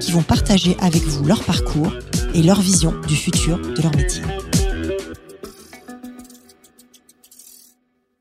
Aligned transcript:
qui 0.00 0.12
vont 0.12 0.22
partager 0.22 0.76
avec 0.80 1.02
vous 1.02 1.24
leur 1.24 1.42
parcours 1.44 1.92
et 2.34 2.42
leur 2.42 2.60
vision 2.60 2.94
du 3.06 3.16
futur 3.16 3.58
de 3.58 3.82
leur 3.82 3.94
métier. 3.96 4.22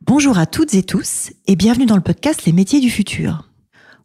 Bonjour 0.02 0.38
à 0.38 0.46
toutes 0.46 0.74
et 0.74 0.84
tous 0.84 1.32
et 1.48 1.56
bienvenue 1.56 1.86
dans 1.86 1.96
le 1.96 2.02
podcast 2.02 2.46
Les 2.46 2.54
métiers 2.54 2.80
du 2.80 2.90
futur. 2.90 3.50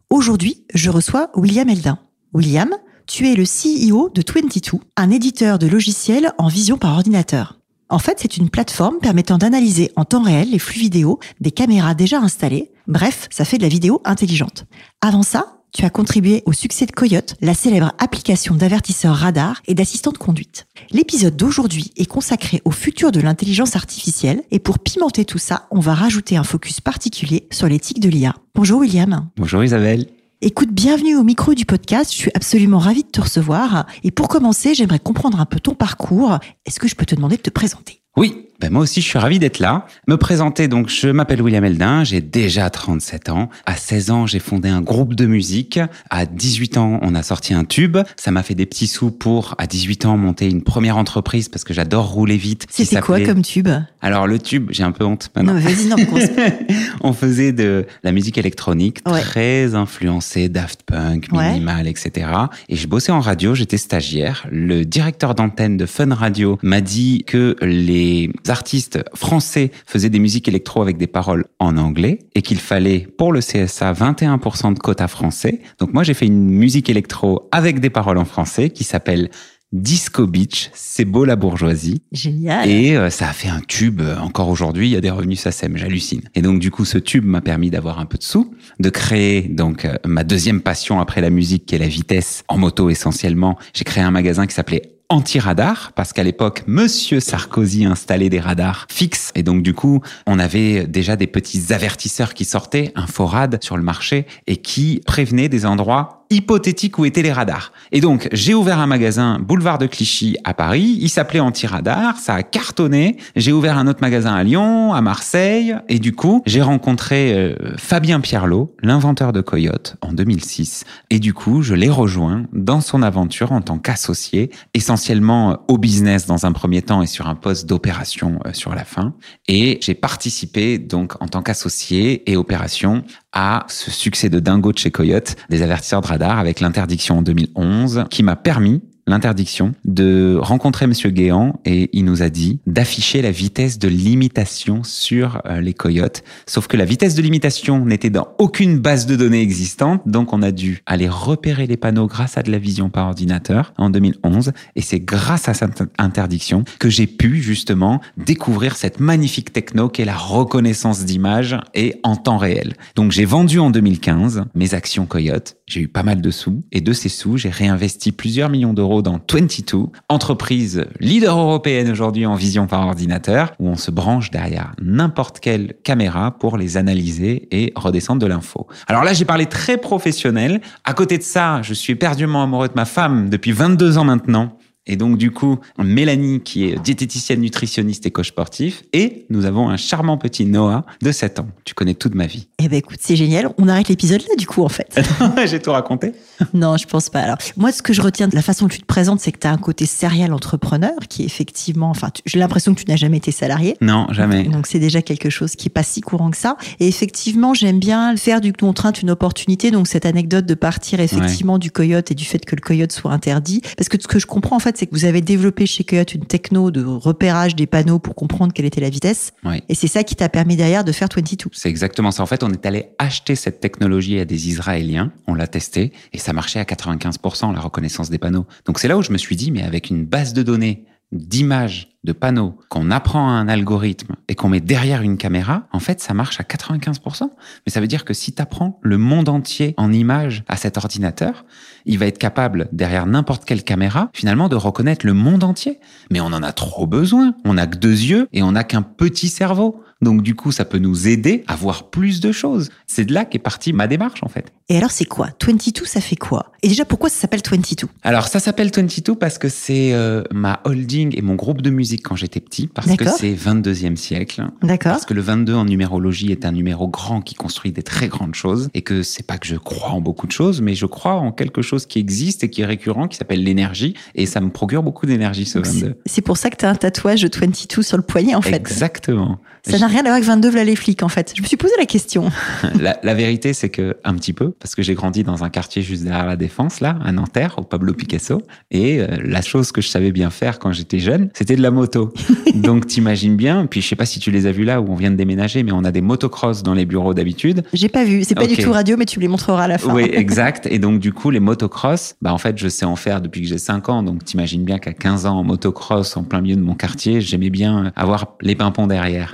Aujourd'hui, 0.09 0.65
je 0.73 0.89
reçois 0.89 1.31
William 1.35 1.69
Eldin. 1.69 1.99
William, 2.33 2.69
tu 3.07 3.27
es 3.29 3.35
le 3.35 3.43
CEO 3.43 4.09
de 4.09 4.23
22, 4.25 4.79
un 4.97 5.09
éditeur 5.09 5.59
de 5.59 5.67
logiciels 5.67 6.33
en 6.37 6.47
vision 6.47 6.77
par 6.77 6.93
ordinateur. 6.93 7.59
En 7.89 7.99
fait, 7.99 8.17
c'est 8.19 8.37
une 8.37 8.49
plateforme 8.49 8.99
permettant 8.99 9.37
d'analyser 9.37 9.91
en 9.95 10.05
temps 10.05 10.23
réel 10.23 10.49
les 10.51 10.59
flux 10.59 10.79
vidéo 10.79 11.19
des 11.41 11.51
caméras 11.51 11.93
déjà 11.93 12.19
installées. 12.19 12.71
Bref, 12.87 13.27
ça 13.29 13.45
fait 13.45 13.57
de 13.57 13.63
la 13.63 13.69
vidéo 13.69 14.01
intelligente. 14.03 14.65
Avant 15.01 15.23
ça, 15.23 15.62
tu 15.73 15.85
as 15.85 15.89
contribué 15.89 16.43
au 16.45 16.53
succès 16.53 16.85
de 16.85 16.91
Coyote, 16.91 17.35
la 17.41 17.53
célèbre 17.53 17.91
application 17.97 18.55
d'avertisseurs 18.55 19.15
radar 19.15 19.61
et 19.67 19.73
d'assistants 19.73 20.11
de 20.11 20.17
conduite. 20.17 20.67
L'épisode 20.91 21.35
d'aujourd'hui 21.35 21.91
est 21.97 22.05
consacré 22.05 22.61
au 22.63 22.71
futur 22.71 23.11
de 23.11 23.19
l'intelligence 23.19 23.75
artificielle 23.75 24.43
et 24.51 24.59
pour 24.59 24.79
pimenter 24.79 25.25
tout 25.25 25.39
ça, 25.39 25.67
on 25.71 25.79
va 25.79 25.95
rajouter 25.95 26.37
un 26.37 26.43
focus 26.43 26.79
particulier 26.79 27.47
sur 27.51 27.67
l'éthique 27.67 27.99
de 27.99 28.09
l'IA. 28.09 28.35
Bonjour 28.55 28.81
William. 28.81 29.27
Bonjour 29.35 29.63
Isabelle. 29.63 30.07
Écoute, 30.41 30.71
bienvenue 30.71 31.15
au 31.15 31.23
micro 31.23 31.53
du 31.53 31.65
podcast. 31.65 32.11
Je 32.11 32.17
suis 32.17 32.31
absolument 32.35 32.77
ravie 32.77 33.03
de 33.03 33.09
te 33.09 33.21
recevoir. 33.21 33.87
Et 34.03 34.11
pour 34.11 34.27
commencer, 34.27 34.73
j'aimerais 34.73 34.99
comprendre 34.99 35.39
un 35.39 35.45
peu 35.45 35.59
ton 35.59 35.73
parcours. 35.73 36.37
Est-ce 36.65 36.79
que 36.79 36.87
je 36.87 36.95
peux 36.95 37.05
te 37.05 37.15
demander 37.15 37.37
de 37.37 37.41
te 37.41 37.49
présenter? 37.49 38.02
Oui, 38.15 38.43
ben 38.63 38.71
moi 38.71 38.83
aussi, 38.83 39.01
je 39.01 39.07
suis 39.07 39.19
ravi 39.19 39.39
d'être 39.39 39.59
là. 39.59 39.87
Me 40.07 40.15
présenter, 40.15 40.69
donc, 40.69 40.87
je 40.87 41.09
m'appelle 41.09 41.41
William 41.41 41.65
Eldin, 41.65 42.03
j'ai 42.03 42.21
déjà 42.21 42.69
37 42.69 43.29
ans. 43.29 43.49
À 43.65 43.75
16 43.75 44.11
ans, 44.11 44.25
j'ai 44.25 44.39
fondé 44.39 44.69
un 44.69 44.81
groupe 44.81 45.15
de 45.15 45.25
musique. 45.25 45.79
À 46.09 46.25
18 46.25 46.77
ans, 46.77 46.99
on 47.01 47.13
a 47.15 47.23
sorti 47.23 47.53
un 47.53 47.65
tube. 47.65 47.97
Ça 48.15 48.31
m'a 48.31 48.43
fait 48.43 48.55
des 48.55 48.65
petits 48.65 48.87
sous 48.87 49.11
pour, 49.11 49.55
à 49.57 49.67
18 49.67 50.05
ans, 50.05 50.17
monter 50.17 50.47
une 50.49 50.61
première 50.61 50.97
entreprise 50.97 51.49
parce 51.49 51.63
que 51.63 51.73
j'adore 51.73 52.09
rouler 52.11 52.37
vite. 52.37 52.65
C'était 52.69 53.01
quoi 53.01 53.19
comme 53.19 53.41
tube? 53.41 53.67
Alors, 54.01 54.27
le 54.27 54.39
tube, 54.39 54.69
j'ai 54.71 54.83
un 54.83 54.91
peu 54.91 55.03
honte 55.03 55.29
maintenant. 55.35 55.55
Non, 55.55 55.59
vas-y, 55.59 55.87
non, 55.87 55.97
On 57.01 57.13
faisait 57.13 57.51
de 57.51 57.85
la 58.03 58.11
musique 58.11 58.37
électronique 58.37 59.03
très 59.03 59.75
influencée, 59.75 60.47
Daft 60.47 60.83
Punk, 60.83 61.31
minimal, 61.31 61.87
etc. 61.87 62.27
Et 62.69 62.75
je 62.75 62.87
bossais 62.87 63.11
en 63.11 63.19
radio, 63.19 63.55
j'étais 63.55 63.77
stagiaire. 63.77 64.47
Le 64.49 64.85
directeur 64.85 65.35
d'antenne 65.35 65.75
de 65.75 65.85
Fun 65.85 66.13
Radio 66.13 66.59
m'a 66.61 66.79
dit 66.79 67.23
que 67.27 67.57
les 67.61 68.02
artistes 68.47 68.99
français 69.13 69.71
faisaient 69.85 70.09
des 70.09 70.19
musiques 70.19 70.47
électro 70.47 70.81
avec 70.81 70.97
des 70.97 71.07
paroles 71.07 71.45
en 71.59 71.77
anglais 71.77 72.19
et 72.35 72.41
qu'il 72.41 72.59
fallait 72.59 73.07
pour 73.17 73.31
le 73.31 73.39
CSA 73.39 73.93
21% 73.93 74.73
de 74.73 74.79
quota 74.79 75.07
français. 75.07 75.61
Donc 75.79 75.93
moi 75.93 76.03
j'ai 76.03 76.13
fait 76.13 76.25
une 76.25 76.49
musique 76.49 76.89
électro 76.89 77.49
avec 77.51 77.79
des 77.79 77.89
paroles 77.89 78.17
en 78.17 78.25
français 78.25 78.69
qui 78.69 78.83
s'appelle 78.83 79.29
Disco 79.73 80.27
Beach, 80.27 80.69
c'est 80.75 81.03
beau 81.03 81.25
la 81.25 81.35
bourgeoisie. 81.35 82.03
Génial. 82.11 82.69
Et 82.69 82.95
euh, 82.95 83.09
ça 83.09 83.29
a 83.29 83.33
fait 83.33 83.47
un 83.47 83.59
tube. 83.59 84.01
Euh, 84.01 84.19
encore 84.19 84.49
aujourd'hui, 84.49 84.87
il 84.87 84.91
y 84.91 84.95
a 84.95 85.01
des 85.01 85.09
revenus 85.09 85.39
SACEM, 85.39 85.77
j'hallucine. 85.77 86.21
Et 86.35 86.43
donc 86.43 86.59
du 86.59 86.69
coup, 86.69 86.85
ce 86.85 86.99
tube 86.99 87.25
m'a 87.25 87.41
permis 87.41 87.71
d'avoir 87.71 87.99
un 87.99 88.05
peu 88.05 88.19
de 88.19 88.23
sous, 88.23 88.53
de 88.79 88.89
créer 88.89 89.41
donc 89.41 89.85
euh, 89.85 89.95
ma 90.05 90.23
deuxième 90.23 90.61
passion 90.61 90.99
après 90.99 91.21
la 91.21 91.31
musique, 91.31 91.65
qui 91.65 91.73
est 91.73 91.79
la 91.79 91.87
vitesse 91.87 92.43
en 92.49 92.59
moto 92.59 92.91
essentiellement. 92.91 93.57
J'ai 93.73 93.83
créé 93.83 94.03
un 94.03 94.11
magasin 94.11 94.45
qui 94.45 94.53
s'appelait 94.53 94.92
anti-radar, 95.13 95.91
parce 95.93 96.11
qu'à 96.11 96.23
l'époque, 96.23 96.63
Monsieur 96.65 97.19
Sarkozy 97.19 97.85
installait 97.85 98.29
des 98.29 98.39
radars 98.39 98.87
fixes. 98.89 99.31
Et 99.35 99.43
donc, 99.43 99.61
du 99.61 99.73
coup, 99.75 100.01
on 100.25 100.39
avait 100.39 100.87
déjà 100.87 101.15
des 101.15 101.27
petits 101.27 101.71
avertisseurs 101.71 102.33
qui 102.33 102.45
sortaient, 102.45 102.91
un 102.95 103.05
forad 103.05 103.63
sur 103.63 103.77
le 103.77 103.83
marché, 103.83 104.25
et 104.47 104.57
qui 104.57 105.01
prévenaient 105.05 105.49
des 105.49 105.67
endroits 105.67 106.22
hypothétique 106.33 106.97
où 106.99 107.05
étaient 107.05 107.21
les 107.21 107.31
radars. 107.31 107.71
Et 107.91 108.01
donc, 108.01 108.27
j'ai 108.31 108.53
ouvert 108.53 108.79
un 108.79 108.87
magasin 108.87 109.39
boulevard 109.39 109.77
de 109.77 109.85
Clichy 109.85 110.37
à 110.43 110.53
Paris. 110.53 110.97
Il 110.99 111.09
s'appelait 111.09 111.39
Anti-Radar. 111.39 112.17
Ça 112.17 112.35
a 112.35 112.43
cartonné. 112.43 113.17
J'ai 113.35 113.51
ouvert 113.51 113.77
un 113.77 113.87
autre 113.87 113.99
magasin 114.01 114.33
à 114.33 114.43
Lyon, 114.43 114.93
à 114.93 115.01
Marseille. 115.01 115.75
Et 115.89 115.99
du 115.99 116.13
coup, 116.13 116.41
j'ai 116.45 116.61
rencontré 116.61 117.33
euh, 117.33 117.55
Fabien 117.77 118.19
Pierlot, 118.19 118.75
l'inventeur 118.81 119.33
de 119.33 119.41
Coyote, 119.41 119.95
en 120.01 120.11
2006. 120.13 120.85
Et 121.09 121.19
du 121.19 121.33
coup, 121.33 121.61
je 121.61 121.75
l'ai 121.75 121.89
rejoint 121.89 122.45
dans 122.51 122.81
son 122.81 123.03
aventure 123.03 123.51
en 123.51 123.61
tant 123.61 123.77
qu'associé, 123.77 124.49
essentiellement 124.73 125.51
euh, 125.51 125.55
au 125.67 125.77
business 125.77 126.25
dans 126.25 126.45
un 126.45 126.51
premier 126.51 126.81
temps 126.81 127.01
et 127.01 127.07
sur 127.07 127.27
un 127.27 127.35
poste 127.35 127.67
d'opération 127.67 128.39
euh, 128.45 128.53
sur 128.53 128.73
la 128.73 128.85
fin. 128.85 129.13
Et 129.47 129.79
j'ai 129.81 129.93
participé 129.93 130.77
donc 130.77 131.21
en 131.21 131.27
tant 131.27 131.41
qu'associé 131.41 132.29
et 132.31 132.37
opération 132.37 133.03
à 133.33 133.65
ce 133.67 133.91
succès 133.91 134.29
de 134.29 134.39
dingo 134.39 134.71
de 134.71 134.77
chez 134.77 134.91
Coyote, 134.91 135.35
des 135.49 135.61
avertisseurs 135.61 136.01
de 136.01 136.07
radar 136.07 136.39
avec 136.39 136.59
l'interdiction 136.59 137.17
en 137.17 137.21
2011, 137.21 138.05
qui 138.09 138.23
m'a 138.23 138.35
permis 138.35 138.81
l'interdiction 139.07 139.73
de 139.85 140.37
rencontrer 140.39 140.87
Monsieur 140.87 141.09
Guéant 141.09 141.59
et 141.65 141.89
il 141.93 142.05
nous 142.05 142.21
a 142.21 142.29
dit 142.29 142.59
d'afficher 142.67 143.21
la 143.21 143.31
vitesse 143.31 143.79
de 143.79 143.87
limitation 143.87 144.83
sur 144.83 145.41
euh, 145.45 145.61
les 145.61 145.73
coyotes. 145.73 146.23
Sauf 146.47 146.67
que 146.67 146.77
la 146.77 146.85
vitesse 146.85 147.15
de 147.15 147.21
limitation 147.21 147.85
n'était 147.85 148.09
dans 148.09 148.29
aucune 148.39 148.79
base 148.79 149.05
de 149.05 149.15
données 149.15 149.41
existante, 149.41 150.01
donc 150.05 150.33
on 150.33 150.41
a 150.41 150.51
dû 150.51 150.81
aller 150.85 151.09
repérer 151.09 151.67
les 151.67 151.77
panneaux 151.77 152.07
grâce 152.07 152.37
à 152.37 152.43
de 152.43 152.51
la 152.51 152.59
vision 152.59 152.89
par 152.89 153.07
ordinateur 153.07 153.73
en 153.77 153.89
2011 153.89 154.51
et 154.75 154.81
c'est 154.81 154.99
grâce 154.99 155.49
à 155.49 155.53
cette 155.53 155.83
interdiction 155.97 156.63
que 156.79 156.89
j'ai 156.89 157.07
pu 157.07 157.41
justement 157.41 158.01
découvrir 158.17 158.75
cette 158.75 158.99
magnifique 158.99 159.53
techno 159.53 159.89
qu'est 159.89 160.05
la 160.05 160.15
reconnaissance 160.15 161.05
d'image 161.05 161.57
et 161.73 161.95
en 162.03 162.15
temps 162.15 162.37
réel. 162.37 162.73
Donc 162.95 163.11
j'ai 163.11 163.25
vendu 163.25 163.59
en 163.59 163.69
2015 163.69 164.45
mes 164.55 164.73
actions 164.73 165.05
coyotes, 165.05 165.57
j'ai 165.73 165.81
eu 165.81 165.87
pas 165.87 166.03
mal 166.03 166.21
de 166.21 166.29
sous 166.29 166.61
et 166.71 166.81
de 166.81 166.93
ces 166.93 167.09
sous, 167.09 167.37
j'ai 167.37 167.49
réinvesti 167.49 168.11
plusieurs 168.11 168.49
millions 168.49 168.73
d'euros 168.73 169.01
dans 169.01 169.19
22, 169.19 169.85
entreprise 170.07 170.85
leader 170.99 171.35
européenne 171.35 171.89
aujourd'hui 171.89 172.27
en 172.27 172.35
vision 172.35 172.67
par 172.67 172.85
ordinateur, 172.85 173.53
où 173.57 173.67
on 173.67 173.75
se 173.75 173.89
branche 173.89 174.29
derrière 174.29 174.75
n'importe 174.79 175.39
quelle 175.39 175.73
caméra 175.83 176.29
pour 176.37 176.57
les 176.57 176.77
analyser 176.77 177.47
et 177.51 177.73
redescendre 177.75 178.21
de 178.21 178.27
l'info. 178.27 178.67
Alors 178.87 179.03
là, 179.03 179.13
j'ai 179.13 179.25
parlé 179.25 179.47
très 179.47 179.77
professionnel. 179.77 180.61
À 180.83 180.93
côté 180.93 181.17
de 181.17 181.23
ça, 181.23 181.61
je 181.63 181.73
suis 181.73 181.93
éperdument 181.93 182.43
amoureux 182.43 182.67
de 182.67 182.75
ma 182.75 182.85
femme 182.85 183.29
depuis 183.29 183.51
22 183.51 183.97
ans 183.97 184.05
maintenant. 184.05 184.55
Et 184.85 184.97
donc, 184.97 185.17
du 185.17 185.31
coup, 185.31 185.59
Mélanie, 185.77 186.41
qui 186.41 186.65
est 186.65 186.77
diététicienne, 186.77 187.39
nutritionniste 187.39 188.05
et 188.05 188.11
coach 188.11 188.27
sportif. 188.27 188.83
Et 188.91 189.25
nous 189.29 189.45
avons 189.45 189.69
un 189.69 189.77
charmant 189.77 190.17
petit 190.17 190.45
Noah 190.45 190.85
de 191.01 191.11
7 191.11 191.39
ans. 191.39 191.47
Tu 191.63 191.73
connais 191.73 191.93
toute 191.93 192.15
ma 192.15 192.25
vie. 192.25 192.47
Eh 192.59 192.67
ben, 192.67 192.77
écoute, 192.77 192.99
c'est 192.99 193.15
génial. 193.15 193.49
On 193.57 193.69
arrête 193.69 193.87
l'épisode 193.87 194.21
là, 194.21 194.35
du 194.37 194.45
coup, 194.45 194.61
en 194.61 194.69
fait. 194.69 194.99
J'ai 195.45 195.61
tout 195.61 195.71
raconté 195.71 196.11
Non, 196.53 196.75
je 196.75 196.85
pense 196.85 197.09
pas. 197.09 197.21
Alors, 197.21 197.37
moi, 197.55 197.71
ce 197.71 197.81
que 197.81 197.93
je 197.93 198.01
retiens 198.01 198.27
de 198.27 198.35
la 198.35 198.41
façon 198.41 198.67
que 198.67 198.73
tu 198.73 198.81
te 198.81 198.85
présentes, 198.85 199.21
c'est 199.21 199.31
que 199.31 199.39
tu 199.39 199.47
as 199.47 199.51
un 199.51 199.57
côté 199.57 199.85
serial 199.85 200.33
entrepreneur 200.33 200.95
qui 201.07 201.21
est 201.23 201.25
effectivement, 201.25 201.89
enfin, 201.89 202.09
j'ai 202.25 202.39
l'impression 202.39 202.73
que 202.75 202.81
tu 202.81 202.89
n'as 202.89 202.97
jamais 202.97 203.17
été 203.17 203.31
salarié. 203.31 203.77
Non, 203.79 204.07
jamais. 204.11 204.43
Donc, 204.43 204.67
c'est 204.67 204.79
déjà 204.79 205.01
quelque 205.01 205.29
chose 205.29 205.55
qui 205.55 205.69
est 205.69 205.71
pas 205.73 205.83
si 205.83 206.01
courant 206.01 206.29
que 206.29 206.37
ça. 206.37 206.57
Et 206.81 206.89
effectivement, 206.89 207.53
j'aime 207.53 207.79
bien 207.79 208.17
faire 208.17 208.41
du 208.41 208.51
contrainte 208.51 209.01
une 209.01 209.11
opportunité. 209.11 209.71
Donc, 209.71 209.87
cette 209.87 210.05
anecdote 210.05 210.45
de 210.45 210.55
partir 210.55 210.99
effectivement 210.99 211.57
du 211.57 211.71
coyote 211.71 212.11
et 212.11 212.15
du 212.15 212.25
fait 212.25 212.43
que 212.43 212.55
le 212.55 212.61
coyote 212.61 212.91
soit 212.91 213.11
interdit. 213.11 213.61
Parce 213.77 213.87
que 213.87 213.97
ce 214.01 214.07
que 214.07 214.19
je 214.19 214.25
comprends, 214.25 214.57
en 214.57 214.59
fait, 214.59 214.72
c'est 214.75 214.87
que 214.87 214.91
vous 214.91 215.05
avez 215.05 215.21
développé 215.21 215.65
chez 215.65 215.83
Coyote 215.83 216.13
une 216.13 216.25
techno 216.25 216.71
de 216.71 216.83
repérage 216.83 217.55
des 217.55 217.67
panneaux 217.67 217.99
pour 217.99 218.15
comprendre 218.15 218.53
quelle 218.53 218.65
était 218.65 218.81
la 218.81 218.89
vitesse. 218.89 219.33
Et 219.69 219.75
c'est 219.75 219.87
ça 219.87 220.03
qui 220.03 220.15
t'a 220.15 220.29
permis 220.29 220.55
derrière 220.55 220.83
de 220.83 220.91
faire 220.91 221.07
22. 221.13 221.49
C'est 221.51 221.69
exactement 221.69 222.11
ça. 222.11 222.23
En 222.23 222.25
fait, 222.25 222.43
on 222.43 222.51
est 222.51 222.65
allé 222.65 222.89
acheter 222.99 223.35
cette 223.35 223.59
technologie 223.59 224.19
à 224.19 224.25
des 224.25 224.49
Israéliens. 224.49 225.11
On 225.27 225.35
l'a 225.35 225.47
testé 225.47 225.91
et 226.11 226.17
ça 226.17 226.33
marchait 226.33 226.59
à 226.59 226.63
95% 226.63 227.53
la 227.53 227.59
reconnaissance 227.59 228.09
des 228.09 228.17
panneaux. 228.17 228.45
Donc 228.65 228.79
c'est 228.79 228.87
là 228.87 228.97
où 228.97 229.01
je 229.01 229.11
me 229.11 229.17
suis 229.17 229.35
dit, 229.35 229.51
mais 229.51 229.63
avec 229.63 229.89
une 229.89 230.05
base 230.05 230.33
de 230.33 230.43
données 230.43 230.85
d'images 231.11 231.92
de 232.03 232.11
panneaux, 232.11 232.57
qu'on 232.69 232.91
apprend 232.91 233.29
un 233.29 233.47
algorithme 233.47 234.15
et 234.27 234.35
qu'on 234.35 234.49
met 234.49 234.59
derrière 234.59 235.01
une 235.01 235.17
caméra, 235.17 235.67
en 235.71 235.79
fait, 235.79 236.01
ça 236.01 236.13
marche 236.13 236.39
à 236.39 236.43
95%. 236.43 237.29
Mais 237.65 237.71
ça 237.71 237.79
veut 237.79 237.87
dire 237.87 238.05
que 238.05 238.13
si 238.13 238.33
tu 238.33 238.41
apprends 238.41 238.79
le 238.81 238.97
monde 238.97 239.29
entier 239.29 239.73
en 239.77 239.91
images 239.91 240.43
à 240.47 240.57
cet 240.57 240.77
ordinateur, 240.77 241.45
il 241.85 241.97
va 241.97 242.05
être 242.05 242.17
capable, 242.17 242.69
derrière 242.71 243.05
n'importe 243.05 243.45
quelle 243.45 243.63
caméra, 243.63 244.09
finalement, 244.13 244.49
de 244.49 244.55
reconnaître 244.55 245.05
le 245.05 245.13
monde 245.13 245.43
entier. 245.43 245.79
Mais 246.11 246.21
on 246.21 246.27
en 246.27 246.43
a 246.43 246.51
trop 246.51 246.87
besoin. 246.87 247.35
On 247.45 247.55
n'a 247.55 247.67
que 247.67 247.77
deux 247.77 247.89
yeux 247.89 248.27
et 248.33 248.43
on 248.43 248.53
n'a 248.53 248.63
qu'un 248.63 248.81
petit 248.81 249.27
cerveau. 249.27 249.83
Donc 250.03 250.21
du 250.21 250.35
coup, 250.35 250.51
ça 250.51 250.65
peut 250.65 250.79
nous 250.79 251.07
aider 251.07 251.43
à 251.47 251.55
voir 251.55 251.89
plus 251.89 252.19
de 252.19 252.31
choses. 252.31 252.69
C'est 252.87 253.05
de 253.05 253.13
là 253.13 253.25
qu'est 253.25 253.39
partie 253.39 253.73
ma 253.73 253.87
démarche 253.87 254.21
en 254.21 254.27
fait. 254.27 254.51
Et 254.69 254.77
alors 254.77 254.91
c'est 254.91 255.05
quoi? 255.05 255.29
22, 255.45 255.85
ça 255.85 256.01
fait 256.01 256.15
quoi? 256.15 256.51
Et 256.61 256.67
déjà, 256.67 256.85
pourquoi 256.85 257.09
ça 257.09 257.21
s'appelle 257.21 257.41
22 257.49 257.87
Alors 258.03 258.27
ça 258.27 258.39
s'appelle 258.39 258.69
22 258.73 259.15
parce 259.15 259.37
que 259.37 259.49
c'est 259.49 259.93
euh, 259.93 260.23
ma 260.31 260.61
holding 260.65 261.13
et 261.17 261.21
mon 261.21 261.35
groupe 261.35 261.61
de 261.61 261.69
musique 261.69 261.92
quand 261.99 262.15
j'étais 262.15 262.39
petit, 262.39 262.67
parce 262.67 262.95
que 262.95 263.05
c'est 263.09 263.33
22e 263.33 263.95
siècle. 263.95 264.47
D'accord. 264.61 264.93
Parce 264.93 265.05
que 265.05 265.13
le 265.13 265.21
22 265.21 265.53
en 265.53 265.65
numérologie 265.65 266.31
est 266.31 266.45
un 266.45 266.51
numéro 266.51 266.87
grand 266.87 267.21
qui 267.21 267.35
construit 267.35 267.71
des 267.71 267.83
très 267.83 268.07
grandes 268.07 268.35
choses 268.35 268.69
et 268.73 268.81
que 268.81 269.03
c'est 269.03 269.25
pas 269.25 269.37
que 269.37 269.47
je 269.47 269.55
crois 269.55 269.89
en 269.89 270.01
beaucoup 270.01 270.27
de 270.27 270.31
choses, 270.31 270.61
mais 270.61 270.75
je 270.75 270.85
crois 270.85 271.13
en 271.13 271.31
quelque 271.31 271.61
chose 271.61 271.85
qui 271.85 271.99
existe 271.99 272.43
et 272.43 272.49
qui 272.49 272.61
est 272.61 272.65
récurrent, 272.65 273.07
qui 273.07 273.17
s'appelle 273.17 273.43
l'énergie 273.43 273.95
et 274.15 274.25
ça 274.25 274.41
me 274.41 274.49
procure 274.49 274.83
beaucoup 274.83 275.05
d'énergie 275.05 275.45
ce 275.45 275.59
22. 275.59 275.95
C'est 276.05 276.21
pour 276.21 276.37
ça 276.37 276.49
que 276.49 276.57
tu 276.57 276.65
as 276.65 276.69
un 276.69 276.75
tatouage 276.75 277.25
22 277.25 277.81
sur 277.81 277.97
le 277.97 278.03
poignet 278.03 278.35
en 278.35 278.41
fait. 278.41 278.55
Exactement. 278.55 279.39
Ça 279.65 279.79
n'a 279.79 279.87
rien 279.87 279.99
à 279.99 280.03
voir 280.03 280.15
avec 280.15 280.25
22 280.25 280.51
là 280.51 280.63
les 280.65 280.75
flics 280.75 281.03
en 281.03 281.07
fait. 281.07 281.33
Je 281.35 281.41
me 281.41 281.47
suis 281.47 281.55
posé 281.55 281.73
la 281.77 281.85
question. 281.85 282.29
la, 282.81 282.99
la, 283.01 283.13
vérité 283.13 283.53
c'est 283.53 283.69
que 283.69 283.95
un 284.03 284.13
petit 284.15 284.33
peu 284.33 284.51
parce 284.51 284.75
que 284.75 284.81
j'ai 284.81 284.93
grandi 284.93 285.23
dans 285.23 285.45
un 285.45 285.49
quartier 285.49 285.81
juste 285.81 286.03
derrière 286.03 286.25
la 286.25 286.35
défense 286.35 286.81
là, 286.81 286.97
à 287.03 287.13
Nanterre, 287.13 287.55
au 287.57 287.61
Pablo 287.61 287.93
Picasso 287.93 288.41
et 288.71 288.99
euh, 288.99 289.07
la 289.23 289.41
chose 289.41 289.71
que 289.71 289.81
je 289.81 289.87
savais 289.87 290.11
bien 290.11 290.29
faire 290.31 290.59
quand 290.59 290.73
j'étais 290.73 290.99
jeune, 290.99 291.29
c'était 291.33 291.55
de 291.55 291.61
la 291.61 291.71
moto. 291.71 292.13
Donc 292.55 292.87
t'imagines 292.87 293.37
bien, 293.37 293.65
puis 293.65 293.81
je 293.81 293.87
sais 293.87 293.95
pas 293.95 294.05
si 294.05 294.19
tu 294.19 294.31
les 294.31 294.47
as 294.47 294.51
vus 294.51 294.65
là 294.65 294.81
où 294.81 294.91
on 294.91 294.95
vient 294.95 295.11
de 295.11 295.15
déménager 295.15 295.63
mais 295.63 295.71
on 295.71 295.85
a 295.85 295.91
des 295.91 296.01
motocross 296.01 296.61
dans 296.61 296.73
les 296.73 296.85
bureaux 296.85 297.13
d'habitude. 297.13 297.63
J'ai 297.71 297.89
pas 297.89 298.03
vu, 298.03 298.25
c'est 298.25 298.35
pas 298.35 298.47
du 298.47 298.57
tout 298.57 298.71
radio 298.73 298.97
mais 298.97 299.05
tu 299.05 299.17
me 299.17 299.21
les 299.21 299.29
montreras 299.29 299.63
à 299.63 299.67
la 299.69 299.77
fin. 299.77 299.93
Oui, 299.93 300.03
exact 300.11 300.67
et 300.69 300.77
donc 300.77 300.99
du 300.99 301.13
coup 301.13 301.29
les 301.29 301.39
motocross, 301.39 302.15
bah 302.21 302.33
en 302.33 302.37
fait, 302.37 302.57
je 302.57 302.67
sais 302.67 302.85
en 302.85 302.97
faire 302.97 303.21
depuis 303.21 303.41
que 303.41 303.47
j'ai 303.47 303.57
5 303.57 303.87
ans 303.87 304.03
donc 304.03 304.25
t'imagines 304.25 304.65
bien 304.65 304.77
qu'à 304.77 304.91
15 304.91 305.25
ans 305.25 305.37
en 305.37 305.43
motocross 305.45 306.17
en 306.17 306.23
plein 306.23 306.41
milieu 306.41 306.57
de 306.57 306.61
mon 306.61 306.75
quartier, 306.75 307.21
j'aimais 307.21 307.49
bien 307.49 307.93
avoir 307.95 308.35
les 308.41 308.55
pimpons 308.55 308.87
derrière. 308.87 309.31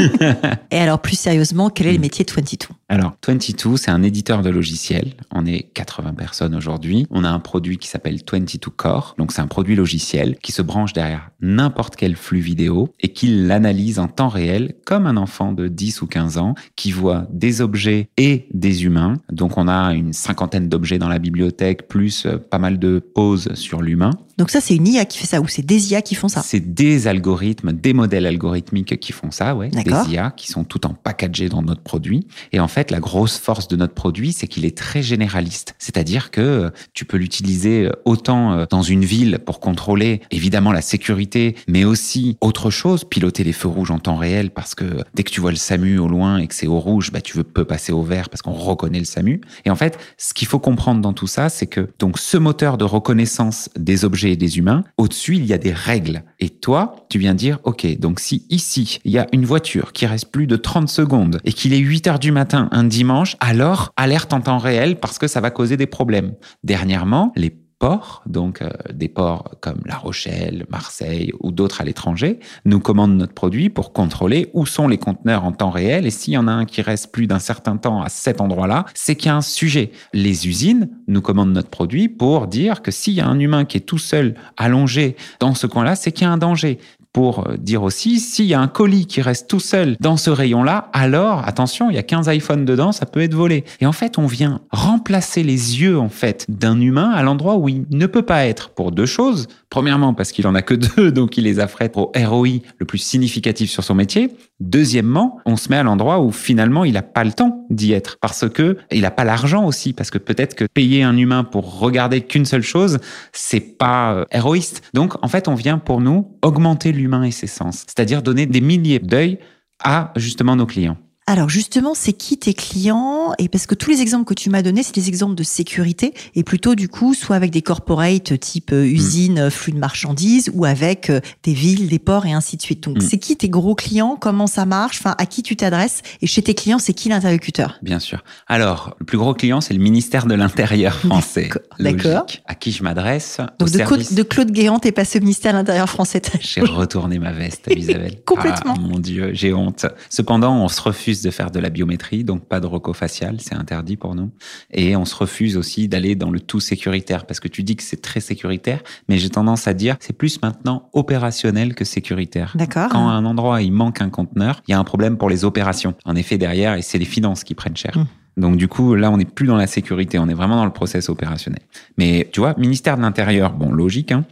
Et 0.70 0.78
alors, 0.78 1.00
plus 1.00 1.18
sérieusement, 1.18 1.70
quel 1.70 1.86
est 1.88 1.92
le 1.92 1.98
métier 1.98 2.24
de 2.24 2.32
22 2.32 2.68
Alors, 2.92 3.12
22, 3.24 3.76
c'est 3.76 3.92
un 3.92 4.02
éditeur 4.02 4.42
de 4.42 4.50
logiciels. 4.50 5.14
On 5.30 5.46
est 5.46 5.62
80 5.74 6.12
personnes 6.14 6.56
aujourd'hui. 6.56 7.06
On 7.10 7.22
a 7.22 7.30
un 7.30 7.38
produit 7.38 7.78
qui 7.78 7.86
s'appelle 7.86 8.18
22 8.28 8.68
Core. 8.76 9.14
Donc, 9.16 9.30
c'est 9.30 9.40
un 9.40 9.46
produit 9.46 9.76
logiciel 9.76 10.36
qui 10.42 10.50
se 10.50 10.60
branche 10.60 10.92
derrière 10.92 11.30
n'importe 11.40 11.94
quel 11.94 12.16
flux 12.16 12.40
vidéo 12.40 12.88
et 12.98 13.12
qui 13.12 13.28
l'analyse 13.28 14.00
en 14.00 14.08
temps 14.08 14.28
réel 14.28 14.74
comme 14.84 15.06
un 15.06 15.16
enfant 15.16 15.52
de 15.52 15.68
10 15.68 16.02
ou 16.02 16.08
15 16.08 16.38
ans 16.38 16.56
qui 16.74 16.90
voit 16.90 17.28
des 17.30 17.60
objets 17.60 18.08
et 18.16 18.48
des 18.54 18.84
humains. 18.84 19.18
Donc, 19.30 19.56
on 19.56 19.68
a 19.68 19.94
une 19.94 20.12
cinquantaine 20.12 20.68
d'objets 20.68 20.98
dans 20.98 21.08
la 21.08 21.20
bibliothèque, 21.20 21.86
plus 21.86 22.26
euh, 22.26 22.38
pas 22.38 22.58
mal 22.58 22.80
de 22.80 22.98
pauses 22.98 23.54
sur 23.54 23.82
l'humain. 23.82 24.18
Donc 24.40 24.48
ça, 24.48 24.62
c'est 24.62 24.74
une 24.74 24.88
IA 24.88 25.04
qui 25.04 25.18
fait 25.18 25.26
ça 25.26 25.42
ou 25.42 25.48
c'est 25.48 25.60
des 25.60 25.92
IA 25.92 26.00
qui 26.00 26.14
font 26.14 26.28
ça? 26.28 26.40
C'est 26.42 26.72
des 26.72 27.08
algorithmes, 27.08 27.72
des 27.72 27.92
modèles 27.92 28.24
algorithmiques 28.24 28.98
qui 28.98 29.12
font 29.12 29.30
ça, 29.30 29.54
ouais. 29.54 29.68
Des 29.68 30.12
IA 30.12 30.30
qui 30.34 30.50
sont 30.50 30.64
tout 30.64 30.86
en 30.86 30.94
packagés 30.94 31.50
dans 31.50 31.60
notre 31.60 31.82
produit. 31.82 32.26
Et 32.50 32.58
en 32.58 32.66
fait, 32.66 32.79
la 32.90 33.00
grosse 33.00 33.38
force 33.38 33.68
de 33.68 33.76
notre 33.76 33.94
produit, 33.94 34.32
c'est 34.32 34.46
qu'il 34.46 34.64
est 34.64 34.76
très 34.76 35.02
généraliste. 35.02 35.74
C'est-à-dire 35.78 36.30
que 36.30 36.40
euh, 36.40 36.70
tu 36.94 37.04
peux 37.04 37.16
l'utiliser 37.16 37.86
euh, 37.86 37.92
autant 38.04 38.52
euh, 38.52 38.64
dans 38.70 38.82
une 38.82 39.04
ville 39.04 39.38
pour 39.44 39.60
contrôler 39.60 40.22
évidemment 40.30 40.72
la 40.72 40.80
sécurité, 40.80 41.56
mais 41.68 41.84
aussi 41.84 42.38
autre 42.40 42.70
chose, 42.70 43.04
piloter 43.04 43.44
les 43.44 43.52
feux 43.52 43.68
rouges 43.68 43.90
en 43.90 43.98
temps 43.98 44.16
réel 44.16 44.50
parce 44.50 44.74
que 44.74 44.84
dès 45.14 45.22
que 45.22 45.30
tu 45.30 45.40
vois 45.40 45.50
le 45.50 45.56
SAMU 45.56 45.98
au 45.98 46.08
loin 46.08 46.38
et 46.38 46.46
que 46.46 46.54
c'est 46.54 46.66
au 46.66 46.80
rouge, 46.80 47.10
bah 47.12 47.20
tu 47.20 47.36
veux 47.36 47.44
peu 47.44 47.64
passer 47.64 47.92
au 47.92 48.02
vert 48.02 48.30
parce 48.30 48.40
qu'on 48.40 48.52
reconnaît 48.52 48.98
le 48.98 49.04
SAMU. 49.04 49.40
Et 49.64 49.70
en 49.70 49.76
fait, 49.76 49.98
ce 50.16 50.32
qu'il 50.32 50.48
faut 50.48 50.58
comprendre 50.58 51.00
dans 51.00 51.12
tout 51.12 51.26
ça, 51.26 51.48
c'est 51.48 51.66
que 51.66 51.90
donc 51.98 52.18
ce 52.18 52.38
moteur 52.38 52.78
de 52.78 52.84
reconnaissance 52.84 53.68
des 53.78 54.04
objets 54.04 54.36
des 54.36 54.58
humains, 54.58 54.84
au-dessus, 54.96 55.36
il 55.36 55.44
y 55.44 55.52
a 55.52 55.58
des 55.58 55.72
règles. 55.72 56.22
Et 56.38 56.48
toi, 56.48 56.96
tu 57.08 57.18
viens 57.18 57.34
dire, 57.34 57.58
OK, 57.64 57.86
donc 57.98 58.20
si 58.20 58.46
ici, 58.50 58.98
il 59.04 59.12
y 59.12 59.18
a 59.18 59.26
une 59.32 59.44
voiture 59.44 59.92
qui 59.92 60.06
reste 60.06 60.30
plus 60.30 60.46
de 60.46 60.56
30 60.56 60.88
secondes 60.88 61.40
et 61.44 61.52
qu'il 61.52 61.72
est 61.72 61.78
8 61.78 62.06
heures 62.06 62.18
du 62.18 62.32
matin 62.32 62.68
un 62.70 62.84
dimanche, 62.84 63.36
alors 63.40 63.92
alerte 63.96 64.32
en 64.32 64.40
temps 64.40 64.58
réel 64.58 64.98
parce 64.98 65.18
que 65.18 65.26
ça 65.26 65.40
va 65.40 65.50
causer 65.50 65.76
des 65.76 65.86
problèmes. 65.86 66.34
Dernièrement, 66.64 67.32
les 67.36 67.50
ports, 67.80 68.22
donc 68.26 68.62
euh, 68.62 68.68
des 68.92 69.08
ports 69.08 69.56
comme 69.60 69.80
La 69.86 69.96
Rochelle, 69.96 70.66
Marseille 70.70 71.32
ou 71.40 71.50
d'autres 71.50 71.80
à 71.80 71.84
l'étranger, 71.84 72.38
nous 72.64 72.78
commandent 72.78 73.16
notre 73.16 73.32
produit 73.32 73.70
pour 73.70 73.92
contrôler 73.92 74.50
où 74.52 74.66
sont 74.66 74.86
les 74.86 74.98
conteneurs 74.98 75.44
en 75.44 75.52
temps 75.52 75.70
réel 75.70 76.06
et 76.06 76.10
s'il 76.10 76.34
y 76.34 76.38
en 76.38 76.46
a 76.46 76.52
un 76.52 76.66
qui 76.66 76.82
reste 76.82 77.10
plus 77.10 77.26
d'un 77.26 77.38
certain 77.38 77.78
temps 77.78 78.02
à 78.02 78.08
cet 78.10 78.40
endroit-là, 78.40 78.84
c'est 78.94 79.16
qu'il 79.16 79.26
y 79.26 79.30
a 79.30 79.36
un 79.36 79.40
sujet. 79.40 79.92
Les 80.12 80.46
usines 80.46 80.90
nous 81.08 81.22
commandent 81.22 81.52
notre 81.52 81.70
produit 81.70 82.08
pour 82.08 82.46
dire 82.46 82.82
que 82.82 82.90
s'il 82.90 83.14
y 83.14 83.20
a 83.20 83.26
un 83.26 83.40
humain 83.40 83.64
qui 83.64 83.78
est 83.78 83.80
tout 83.80 83.98
seul 83.98 84.34
allongé 84.58 85.16
dans 85.40 85.54
ce 85.54 85.66
coin-là, 85.66 85.96
c'est 85.96 86.12
qu'il 86.12 86.26
y 86.26 86.30
a 86.30 86.32
un 86.32 86.38
danger 86.38 86.78
pour 87.12 87.48
euh, 87.48 87.56
dire 87.56 87.82
aussi, 87.82 88.20
s'il 88.20 88.46
y 88.46 88.54
a 88.54 88.60
un 88.60 88.68
colis 88.68 89.06
qui 89.06 89.20
reste 89.20 89.48
tout 89.48 89.60
seul 89.60 89.96
dans 90.00 90.16
ce 90.16 90.30
rayon-là, 90.30 90.88
alors, 90.92 91.46
attention, 91.46 91.90
il 91.90 91.96
y 91.96 91.98
a 91.98 92.02
15 92.02 92.28
iPhones 92.28 92.64
dedans, 92.64 92.92
ça 92.92 93.06
peut 93.06 93.20
être 93.20 93.34
volé. 93.34 93.64
Et 93.80 93.86
en 93.86 93.92
fait, 93.92 94.18
on 94.18 94.26
vient 94.26 94.60
remplacer 94.70 95.42
les 95.42 95.80
yeux, 95.80 95.98
en 95.98 96.08
fait, 96.08 96.46
d'un 96.48 96.80
humain 96.80 97.10
à 97.10 97.22
l'endroit 97.22 97.56
où 97.56 97.68
il 97.68 97.84
ne 97.90 98.06
peut 98.06 98.22
pas 98.22 98.46
être 98.46 98.70
pour 98.70 98.92
deux 98.92 99.06
choses. 99.06 99.48
Premièrement, 99.70 100.14
parce 100.14 100.32
qu'il 100.32 100.48
en 100.48 100.56
a 100.56 100.62
que 100.62 100.74
deux, 100.74 101.12
donc 101.12 101.38
il 101.38 101.44
les 101.44 101.60
affrète 101.60 101.96
au 101.96 102.10
ROI 102.14 102.58
le 102.78 102.84
plus 102.84 102.98
significatif 102.98 103.70
sur 103.70 103.84
son 103.84 103.94
métier. 103.94 104.30
Deuxièmement, 104.58 105.38
on 105.46 105.56
se 105.56 105.68
met 105.68 105.76
à 105.76 105.84
l'endroit 105.84 106.20
où 106.20 106.32
finalement 106.32 106.84
il 106.84 106.94
n'a 106.94 107.02
pas 107.02 107.22
le 107.22 107.32
temps 107.32 107.66
d'y 107.70 107.92
être 107.92 108.18
parce 108.20 108.48
que 108.48 108.76
il 108.90 109.02
n'a 109.02 109.12
pas 109.12 109.24
l'argent 109.24 109.64
aussi 109.64 109.92
parce 109.92 110.10
que 110.10 110.18
peut-être 110.18 110.56
que 110.56 110.64
payer 110.64 111.04
un 111.04 111.16
humain 111.16 111.44
pour 111.44 111.78
regarder 111.78 112.20
qu'une 112.20 112.44
seule 112.44 112.62
chose, 112.62 112.98
c'est 113.32 113.78
pas 113.78 114.12
euh, 114.12 114.24
héroïste. 114.32 114.82
Donc 114.92 115.14
en 115.24 115.28
fait, 115.28 115.46
on 115.46 115.54
vient 115.54 115.78
pour 115.78 116.00
nous 116.00 116.36
augmenter 116.42 116.92
l'humain 116.92 117.22
et 117.22 117.30
ses 117.30 117.46
sens, 117.46 117.84
c'est-à-dire 117.86 118.22
donner 118.22 118.46
des 118.46 118.60
milliers 118.60 118.98
d'œils 118.98 119.38
à 119.82 120.12
justement 120.16 120.56
nos 120.56 120.66
clients. 120.66 120.98
Alors 121.26 121.48
justement, 121.48 121.94
c'est 121.94 122.12
qui 122.12 122.38
tes 122.38 122.54
clients? 122.54 123.34
Et 123.38 123.48
parce 123.48 123.66
que 123.66 123.76
tous 123.76 123.90
les 123.90 124.00
exemples 124.00 124.24
que 124.24 124.34
tu 124.34 124.50
m'as 124.50 124.62
donnés, 124.62 124.82
c'est 124.82 124.94
des 124.94 125.08
exemples 125.08 125.36
de 125.36 125.44
sécurité 125.44 126.12
et 126.34 126.42
plutôt 126.42 126.74
du 126.74 126.88
coup, 126.88 127.14
soit 127.14 127.36
avec 127.36 127.52
des 127.52 127.62
corporates 127.62 128.38
type 128.40 128.72
euh, 128.72 128.84
usine, 128.84 129.46
mm. 129.46 129.50
flux 129.50 129.72
de 129.72 129.78
marchandises, 129.78 130.50
ou 130.54 130.64
avec 130.64 131.08
euh, 131.08 131.20
des 131.44 131.52
villes, 131.52 131.88
des 131.88 132.00
ports 132.00 132.26
et 132.26 132.32
ainsi 132.32 132.56
de 132.56 132.62
suite. 132.62 132.82
Donc 132.82 132.96
mm. 132.96 133.00
c'est 133.02 133.18
qui 133.18 133.36
tes 133.36 133.48
gros 133.48 133.76
clients? 133.76 134.16
Comment 134.20 134.48
ça 134.48 134.66
marche? 134.66 134.98
Enfin, 134.98 135.14
à 135.18 135.26
qui 135.26 135.44
tu 135.44 135.54
t'adresses? 135.54 136.02
Et 136.20 136.26
chez 136.26 136.42
tes 136.42 136.54
clients, 136.54 136.80
c'est 136.80 136.94
qui 136.94 137.08
l'interlocuteur? 137.08 137.78
Bien 137.82 138.00
sûr. 138.00 138.24
Alors, 138.48 138.96
le 138.98 139.06
plus 139.06 139.18
gros 139.18 139.34
client, 139.34 139.60
c'est 139.60 139.74
le 139.74 139.80
ministère 139.80 140.26
de 140.26 140.34
l'Intérieur 140.34 140.98
français. 140.98 141.50
D'accord. 141.78 142.26
À 142.46 142.56
qui 142.56 142.72
je 142.72 142.82
m'adresse? 142.82 143.38
Donc 143.60 143.70
de, 143.70 143.76
service... 143.76 144.14
de, 144.14 144.22
Claude 144.24 144.50
Guéant, 144.50 144.80
t'es 144.80 144.90
passé 144.92 145.18
au 145.18 145.20
ministère 145.20 145.52
de 145.52 145.58
l'Intérieur 145.58 145.88
français. 145.88 146.20
J'ai 146.40 146.62
retourné 146.62 147.20
ma 147.20 147.30
veste, 147.30 147.68
Isabelle. 147.70 148.20
Complètement. 148.26 148.74
Ah, 148.76 148.80
mon 148.80 148.98
Dieu, 148.98 149.30
j'ai 149.32 149.52
honte. 149.52 149.86
Cependant, 150.08 150.56
on 150.56 150.68
se 150.68 150.80
refuse 150.80 151.19
de 151.22 151.30
faire 151.30 151.50
de 151.50 151.58
la 151.58 151.70
biométrie, 151.70 152.24
donc 152.24 152.44
pas 152.46 152.60
de 152.60 152.66
facial, 152.92 153.36
c'est 153.40 153.54
interdit 153.54 153.96
pour 153.96 154.14
nous. 154.14 154.30
Et 154.72 154.96
on 154.96 155.04
se 155.04 155.14
refuse 155.14 155.56
aussi 155.56 155.88
d'aller 155.88 156.14
dans 156.14 156.30
le 156.30 156.40
tout 156.40 156.60
sécuritaire, 156.60 157.26
parce 157.26 157.40
que 157.40 157.48
tu 157.48 157.62
dis 157.62 157.76
que 157.76 157.82
c'est 157.82 158.00
très 158.00 158.20
sécuritaire, 158.20 158.82
mais 159.08 159.18
j'ai 159.18 159.30
tendance 159.30 159.68
à 159.68 159.74
dire 159.74 159.96
c'est 160.00 160.16
plus 160.16 160.40
maintenant 160.42 160.88
opérationnel 160.92 161.74
que 161.74 161.84
sécuritaire. 161.84 162.52
D'accord. 162.54 162.88
Quand 162.90 163.08
à 163.08 163.12
un 163.12 163.24
endroit 163.24 163.62
il 163.62 163.72
manque 163.72 164.00
un 164.00 164.10
conteneur, 164.10 164.62
il 164.68 164.72
y 164.72 164.74
a 164.74 164.78
un 164.78 164.84
problème 164.84 165.16
pour 165.16 165.28
les 165.28 165.44
opérations. 165.44 165.94
En 166.04 166.16
effet, 166.16 166.38
derrière, 166.38 166.74
et 166.74 166.82
c'est 166.82 166.98
les 166.98 167.04
finances 167.04 167.44
qui 167.44 167.54
prennent 167.54 167.76
cher. 167.76 167.96
Hum. 167.96 168.06
Donc 168.36 168.56
du 168.56 168.68
coup, 168.68 168.94
là, 168.94 169.10
on 169.10 169.16
n'est 169.16 169.24
plus 169.24 169.46
dans 169.46 169.56
la 169.56 169.66
sécurité, 169.66 170.18
on 170.18 170.28
est 170.28 170.34
vraiment 170.34 170.56
dans 170.56 170.64
le 170.64 170.72
process 170.72 171.08
opérationnel. 171.08 171.62
Mais 171.98 172.28
tu 172.32 172.40
vois, 172.40 172.54
ministère 172.56 172.96
de 172.96 173.02
l'Intérieur, 173.02 173.52
bon, 173.52 173.70
logique, 173.70 174.12
hein, 174.12 174.24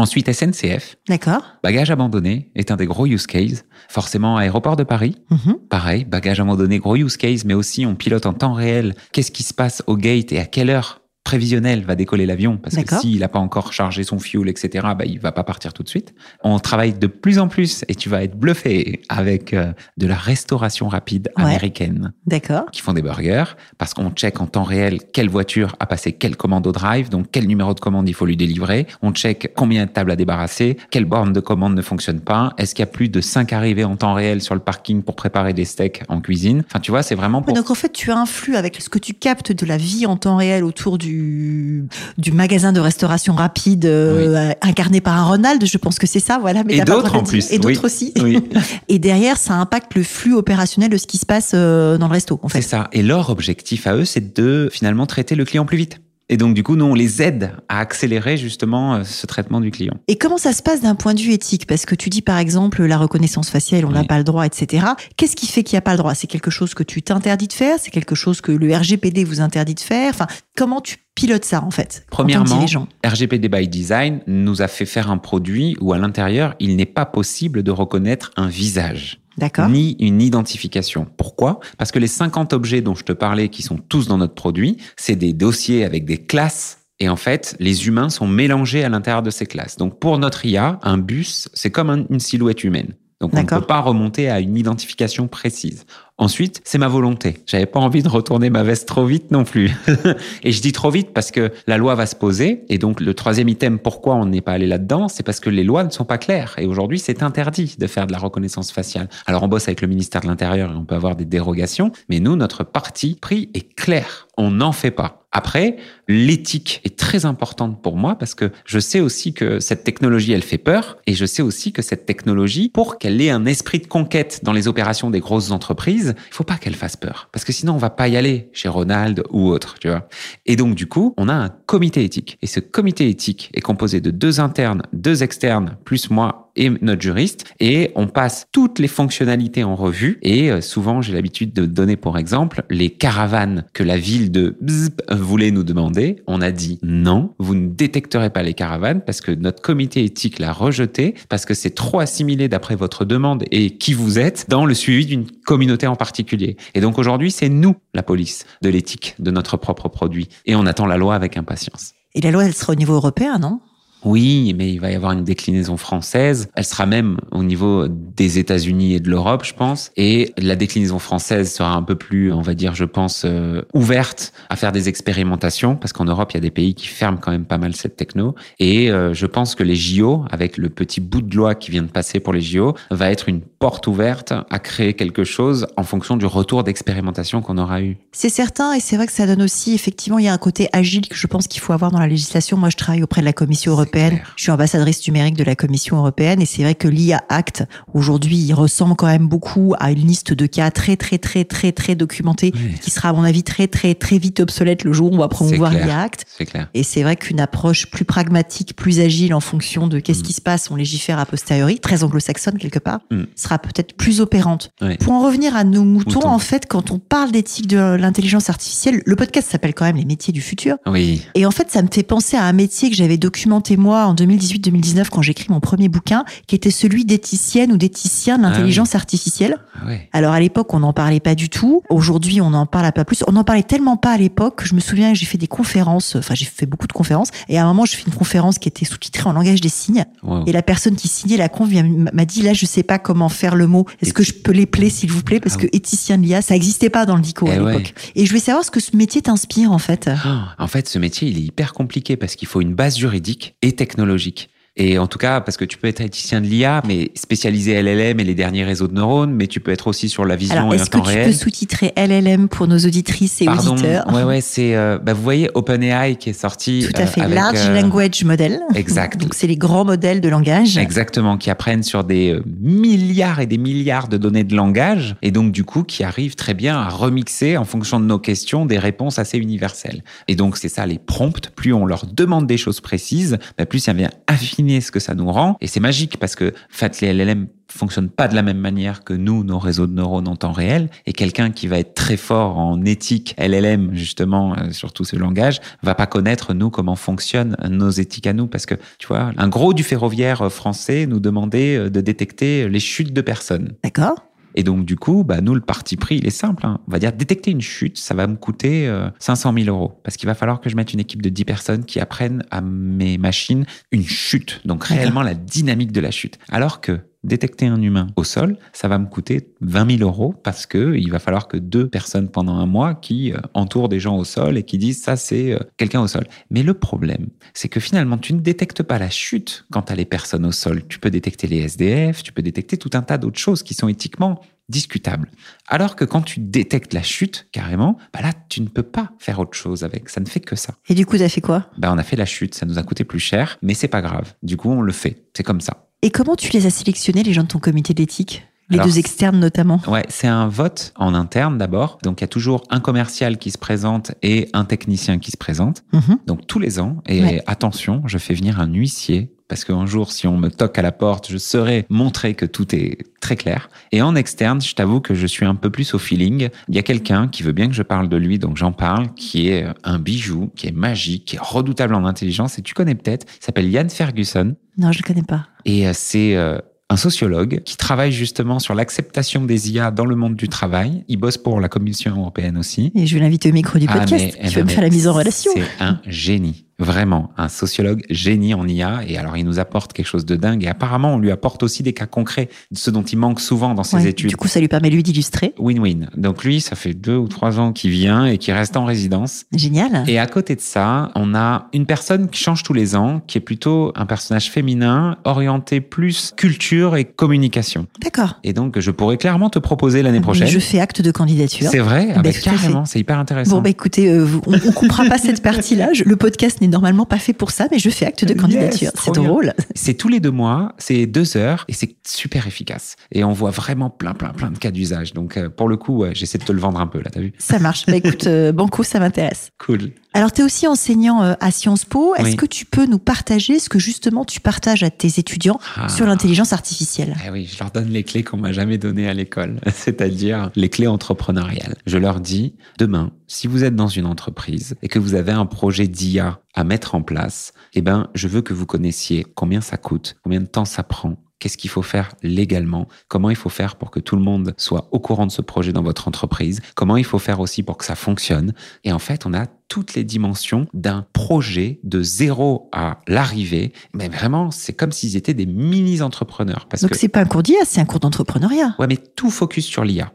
Ensuite, 0.00 0.32
SNCF. 0.32 0.96
D'accord. 1.10 1.42
Bagage 1.62 1.90
abandonné 1.90 2.50
est 2.54 2.70
un 2.70 2.76
des 2.76 2.86
gros 2.86 3.04
use 3.04 3.26
cases. 3.26 3.66
Forcément, 3.90 4.38
aéroport 4.38 4.76
de 4.76 4.82
Paris. 4.82 5.16
Mhm. 5.28 5.58
Pareil, 5.68 6.06
bagage 6.06 6.40
abandonné, 6.40 6.78
gros 6.78 6.96
use 6.96 7.18
case, 7.18 7.44
mais 7.44 7.52
aussi 7.52 7.84
on 7.84 7.94
pilote 7.94 8.24
en 8.24 8.32
temps 8.32 8.54
réel. 8.54 8.94
Qu'est-ce 9.12 9.30
qui 9.30 9.42
se 9.42 9.52
passe 9.52 9.82
au 9.86 9.98
gate 9.98 10.32
et 10.32 10.38
à 10.38 10.46
quelle 10.46 10.70
heure 10.70 10.99
prévisionnel 11.24 11.84
va 11.84 11.94
décoller 11.94 12.26
l'avion 12.26 12.56
parce 12.56 12.76
que 12.76 12.98
s'il 12.98 13.20
n'a 13.20 13.28
pas 13.28 13.38
encore 13.38 13.72
chargé 13.72 14.04
son 14.04 14.18
fuel, 14.18 14.48
etc., 14.48 14.88
bah, 14.96 15.04
il 15.04 15.20
va 15.20 15.32
pas 15.32 15.44
partir 15.44 15.72
tout 15.72 15.82
de 15.82 15.88
suite. 15.88 16.14
On 16.42 16.58
travaille 16.58 16.94
de 16.94 17.06
plus 17.06 17.38
en 17.38 17.48
plus 17.48 17.84
et 17.88 17.94
tu 17.94 18.08
vas 18.08 18.22
être 18.22 18.36
bluffé 18.36 19.02
avec 19.08 19.52
euh, 19.52 19.72
de 19.96 20.06
la 20.06 20.14
restauration 20.14 20.88
rapide 20.88 21.30
américaine. 21.36 22.12
D'accord. 22.26 22.66
Qui 22.72 22.80
font 22.80 22.92
des 22.92 23.02
burgers 23.02 23.56
parce 23.78 23.94
qu'on 23.94 24.10
check 24.10 24.40
en 24.40 24.46
temps 24.46 24.64
réel 24.64 25.00
quelle 25.12 25.28
voiture 25.28 25.76
a 25.78 25.86
passé 25.86 26.12
quel 26.12 26.36
commando 26.36 26.72
drive, 26.72 27.10
donc 27.10 27.26
quel 27.30 27.46
numéro 27.46 27.74
de 27.74 27.80
commande 27.80 28.08
il 28.08 28.14
faut 28.14 28.26
lui 28.26 28.36
délivrer. 28.36 28.86
On 29.02 29.12
check 29.12 29.52
combien 29.54 29.86
de 29.86 29.90
tables 29.90 30.10
à 30.10 30.16
débarrasser, 30.16 30.76
quelle 30.90 31.04
borne 31.04 31.32
de 31.32 31.40
commande 31.40 31.74
ne 31.74 31.82
fonctionne 31.82 32.20
pas, 32.20 32.52
est-ce 32.58 32.74
qu'il 32.74 32.82
y 32.82 32.88
a 32.88 32.90
plus 32.90 33.08
de 33.08 33.20
5 33.20 33.52
arrivées 33.52 33.84
en 33.84 33.96
temps 33.96 34.14
réel 34.14 34.42
sur 34.42 34.54
le 34.54 34.60
parking 34.60 35.02
pour 35.02 35.16
préparer 35.16 35.52
des 35.52 35.64
steaks 35.64 36.02
en 36.08 36.20
cuisine. 36.20 36.62
Enfin, 36.66 36.80
tu 36.80 36.90
vois, 36.90 37.02
c'est 37.02 37.14
vraiment 37.14 37.42
pour... 37.42 37.54
Donc 37.54 37.70
en 37.70 37.74
fait, 37.74 37.92
tu 37.92 38.10
flux 38.26 38.56
avec 38.56 38.80
ce 38.80 38.88
que 38.88 38.98
tu 38.98 39.14
captes 39.14 39.52
de 39.52 39.66
la 39.66 39.76
vie 39.76 40.06
en 40.06 40.16
temps 40.16 40.36
réel 40.36 40.64
autour 40.64 40.98
du 40.98 41.09
du, 41.10 41.84
du 42.18 42.32
magasin 42.32 42.72
de 42.72 42.80
restauration 42.80 43.34
rapide 43.34 43.86
euh, 43.86 44.52
incarné 44.62 45.00
par 45.00 45.16
un 45.16 45.24
Ronald, 45.24 45.64
je 45.64 45.78
pense 45.78 45.98
que 45.98 46.06
c'est 46.06 46.20
ça, 46.20 46.38
voilà. 46.40 46.62
Mais 46.64 46.76
et 46.76 46.80
d'autres 46.82 47.16
en 47.16 47.22
plus. 47.22 47.50
Et 47.52 47.58
d'autres 47.58 47.84
aussi. 47.84 48.14
et 48.88 48.98
derrière, 48.98 49.36
ça 49.36 49.54
impacte 49.54 49.94
le 49.94 50.02
flux 50.02 50.34
opérationnel 50.34 50.90
de 50.90 50.96
ce 50.96 51.06
qui 51.06 51.18
se 51.18 51.26
passe 51.26 51.52
euh, 51.54 51.98
dans 51.98 52.06
le 52.06 52.12
resto, 52.12 52.38
en 52.42 52.48
fait. 52.48 52.62
C'est 52.62 52.68
ça. 52.68 52.88
Et 52.92 53.02
leur 53.02 53.30
objectif 53.30 53.86
à 53.86 53.96
eux, 53.96 54.04
c'est 54.04 54.34
de 54.36 54.68
finalement 54.72 55.06
traiter 55.06 55.34
le 55.34 55.44
client 55.44 55.64
plus 55.64 55.76
vite. 55.76 56.00
Et 56.32 56.36
donc, 56.36 56.54
du 56.54 56.62
coup, 56.62 56.76
nous, 56.76 56.84
on 56.84 56.94
les 56.94 57.22
aide 57.22 57.50
à 57.68 57.80
accélérer 57.80 58.36
justement 58.36 58.94
euh, 58.94 59.04
ce 59.04 59.26
traitement 59.26 59.60
du 59.60 59.72
client. 59.72 59.94
Et 60.06 60.16
comment 60.16 60.38
ça 60.38 60.52
se 60.52 60.62
passe 60.62 60.80
d'un 60.80 60.94
point 60.94 61.12
de 61.12 61.20
vue 61.20 61.32
éthique? 61.32 61.66
Parce 61.66 61.84
que 61.86 61.96
tu 61.96 62.08
dis, 62.08 62.22
par 62.22 62.38
exemple, 62.38 62.84
la 62.84 62.98
reconnaissance 62.98 63.50
faciale, 63.50 63.84
on 63.84 63.90
n'a 63.90 64.04
pas 64.04 64.16
le 64.16 64.22
droit, 64.22 64.46
etc. 64.46 64.86
Qu'est-ce 65.16 65.34
qui 65.34 65.48
fait 65.48 65.64
qu'il 65.64 65.74
n'y 65.74 65.78
a 65.78 65.82
pas 65.82 65.90
le 65.90 65.98
droit? 65.98 66.14
C'est 66.14 66.28
quelque 66.28 66.52
chose 66.52 66.72
que 66.72 66.84
tu 66.84 67.02
t'interdis 67.02 67.48
de 67.48 67.52
faire? 67.52 67.78
C'est 67.80 67.90
quelque 67.90 68.14
chose 68.14 68.40
que 68.40 68.52
le 68.52 68.72
RGPD 68.72 69.24
vous 69.24 69.40
interdit 69.40 69.74
de 69.74 69.80
faire? 69.80 70.10
Enfin, 70.10 70.28
comment 70.56 70.80
tu 70.80 70.98
pilotes 71.14 71.44
ça, 71.44 71.62
en 71.62 71.70
fait 71.70 72.04
Premièrement, 72.10 72.64
RGPD 73.04 73.48
by 73.48 73.68
Design 73.68 74.20
nous 74.26 74.62
a 74.62 74.68
fait 74.68 74.86
faire 74.86 75.10
un 75.10 75.18
produit 75.18 75.76
où, 75.80 75.92
à 75.92 75.98
l'intérieur, 75.98 76.54
il 76.60 76.76
n'est 76.76 76.86
pas 76.86 77.06
possible 77.06 77.62
de 77.62 77.70
reconnaître 77.70 78.30
un 78.36 78.48
visage 78.48 79.20
ni 79.68 79.96
une 80.00 80.20
identification. 80.20 81.06
Pourquoi? 81.16 81.60
Parce 81.78 81.92
que 81.92 81.98
les 81.98 82.08
50 82.08 82.52
objets 82.52 82.82
dont 82.82 82.94
je 82.94 83.04
te 83.04 83.12
parlais, 83.12 83.48
qui 83.48 83.62
sont 83.62 83.78
tous 83.78 84.06
dans 84.06 84.18
notre 84.18 84.34
produit, 84.34 84.76
c'est 84.96 85.16
des 85.16 85.32
dossiers 85.32 85.84
avec 85.84 86.04
des 86.04 86.18
classes 86.18 86.78
et 87.02 87.08
en 87.08 87.16
fait, 87.16 87.56
les 87.58 87.86
humains 87.88 88.10
sont 88.10 88.28
mélangés 88.28 88.84
à 88.84 88.90
l'intérieur 88.90 89.22
de 89.22 89.30
ces 89.30 89.46
classes. 89.46 89.76
Donc 89.76 89.98
pour 89.98 90.18
notre 90.18 90.44
IA, 90.44 90.78
un 90.82 90.98
bus, 90.98 91.48
c'est 91.54 91.70
comme 91.70 92.06
une 92.10 92.20
silhouette 92.20 92.62
humaine. 92.62 92.94
Donc 93.20 93.32
on 93.34 93.42
ne 93.42 93.46
peut 93.46 93.60
pas 93.60 93.80
remonter 93.80 94.30
à 94.30 94.40
une 94.40 94.56
identification 94.56 95.28
précise. 95.28 95.84
Ensuite, 96.20 96.60
c'est 96.64 96.76
ma 96.76 96.86
volonté. 96.86 97.38
J'avais 97.46 97.64
pas 97.64 97.80
envie 97.80 98.02
de 98.02 98.08
retourner 98.08 98.50
ma 98.50 98.62
veste 98.62 98.86
trop 98.86 99.06
vite 99.06 99.30
non 99.30 99.44
plus. 99.44 99.74
et 100.42 100.52
je 100.52 100.60
dis 100.60 100.72
trop 100.72 100.90
vite 100.90 101.14
parce 101.14 101.30
que 101.30 101.50
la 101.66 101.78
loi 101.78 101.94
va 101.94 102.04
se 102.04 102.14
poser. 102.14 102.62
Et 102.68 102.76
donc, 102.76 103.00
le 103.00 103.14
troisième 103.14 103.48
item, 103.48 103.78
pourquoi 103.78 104.16
on 104.16 104.26
n'est 104.26 104.42
pas 104.42 104.52
allé 104.52 104.66
là-dedans, 104.66 105.08
c'est 105.08 105.22
parce 105.22 105.40
que 105.40 105.48
les 105.48 105.64
lois 105.64 105.82
ne 105.82 105.88
sont 105.88 106.04
pas 106.04 106.18
claires. 106.18 106.56
Et 106.58 106.66
aujourd'hui, 106.66 106.98
c'est 106.98 107.22
interdit 107.22 107.74
de 107.78 107.86
faire 107.86 108.06
de 108.06 108.12
la 108.12 108.18
reconnaissance 108.18 108.70
faciale. 108.70 109.08
Alors, 109.24 109.44
on 109.44 109.48
bosse 109.48 109.66
avec 109.66 109.80
le 109.80 109.88
ministère 109.88 110.20
de 110.20 110.26
l'Intérieur 110.26 110.70
et 110.70 110.76
on 110.76 110.84
peut 110.84 110.94
avoir 110.94 111.16
des 111.16 111.24
dérogations. 111.24 111.90
Mais 112.10 112.20
nous, 112.20 112.36
notre 112.36 112.64
parti 112.64 113.16
pris 113.18 113.48
est 113.54 113.74
clair. 113.74 114.28
On 114.36 114.50
n'en 114.50 114.72
fait 114.72 114.90
pas. 114.90 115.20
Après, 115.32 115.76
l'éthique 116.08 116.80
est 116.84 116.98
très 116.98 117.24
importante 117.24 117.80
pour 117.80 117.96
moi 117.96 118.16
parce 118.16 118.34
que 118.34 118.50
je 118.64 118.80
sais 118.80 118.98
aussi 118.98 119.32
que 119.32 119.60
cette 119.60 119.84
technologie, 119.84 120.32
elle 120.32 120.42
fait 120.42 120.58
peur 120.58 120.98
et 121.06 121.14
je 121.14 121.24
sais 121.24 121.42
aussi 121.42 121.72
que 121.72 121.82
cette 121.82 122.04
technologie, 122.04 122.68
pour 122.68 122.98
qu'elle 122.98 123.20
ait 123.20 123.30
un 123.30 123.46
esprit 123.46 123.78
de 123.78 123.86
conquête 123.86 124.40
dans 124.42 124.52
les 124.52 124.66
opérations 124.66 125.08
des 125.08 125.20
grosses 125.20 125.52
entreprises, 125.52 126.14
il 126.16 126.34
faut 126.34 126.42
pas 126.42 126.56
qu'elle 126.56 126.74
fasse 126.74 126.96
peur. 126.96 127.28
Parce 127.30 127.44
que 127.44 127.52
sinon, 127.52 127.74
on 127.74 127.78
va 127.78 127.90
pas 127.90 128.08
y 128.08 128.16
aller 128.16 128.50
chez 128.52 128.68
Ronald 128.68 129.22
ou 129.30 129.48
autre, 129.50 129.76
tu 129.78 129.88
vois. 129.88 130.08
Et 130.46 130.56
donc, 130.56 130.74
du 130.74 130.88
coup, 130.88 131.14
on 131.16 131.28
a 131.28 131.34
un 131.34 131.48
comité 131.48 132.02
éthique. 132.02 132.36
Et 132.42 132.48
ce 132.48 132.58
comité 132.58 133.08
éthique 133.08 133.50
est 133.54 133.60
composé 133.60 134.00
de 134.00 134.10
deux 134.10 134.40
internes, 134.40 134.82
deux 134.92 135.22
externes, 135.22 135.76
plus 135.84 136.10
moi 136.10 136.49
et 136.60 136.70
notre 136.82 137.00
juriste 137.00 137.46
et 137.58 137.90
on 137.96 138.06
passe 138.06 138.46
toutes 138.52 138.78
les 138.78 138.86
fonctionnalités 138.86 139.64
en 139.64 139.74
revue 139.74 140.18
et 140.22 140.52
euh, 140.52 140.60
souvent 140.60 141.00
j'ai 141.00 141.14
l'habitude 141.14 141.52
de 141.52 141.66
donner 141.66 141.96
pour 141.96 142.18
exemple 142.18 142.62
les 142.70 142.90
caravanes 142.90 143.64
que 143.72 143.82
la 143.82 143.96
ville 143.96 144.30
de 144.30 144.56
Bzp 144.60 145.00
voulait 145.10 145.50
nous 145.50 145.64
demander. 145.64 146.22
On 146.26 146.40
a 146.40 146.52
dit 146.52 146.78
non, 146.82 147.34
vous 147.38 147.54
ne 147.54 147.68
détecterez 147.68 148.30
pas 148.30 148.42
les 148.42 148.54
caravanes 148.54 149.00
parce 149.00 149.20
que 149.20 149.32
notre 149.32 149.62
comité 149.62 150.04
éthique 150.04 150.38
l'a 150.38 150.52
rejeté 150.52 151.14
parce 151.28 151.46
que 151.46 151.54
c'est 151.54 151.74
trop 151.74 151.98
assimilé 151.98 152.48
d'après 152.48 152.76
votre 152.76 153.04
demande 153.04 153.44
et 153.50 153.78
qui 153.78 153.94
vous 153.94 154.18
êtes 154.18 154.46
dans 154.48 154.66
le 154.66 154.74
suivi 154.74 155.06
d'une 155.06 155.26
communauté 155.46 155.86
en 155.86 155.96
particulier. 155.96 156.56
Et 156.74 156.80
donc 156.80 156.98
aujourd'hui, 156.98 157.30
c'est 157.30 157.48
nous, 157.48 157.74
la 157.94 158.02
police, 158.02 158.44
de 158.62 158.68
l'éthique 158.68 159.14
de 159.18 159.30
notre 159.30 159.56
propre 159.56 159.88
produit. 159.88 160.28
Et 160.44 160.54
on 160.54 160.66
attend 160.66 160.86
la 160.86 160.98
loi 160.98 161.14
avec 161.14 161.38
impatience. 161.38 161.94
Et 162.14 162.20
la 162.20 162.30
loi, 162.30 162.44
elle 162.44 162.54
sera 162.54 162.72
au 162.72 162.76
niveau 162.76 162.94
européen, 162.94 163.38
non? 163.38 163.60
Oui, 164.04 164.54
mais 164.56 164.72
il 164.72 164.80
va 164.80 164.90
y 164.90 164.94
avoir 164.94 165.12
une 165.12 165.24
déclinaison 165.24 165.76
française. 165.76 166.48
Elle 166.54 166.64
sera 166.64 166.86
même 166.86 167.18
au 167.30 167.42
niveau 167.42 167.86
des 167.88 168.38
États-Unis 168.38 168.94
et 168.94 169.00
de 169.00 169.10
l'Europe, 169.10 169.44
je 169.44 169.54
pense. 169.54 169.90
Et 169.96 170.32
la 170.38 170.56
déclinaison 170.56 170.98
française 170.98 171.52
sera 171.52 171.72
un 171.72 171.82
peu 171.82 171.94
plus, 171.94 172.32
on 172.32 172.40
va 172.40 172.54
dire, 172.54 172.74
je 172.74 172.84
pense, 172.84 173.22
euh, 173.24 173.62
ouverte 173.74 174.32
à 174.48 174.56
faire 174.56 174.72
des 174.72 174.88
expérimentations, 174.88 175.76
parce 175.76 175.92
qu'en 175.92 176.04
Europe, 176.04 176.32
il 176.32 176.36
y 176.36 176.38
a 176.38 176.40
des 176.40 176.50
pays 176.50 176.74
qui 176.74 176.86
ferment 176.86 177.18
quand 177.18 177.30
même 177.30 177.44
pas 177.44 177.58
mal 177.58 177.74
cette 177.74 177.96
techno. 177.96 178.34
Et 178.58 178.90
euh, 178.90 179.12
je 179.14 179.26
pense 179.26 179.54
que 179.54 179.62
les 179.62 179.76
JO, 179.76 180.24
avec 180.30 180.56
le 180.56 180.70
petit 180.70 181.00
bout 181.00 181.22
de 181.22 181.36
loi 181.36 181.54
qui 181.54 181.70
vient 181.70 181.82
de 181.82 181.88
passer 181.88 182.20
pour 182.20 182.32
les 182.32 182.40
JO, 182.40 182.74
va 182.90 183.10
être 183.10 183.28
une 183.28 183.40
porte 183.40 183.86
ouverte 183.86 184.32
à 184.32 184.58
créer 184.58 184.94
quelque 184.94 185.24
chose 185.24 185.66
en 185.76 185.82
fonction 185.82 186.16
du 186.16 186.26
retour 186.26 186.64
d'expérimentation 186.64 187.42
qu'on 187.42 187.58
aura 187.58 187.82
eu. 187.82 187.98
C'est 188.12 188.28
certain, 188.28 188.72
et 188.72 188.80
c'est 188.80 188.96
vrai 188.96 189.06
que 189.06 189.12
ça 189.12 189.26
donne 189.26 189.42
aussi, 189.42 189.74
effectivement, 189.74 190.18
il 190.18 190.24
y 190.24 190.28
a 190.28 190.32
un 190.32 190.38
côté 190.38 190.68
agile 190.72 191.06
que 191.06 191.16
je 191.16 191.26
pense 191.26 191.46
qu'il 191.46 191.60
faut 191.60 191.72
avoir 191.72 191.90
dans 191.90 192.00
la 192.00 192.06
législation. 192.06 192.56
Moi, 192.56 192.70
je 192.70 192.76
travaille 192.76 193.02
auprès 193.02 193.20
de 193.20 193.26
la 193.26 193.32
Commission 193.32 193.72
européenne 193.72 193.89
je 194.36 194.42
suis 194.42 194.50
ambassadrice 194.50 195.06
numérique 195.06 195.36
de 195.36 195.44
la 195.44 195.54
Commission 195.54 195.96
européenne 195.96 196.40
et 196.40 196.46
c'est 196.46 196.62
vrai 196.62 196.74
que 196.74 196.88
l'IA 196.88 197.22
Act 197.28 197.64
aujourd'hui 197.94 198.36
il 198.36 198.52
ressemble 198.54 198.96
quand 198.96 199.06
même 199.06 199.28
beaucoup 199.28 199.74
à 199.78 199.90
une 199.92 200.06
liste 200.06 200.32
de 200.32 200.46
cas 200.46 200.70
très 200.70 200.96
très 200.96 201.18
très 201.18 201.44
très 201.44 201.72
très 201.72 201.94
documentés 201.94 202.52
qui 202.80 202.90
sera 202.90 203.10
à 203.10 203.12
mon 203.12 203.24
avis 203.24 203.42
très 203.42 203.66
très 203.66 203.94
très 203.94 204.18
vite 204.18 204.40
obsolète 204.40 204.84
le 204.84 204.92
jour 204.92 205.12
où 205.12 205.14
on 205.14 205.18
va 205.18 205.28
promouvoir 205.28 205.72
l'IA 205.72 206.00
Act. 206.00 206.26
Clair. 206.38 206.68
Et 206.74 206.82
c'est 206.82 207.02
vrai 207.02 207.16
qu'une 207.16 207.40
approche 207.40 207.86
plus 207.86 208.04
pragmatique, 208.04 208.74
plus 208.74 209.00
agile 209.00 209.34
en 209.34 209.40
fonction 209.40 209.86
de 209.86 209.98
qu'est-ce 209.98 210.20
mm. 210.20 210.24
qui 210.24 210.32
se 210.32 210.40
passe, 210.40 210.70
on 210.70 210.76
légifère 210.76 211.18
a 211.18 211.26
posteriori, 211.26 211.78
très 211.78 212.02
anglo-saxonne 212.02 212.58
quelque 212.58 212.78
part, 212.78 213.00
mm. 213.10 213.24
sera 213.36 213.58
peut-être 213.58 213.94
plus 213.96 214.20
opérante. 214.20 214.70
Pour 215.00 215.12
en 215.12 215.22
revenir 215.24 215.56
à 215.56 215.64
nos 215.64 215.84
moutons, 215.84 216.26
en 216.26 216.38
fait, 216.38 216.66
quand 216.66 216.90
on 216.90 216.98
parle 216.98 217.32
d'éthique 217.32 217.66
de 217.66 217.96
l'intelligence 217.96 218.50
artificielle, 218.50 219.02
le 219.04 219.16
podcast 219.16 219.50
s'appelle 219.50 219.74
quand 219.74 219.84
même 219.84 219.96
les 219.96 220.04
métiers 220.04 220.32
du 220.32 220.40
futur. 220.40 220.76
Oui. 220.86 221.22
Et 221.34 221.46
en 221.46 221.50
fait, 221.50 221.70
ça 221.70 221.82
me 221.82 221.88
fait 221.92 222.02
penser 222.02 222.36
à 222.36 222.44
un 222.44 222.52
métier 222.52 222.90
que 222.90 222.96
j'avais 222.96 223.18
documenté 223.18 223.76
moi 223.80 224.04
en 224.04 224.14
2018-2019 224.14 225.08
quand 225.10 225.22
j'écris 225.22 225.46
mon 225.48 225.60
premier 225.60 225.88
bouquin, 225.88 226.24
qui 226.46 226.54
était 226.54 226.70
celui 226.70 227.04
d'éthicienne 227.04 227.72
ou 227.72 227.76
d'éthicien 227.76 228.38
de 228.38 228.42
l'intelligence 228.42 228.94
ah 228.94 228.98
artificielle. 228.98 229.56
Ah 229.74 229.90
Alors 230.12 230.32
à 230.32 230.40
l'époque, 230.40 230.72
on 230.74 230.80
n'en 230.80 230.92
parlait 230.92 231.20
pas 231.20 231.34
du 231.34 231.48
tout. 231.48 231.82
Aujourd'hui, 231.90 232.40
on 232.40 232.50
n'en 232.50 232.66
parle 232.66 232.92
pas 232.92 233.04
plus. 233.04 233.24
On 233.26 233.32
n'en 233.32 233.44
parlait 233.44 233.62
tellement 233.62 233.96
pas 233.96 234.12
à 234.12 234.18
l'époque 234.18 234.56
que 234.56 234.66
je 234.66 234.74
me 234.74 234.80
souviens 234.80 235.12
que 235.12 235.18
j'ai 235.18 235.26
fait 235.26 235.38
des 235.38 235.48
conférences, 235.48 236.16
enfin 236.16 236.34
j'ai 236.34 236.44
fait 236.44 236.66
beaucoup 236.66 236.86
de 236.86 236.92
conférences, 236.92 237.30
et 237.48 237.58
à 237.58 237.64
un 237.64 237.66
moment, 237.66 237.84
je 237.84 237.96
fais 237.96 238.04
une 238.06 238.14
conférence 238.14 238.58
qui 238.58 238.68
était 238.68 238.84
sous-titrée 238.84 239.28
en 239.28 239.32
langage 239.32 239.60
des 239.60 239.68
signes. 239.68 240.04
Et 240.46 240.52
la 240.52 240.62
personne 240.62 240.96
qui 240.96 241.08
signait 241.08 241.36
la 241.36 241.48
conf 241.48 241.70
m'a 242.12 242.24
dit, 242.24 242.42
là, 242.42 242.52
je 242.52 242.66
sais 242.66 242.82
pas 242.82 242.98
comment 242.98 243.28
faire 243.28 243.54
le 243.54 243.66
mot. 243.66 243.86
Est-ce 244.02 244.12
que 244.12 244.22
je 244.22 244.32
peux 244.32 244.52
l'épeler, 244.52 244.90
s'il 244.90 245.10
vous 245.10 245.22
plaît? 245.22 245.40
Parce 245.40 245.56
ah 245.58 245.62
que 245.62 245.66
éthicien 245.72 246.18
de 246.18 246.24
l'IA, 246.24 246.42
ça 246.42 246.54
n'existait 246.54 246.90
pas 246.90 247.06
dans 247.06 247.16
le 247.16 247.22
dico 247.22 247.46
à 247.48 247.54
eh 247.54 247.58
l'époque. 247.58 247.94
Et 248.14 248.24
je 248.24 248.30
voulais 248.30 248.40
savoir 248.40 248.64
ce 248.64 248.70
que 248.70 248.80
ce 248.80 248.96
métier 248.96 249.22
t'inspire, 249.22 249.72
en 249.72 249.78
fait. 249.78 250.10
en 250.58 250.66
fait, 250.66 250.88
ce 250.88 250.98
métier, 250.98 251.28
il 251.28 251.38
est 251.38 251.42
hyper 251.42 251.72
compliqué 251.72 252.16
parce 252.16 252.36
qu'il 252.36 252.48
faut 252.48 252.60
une 252.60 252.74
base 252.74 252.98
juridique 252.98 253.54
et 253.62 253.69
technologique. 253.72 254.48
Et 254.76 254.98
en 254.98 255.08
tout 255.08 255.18
cas, 255.18 255.40
parce 255.40 255.56
que 255.56 255.64
tu 255.64 255.78
peux 255.78 255.88
être 255.88 256.00
éthicien 256.00 256.40
de 256.40 256.46
l'IA, 256.46 256.80
mais 256.86 257.10
spécialisé 257.14 257.80
LLM 257.82 258.20
et 258.20 258.24
les 258.24 258.36
derniers 258.36 258.64
réseaux 258.64 258.86
de 258.86 258.94
neurones, 258.94 259.32
mais 259.32 259.48
tu 259.48 259.58
peux 259.58 259.72
être 259.72 259.88
aussi 259.88 260.08
sur 260.08 260.24
la 260.24 260.36
vision 260.36 260.56
Alors, 260.56 260.74
et 260.74 260.80
en 260.80 260.84
temps 260.84 261.02
réel. 261.02 261.28
Est-ce 261.28 261.44
que 261.44 261.44
tu 261.44 261.44
peux 261.44 261.50
sous-titrer 261.50 261.92
LLM 261.96 262.48
pour 262.48 262.68
nos 262.68 262.78
auditrices 262.78 263.42
et 263.42 263.46
Pardon, 263.46 263.72
auditeurs 263.72 264.06
Ouais, 264.12 264.22
ouais, 264.22 264.40
c'est, 264.40 264.76
euh, 264.76 264.98
bah, 264.98 265.12
vous 265.12 265.22
voyez 265.22 265.50
OpenAI 265.54 266.16
qui 266.16 266.30
est 266.30 266.34
sorti. 266.34 266.86
Tout 266.88 267.00
à 267.00 267.06
fait, 267.06 267.20
euh, 267.20 267.24
avec, 267.24 267.34
Large 267.34 267.68
euh, 267.68 267.80
Language 267.80 268.24
Model. 268.24 268.60
Exact. 268.76 269.16
Donc, 269.20 269.34
c'est 269.34 269.48
les 269.48 269.56
grands 269.56 269.84
modèles 269.84 270.20
de 270.20 270.28
langage. 270.28 270.78
Exactement, 270.78 271.36
qui 271.36 271.50
apprennent 271.50 271.82
sur 271.82 272.04
des 272.04 272.40
milliards 272.60 273.40
et 273.40 273.46
des 273.46 273.58
milliards 273.58 274.06
de 274.06 274.18
données 274.18 274.44
de 274.44 274.54
langage, 274.54 275.16
et 275.22 275.32
donc, 275.32 275.52
du 275.52 275.64
coup, 275.64 275.82
qui 275.82 276.04
arrivent 276.04 276.36
très 276.36 276.54
bien 276.54 276.78
à 276.78 276.88
remixer 276.88 277.56
en 277.56 277.64
fonction 277.64 277.98
de 277.98 278.04
nos 278.04 278.18
questions 278.18 278.66
des 278.66 278.78
réponses 278.78 279.18
assez 279.18 279.38
universelles. 279.38 280.04
Et 280.28 280.36
donc, 280.36 280.56
c'est 280.56 280.68
ça, 280.68 280.86
les 280.86 280.98
prompts. 280.98 281.50
Plus 281.50 281.72
on 281.72 281.86
leur 281.86 282.06
demande 282.06 282.46
des 282.46 282.56
choses 282.56 282.80
précises, 282.80 283.38
bah, 283.58 283.66
plus 283.66 283.80
ça 283.80 283.92
vient 283.92 284.10
affiner 284.26 284.59
ce 284.80 284.90
que 284.90 285.00
ça 285.00 285.14
nous 285.14 285.30
rend 285.30 285.56
et 285.60 285.66
c'est 285.66 285.80
magique 285.80 286.18
parce 286.18 286.34
que, 286.34 286.46
en 286.46 286.52
fait, 286.70 287.00
les 287.00 287.12
LLM 287.12 287.46
fonctionnent 287.68 288.10
pas 288.10 288.28
de 288.28 288.34
la 288.34 288.42
même 288.42 288.58
manière 288.58 289.04
que 289.04 289.14
nous, 289.14 289.44
nos 289.44 289.58
réseaux 289.58 289.86
de 289.86 289.92
neurones 289.92 290.28
en 290.28 290.36
temps 290.36 290.52
réel. 290.52 290.90
Et 291.06 291.12
quelqu'un 291.12 291.50
qui 291.50 291.68
va 291.68 291.78
être 291.78 291.94
très 291.94 292.16
fort 292.16 292.58
en 292.58 292.84
éthique 292.84 293.34
LLM, 293.38 293.94
justement, 293.94 294.54
euh, 294.56 294.72
sur 294.72 294.92
tout 294.92 295.04
ce 295.04 295.16
langage, 295.16 295.60
va 295.82 295.94
pas 295.94 296.06
connaître, 296.06 296.52
nous, 296.52 296.70
comment 296.70 296.96
fonctionnent 296.96 297.56
nos 297.68 297.90
éthiques 297.90 298.26
à 298.26 298.32
nous. 298.32 298.48
Parce 298.48 298.66
que, 298.66 298.74
tu 298.98 299.06
vois, 299.06 299.30
un 299.36 299.48
gros 299.48 299.72
du 299.72 299.84
ferroviaire 299.84 300.50
français 300.50 301.06
nous 301.06 301.20
demandait 301.20 301.76
euh, 301.76 301.90
de 301.90 302.00
détecter 302.00 302.68
les 302.68 302.80
chutes 302.80 303.12
de 303.12 303.20
personnes. 303.20 303.72
D'accord. 303.84 304.29
Et 304.54 304.62
donc, 304.62 304.84
du 304.84 304.96
coup, 304.96 305.24
bah, 305.24 305.40
nous, 305.40 305.54
le 305.54 305.60
parti 305.60 305.96
pris, 305.96 306.16
il 306.16 306.26
est 306.26 306.30
simple. 306.30 306.66
Hein. 306.66 306.80
On 306.88 306.90
va 306.90 306.98
dire, 306.98 307.12
détecter 307.12 307.50
une 307.50 307.60
chute, 307.60 307.98
ça 307.98 308.14
va 308.14 308.26
me 308.26 308.36
coûter 308.36 308.92
500 309.18 309.54
000 309.54 309.66
euros. 309.68 310.00
Parce 310.02 310.16
qu'il 310.16 310.26
va 310.26 310.34
falloir 310.34 310.60
que 310.60 310.70
je 310.70 310.76
mette 310.76 310.92
une 310.92 311.00
équipe 311.00 311.22
de 311.22 311.28
10 311.28 311.44
personnes 311.44 311.84
qui 311.84 312.00
apprennent 312.00 312.44
à 312.50 312.60
mes 312.60 313.18
machines 313.18 313.64
une 313.92 314.04
chute. 314.04 314.60
Donc, 314.64 314.84
réellement, 314.84 315.22
la 315.22 315.34
dynamique 315.34 315.92
de 315.92 316.00
la 316.00 316.10
chute. 316.10 316.38
Alors 316.48 316.80
que 316.80 317.00
détecter 317.24 317.66
un 317.66 317.80
humain 317.80 318.08
au 318.16 318.24
sol, 318.24 318.56
ça 318.72 318.88
va 318.88 318.98
me 318.98 319.06
coûter 319.06 319.48
20 319.60 319.98
000 319.98 320.08
euros 320.08 320.34
parce 320.42 320.66
que 320.66 320.94
il 320.96 321.10
va 321.10 321.18
falloir 321.18 321.48
que 321.48 321.56
deux 321.56 321.88
personnes 321.88 322.28
pendant 322.30 322.56
un 322.56 322.66
mois 322.66 322.94
qui 322.94 323.32
euh, 323.32 323.38
entourent 323.54 323.88
des 323.88 324.00
gens 324.00 324.16
au 324.16 324.24
sol 324.24 324.56
et 324.56 324.62
qui 324.62 324.78
disent 324.78 325.02
ça 325.02 325.16
c'est 325.16 325.52
euh, 325.52 325.58
quelqu'un 325.76 326.00
au 326.00 326.08
sol. 326.08 326.26
Mais 326.50 326.62
le 326.62 326.74
problème, 326.74 327.28
c'est 327.54 327.68
que 327.68 327.80
finalement 327.80 328.18
tu 328.18 328.32
ne 328.34 328.40
détectes 328.40 328.82
pas 328.82 328.98
la 328.98 329.10
chute 329.10 329.66
quand 329.70 329.82
tu 329.82 329.92
as 329.92 329.96
les 329.96 330.04
personnes 330.04 330.46
au 330.46 330.52
sol. 330.52 330.82
Tu 330.88 330.98
peux 330.98 331.10
détecter 331.10 331.46
les 331.46 331.58
SDF, 331.58 332.22
tu 332.22 332.32
peux 332.32 332.42
détecter 332.42 332.76
tout 332.76 332.90
un 332.94 333.02
tas 333.02 333.18
d'autres 333.18 333.38
choses 333.38 333.62
qui 333.62 333.74
sont 333.74 333.88
éthiquement 333.88 334.40
discutable. 334.70 335.28
Alors 335.66 335.96
que 335.96 336.04
quand 336.04 336.22
tu 336.22 336.40
détectes 336.40 336.94
la 336.94 337.02
chute, 337.02 337.48
carrément, 337.52 337.98
bah 338.14 338.20
là, 338.22 338.32
tu 338.48 338.62
ne 338.62 338.68
peux 338.68 338.84
pas 338.84 339.10
faire 339.18 339.40
autre 339.40 339.54
chose 339.54 339.84
avec. 339.84 340.08
Ça 340.08 340.20
ne 340.20 340.26
fait 340.26 340.40
que 340.40 340.56
ça. 340.56 340.74
Et 340.88 340.94
du 340.94 341.04
coup, 341.04 341.16
tu 341.16 341.22
as 341.24 341.28
fait 341.28 341.40
quoi? 341.40 341.66
Bah, 341.76 341.90
On 341.92 341.98
a 341.98 342.02
fait 342.04 342.16
la 342.16 342.24
chute, 342.24 342.54
ça 342.54 342.64
nous 342.66 342.78
a 342.78 342.82
coûté 342.82 343.04
plus 343.04 343.18
cher, 343.18 343.58
mais 343.62 343.74
c'est 343.74 343.88
pas 343.88 344.00
grave. 344.00 344.32
Du 344.42 344.56
coup, 344.56 344.70
on 344.70 344.80
le 344.80 344.92
fait. 344.92 345.24
C'est 345.36 345.42
comme 345.42 345.60
ça. 345.60 345.89
Et 346.02 346.10
comment 346.10 346.34
tu 346.34 346.50
les 346.52 346.64
as 346.64 346.70
sélectionnés, 346.70 347.22
les 347.22 347.34
gens 347.34 347.42
de 347.42 347.48
ton 347.48 347.58
comité 347.58 347.92
d'éthique? 347.92 348.46
Les 348.70 348.78
Alors, 348.78 348.86
deux 348.86 348.98
externes 348.98 349.38
notamment. 349.38 349.80
Ouais, 349.88 350.04
c'est 350.08 350.28
un 350.28 350.48
vote 350.48 350.92
en 350.96 351.14
interne 351.14 351.58
d'abord. 351.58 351.98
Donc 352.02 352.20
il 352.20 352.22
y 352.22 352.24
a 352.24 352.28
toujours 352.28 352.62
un 352.70 352.80
commercial 352.80 353.36
qui 353.38 353.50
se 353.50 353.58
présente 353.58 354.12
et 354.22 354.48
un 354.52 354.64
technicien 354.64 355.18
qui 355.18 355.30
se 355.30 355.36
présente. 355.36 355.82
Mhm. 355.92 356.18
Donc 356.26 356.46
tous 356.46 356.58
les 356.58 356.80
ans. 356.80 357.02
Et 357.06 357.20
Ouais. 357.22 357.42
attention, 357.46 358.02
je 358.06 358.16
fais 358.18 358.34
venir 358.34 358.60
un 358.60 358.72
huissier 358.72 359.32
parce 359.48 359.64
qu'un 359.64 359.84
jour, 359.84 360.12
si 360.12 360.28
on 360.28 360.36
me 360.36 360.48
toque 360.48 360.78
à 360.78 360.82
la 360.82 360.92
porte, 360.92 361.28
je 361.28 361.36
saurai 361.36 361.84
montrer 361.88 362.34
que 362.34 362.46
tout 362.46 362.72
est 362.72 362.98
très 363.20 363.34
clair. 363.34 363.68
Et 363.90 364.00
en 364.00 364.14
externe, 364.14 364.60
je 364.60 364.72
t'avoue 364.76 365.00
que 365.00 365.12
je 365.14 365.26
suis 365.26 365.44
un 365.44 365.56
peu 365.56 365.70
plus 365.70 365.92
au 365.92 365.98
feeling. 365.98 366.50
Il 366.68 366.76
y 366.76 366.78
a 366.78 366.82
quelqu'un 366.82 367.26
qui 367.26 367.42
veut 367.42 367.50
bien 367.50 367.66
que 367.66 367.74
je 367.74 367.82
parle 367.82 368.08
de 368.08 368.16
lui, 368.16 368.38
donc 368.38 368.56
j'en 368.56 368.70
parle, 368.70 369.12
qui 369.14 369.48
est 369.48 369.66
un 369.82 369.98
bijou, 369.98 370.52
qui 370.54 370.68
est 370.68 370.72
magique, 370.72 371.24
qui 371.24 371.34
est 371.36 371.40
redoutable 371.42 371.96
en 371.96 372.04
intelligence. 372.06 372.60
Et 372.60 372.62
tu 372.62 372.74
connais 372.74 372.94
peut-être, 372.94 373.26
il 373.40 373.44
s'appelle 373.44 373.68
Yann 373.68 373.90
Ferguson. 373.90 374.54
Non, 374.78 374.92
je 374.92 375.00
le 375.02 375.06
connais 375.06 375.24
pas. 375.26 375.48
Et 375.64 375.88
euh, 375.88 375.90
c'est 375.94 376.36
euh, 376.36 376.58
un 376.90 376.96
sociologue 376.96 377.62
qui 377.64 377.76
travaille 377.76 378.10
justement 378.12 378.58
sur 378.58 378.74
l'acceptation 378.74 379.44
des 379.44 379.70
IA 379.70 379.90
dans 379.92 380.04
le 380.04 380.16
monde 380.16 380.34
du 380.34 380.48
travail. 380.48 381.04
Il 381.08 381.18
bosse 381.18 381.38
pour 381.38 381.60
la 381.60 381.68
Commission 381.68 382.16
européenne 382.16 382.58
aussi. 382.58 382.90
Et 382.96 383.06
je 383.06 383.14
vais 383.14 383.20
l'inviter 383.20 383.50
au 383.50 383.52
micro 383.54 383.78
du 383.78 383.86
Ah, 383.88 384.00
podcast. 384.00 384.24
mais- 384.24 384.34
eh 384.42 384.48
tu 384.48 384.54
ben, 384.56 384.60
vas 384.60 384.64
me 384.64 384.70
faire 384.70 384.82
la 384.82 384.90
mise 384.90 385.06
en 385.06 385.12
relation. 385.12 385.52
C'est 385.54 385.82
un 385.84 386.00
génie. 386.06 386.64
Vraiment, 386.80 387.30
un 387.36 387.48
sociologue 387.48 388.02
génie 388.10 388.54
en 388.54 388.66
IA. 388.66 389.00
Et 389.06 389.18
alors, 389.18 389.36
il 389.36 389.44
nous 389.44 389.58
apporte 389.58 389.92
quelque 389.92 390.06
chose 390.06 390.24
de 390.24 390.34
dingue. 390.34 390.64
Et 390.64 390.68
apparemment, 390.68 391.14
on 391.14 391.18
lui 391.18 391.30
apporte 391.30 391.62
aussi 391.62 391.82
des 391.82 391.92
cas 391.92 392.06
concrets, 392.06 392.48
ce 392.72 392.90
dont 392.90 393.02
il 393.02 393.18
manque 393.18 393.40
souvent 393.40 393.74
dans 393.74 393.84
ses 393.84 393.96
Ouais, 393.98 394.06
études. 394.08 394.30
Du 394.30 394.36
coup, 394.36 394.48
ça 394.48 394.60
lui 394.60 394.68
permet 394.68 394.88
lui 394.90 395.02
d'illustrer. 395.02 395.52
Win-win. 395.58 396.08
Donc 396.16 396.42
lui, 396.42 396.60
ça 396.60 396.76
fait 396.76 396.94
deux 396.94 397.16
ou 397.16 397.28
trois 397.28 397.60
ans 397.60 397.72
qu'il 397.72 397.90
vient 397.90 398.24
et 398.24 398.38
qu'il 398.38 398.54
reste 398.54 398.76
en 398.76 398.84
résidence. 398.86 399.44
Génial. 399.54 400.04
Et 400.08 400.18
à 400.18 400.26
côté 400.26 400.56
de 400.56 400.60
ça, 400.60 401.10
on 401.14 401.34
a 401.34 401.68
une 401.74 401.84
personne 401.86 402.28
qui 402.30 402.40
change 402.42 402.62
tous 402.62 402.72
les 402.72 402.96
ans, 402.96 403.20
qui 403.26 403.36
est 403.36 403.42
plutôt 403.42 403.92
un 403.94 404.06
personnage 404.06 404.50
féminin, 404.50 405.18
orienté 405.24 405.80
plus 405.82 406.32
culture 406.36 406.96
et 406.96 407.04
communication. 407.04 407.86
D'accord. 408.02 408.38
Et 408.42 408.52
donc, 408.54 408.78
je 408.80 408.90
pourrais 408.90 409.18
clairement 409.18 409.50
te 409.50 409.58
proposer 409.58 410.02
l'année 410.02 410.20
prochaine. 410.20 410.48
Je 410.48 410.58
fais 410.58 410.80
acte 410.80 411.02
de 411.02 411.10
candidature. 411.10 411.68
C'est 411.70 411.78
vrai, 411.78 412.08
ah 412.16 412.22
Bah, 412.22 412.30
carrément, 412.32 412.84
c'est 412.86 412.98
hyper 413.00 413.18
intéressant. 413.18 413.56
Bon, 413.56 413.62
bah 413.62 413.68
écoutez, 413.70 414.08
euh, 414.08 414.26
on, 414.46 414.54
on 414.54 414.72
coupera 414.72 415.04
pas 415.04 415.18
cette 415.18 415.42
partie-là. 415.42 415.90
Le 416.04 416.16
podcast 416.16 416.60
n'est 416.62 416.68
normalement 416.70 417.06
pas 417.06 417.18
fait 417.18 417.32
pour 417.32 417.50
ça, 417.50 417.68
mais 417.70 417.78
je 417.78 417.90
fais 417.90 418.06
acte 418.06 418.24
de 418.24 418.34
candidature. 418.34 418.90
c'est 418.94 419.12
drôle. 419.12 419.52
C'est 419.74 419.94
tous 419.94 420.08
les 420.08 420.20
deux 420.20 420.30
mois, 420.30 420.74
c'est 420.78 421.06
deux 421.06 421.36
heures 421.36 421.64
et 421.68 421.72
c'est 421.72 421.96
super 422.06 422.46
efficace. 422.46 422.96
Et 423.12 423.24
on 423.24 423.32
voit 423.32 423.50
vraiment 423.50 423.90
plein, 423.90 424.14
plein, 424.14 424.30
plein 424.30 424.50
de 424.50 424.58
cas 424.58 424.70
d'usage. 424.70 425.12
Donc, 425.12 425.36
euh, 425.36 425.48
pour 425.48 425.68
le 425.68 425.76
coup, 425.76 425.98
ouais, 425.98 426.14
j'essaie 426.14 426.38
de 426.38 426.44
te 426.44 426.52
le 426.52 426.60
vendre 426.60 426.80
un 426.80 426.86
peu 426.86 427.00
là, 427.00 427.10
t'as 427.10 427.20
vu? 427.20 427.32
Ça 427.38 427.58
marche. 427.58 427.86
Bah 427.86 427.96
écoute, 427.96 428.26
euh, 428.26 428.52
Banco, 428.52 428.82
ça 428.82 428.98
m'intéresse. 429.00 429.50
Cool. 429.58 429.92
Alors, 430.12 430.32
tu 430.32 430.40
es 430.40 430.44
aussi 430.44 430.66
enseignant 430.66 431.22
euh, 431.22 431.34
à 431.38 431.52
Sciences 431.52 431.84
Po. 431.84 432.16
Est-ce 432.16 432.30
Oui. 432.30 432.36
que 432.36 432.46
tu 432.46 432.64
peux 432.66 432.84
nous 432.84 432.98
partager 432.98 433.60
ce 433.60 433.68
que 433.68 433.78
justement 433.78 434.24
tu 434.24 434.40
partages 434.40 434.82
à 434.82 434.90
tes 434.90 435.20
étudiants 435.20 435.60
Ah. 435.76 435.88
sur 435.88 436.04
l'intelligence 436.04 436.52
artificielle? 436.52 437.16
Eh 437.24 437.30
oui, 437.30 437.48
je 437.52 437.56
leur 437.60 437.70
donne 437.70 437.88
les 437.90 438.02
clés 438.02 438.24
qu'on 438.24 438.36
m'a 438.36 438.50
jamais 438.50 438.76
données 438.76 439.08
à 439.08 439.14
l'école, 439.14 439.60
c'est-à-dire 439.72 440.50
les 440.56 440.68
clés 440.68 440.88
entrepreneuriales. 440.88 441.76
Je 441.86 441.96
leur 441.96 442.18
dis, 442.18 442.54
demain, 442.78 443.12
si 443.28 443.46
vous 443.46 443.62
êtes 443.62 443.76
dans 443.76 443.86
une 443.86 444.06
entreprise 444.06 444.74
et 444.82 444.88
que 444.88 444.98
vous 444.98 445.14
avez 445.14 445.30
un 445.32 445.46
projet 445.46 445.86
d'IA 445.86 446.40
à 446.54 446.64
mettre 446.64 446.96
en 446.96 447.02
place, 447.02 447.52
eh 447.74 447.80
ben, 447.80 448.08
je 448.14 448.26
veux 448.26 448.42
que 448.42 448.52
vous 448.52 448.66
connaissiez 448.66 449.24
combien 449.36 449.60
ça 449.60 449.76
coûte, 449.76 450.16
combien 450.24 450.40
de 450.40 450.46
temps 450.46 450.64
ça 450.64 450.82
prend, 450.82 451.22
qu'est-ce 451.38 451.56
qu'il 451.56 451.70
faut 451.70 451.82
faire 451.82 452.14
légalement, 452.24 452.88
comment 453.06 453.30
il 453.30 453.36
faut 453.36 453.48
faire 453.48 453.76
pour 453.76 453.92
que 453.92 454.00
tout 454.00 454.16
le 454.16 454.22
monde 454.22 454.54
soit 454.56 454.88
au 454.90 454.98
courant 454.98 455.26
de 455.26 455.30
ce 455.32 455.40
projet 455.40 455.72
dans 455.72 455.84
votre 455.84 456.08
entreprise, 456.08 456.60
comment 456.74 456.96
il 456.96 457.04
faut 457.04 457.20
faire 457.20 457.38
aussi 457.38 457.62
pour 457.62 457.78
que 457.78 457.84
ça 457.84 457.94
fonctionne. 457.94 458.52
Et 458.82 458.92
en 458.92 458.98
fait, 458.98 459.24
on 459.24 459.34
a 459.34 459.46
toutes 459.70 459.94
les 459.94 460.04
dimensions 460.04 460.66
d'un 460.74 461.06
projet 461.14 461.78
de 461.84 462.02
zéro 462.02 462.68
à 462.72 462.98
l'arrivée. 463.06 463.72
Mais 463.94 464.08
vraiment, 464.08 464.50
c'est 464.50 464.74
comme 464.74 464.92
s'ils 464.92 465.16
étaient 465.16 465.32
des 465.32 465.46
mini-entrepreneurs. 465.46 466.66
Donc, 466.82 466.90
que 466.90 466.98
c'est 466.98 467.08
pas 467.08 467.20
un 467.20 467.24
cours 467.24 467.42
d'IA, 467.42 467.60
c'est 467.64 467.80
un 467.80 467.86
cours 467.86 468.00
d'entrepreneuriat. 468.00 468.74
Ouais, 468.78 468.88
mais 468.88 468.96
tout 468.96 469.30
focus 469.30 469.64
sur 469.64 469.84
l'IA. 469.84 470.12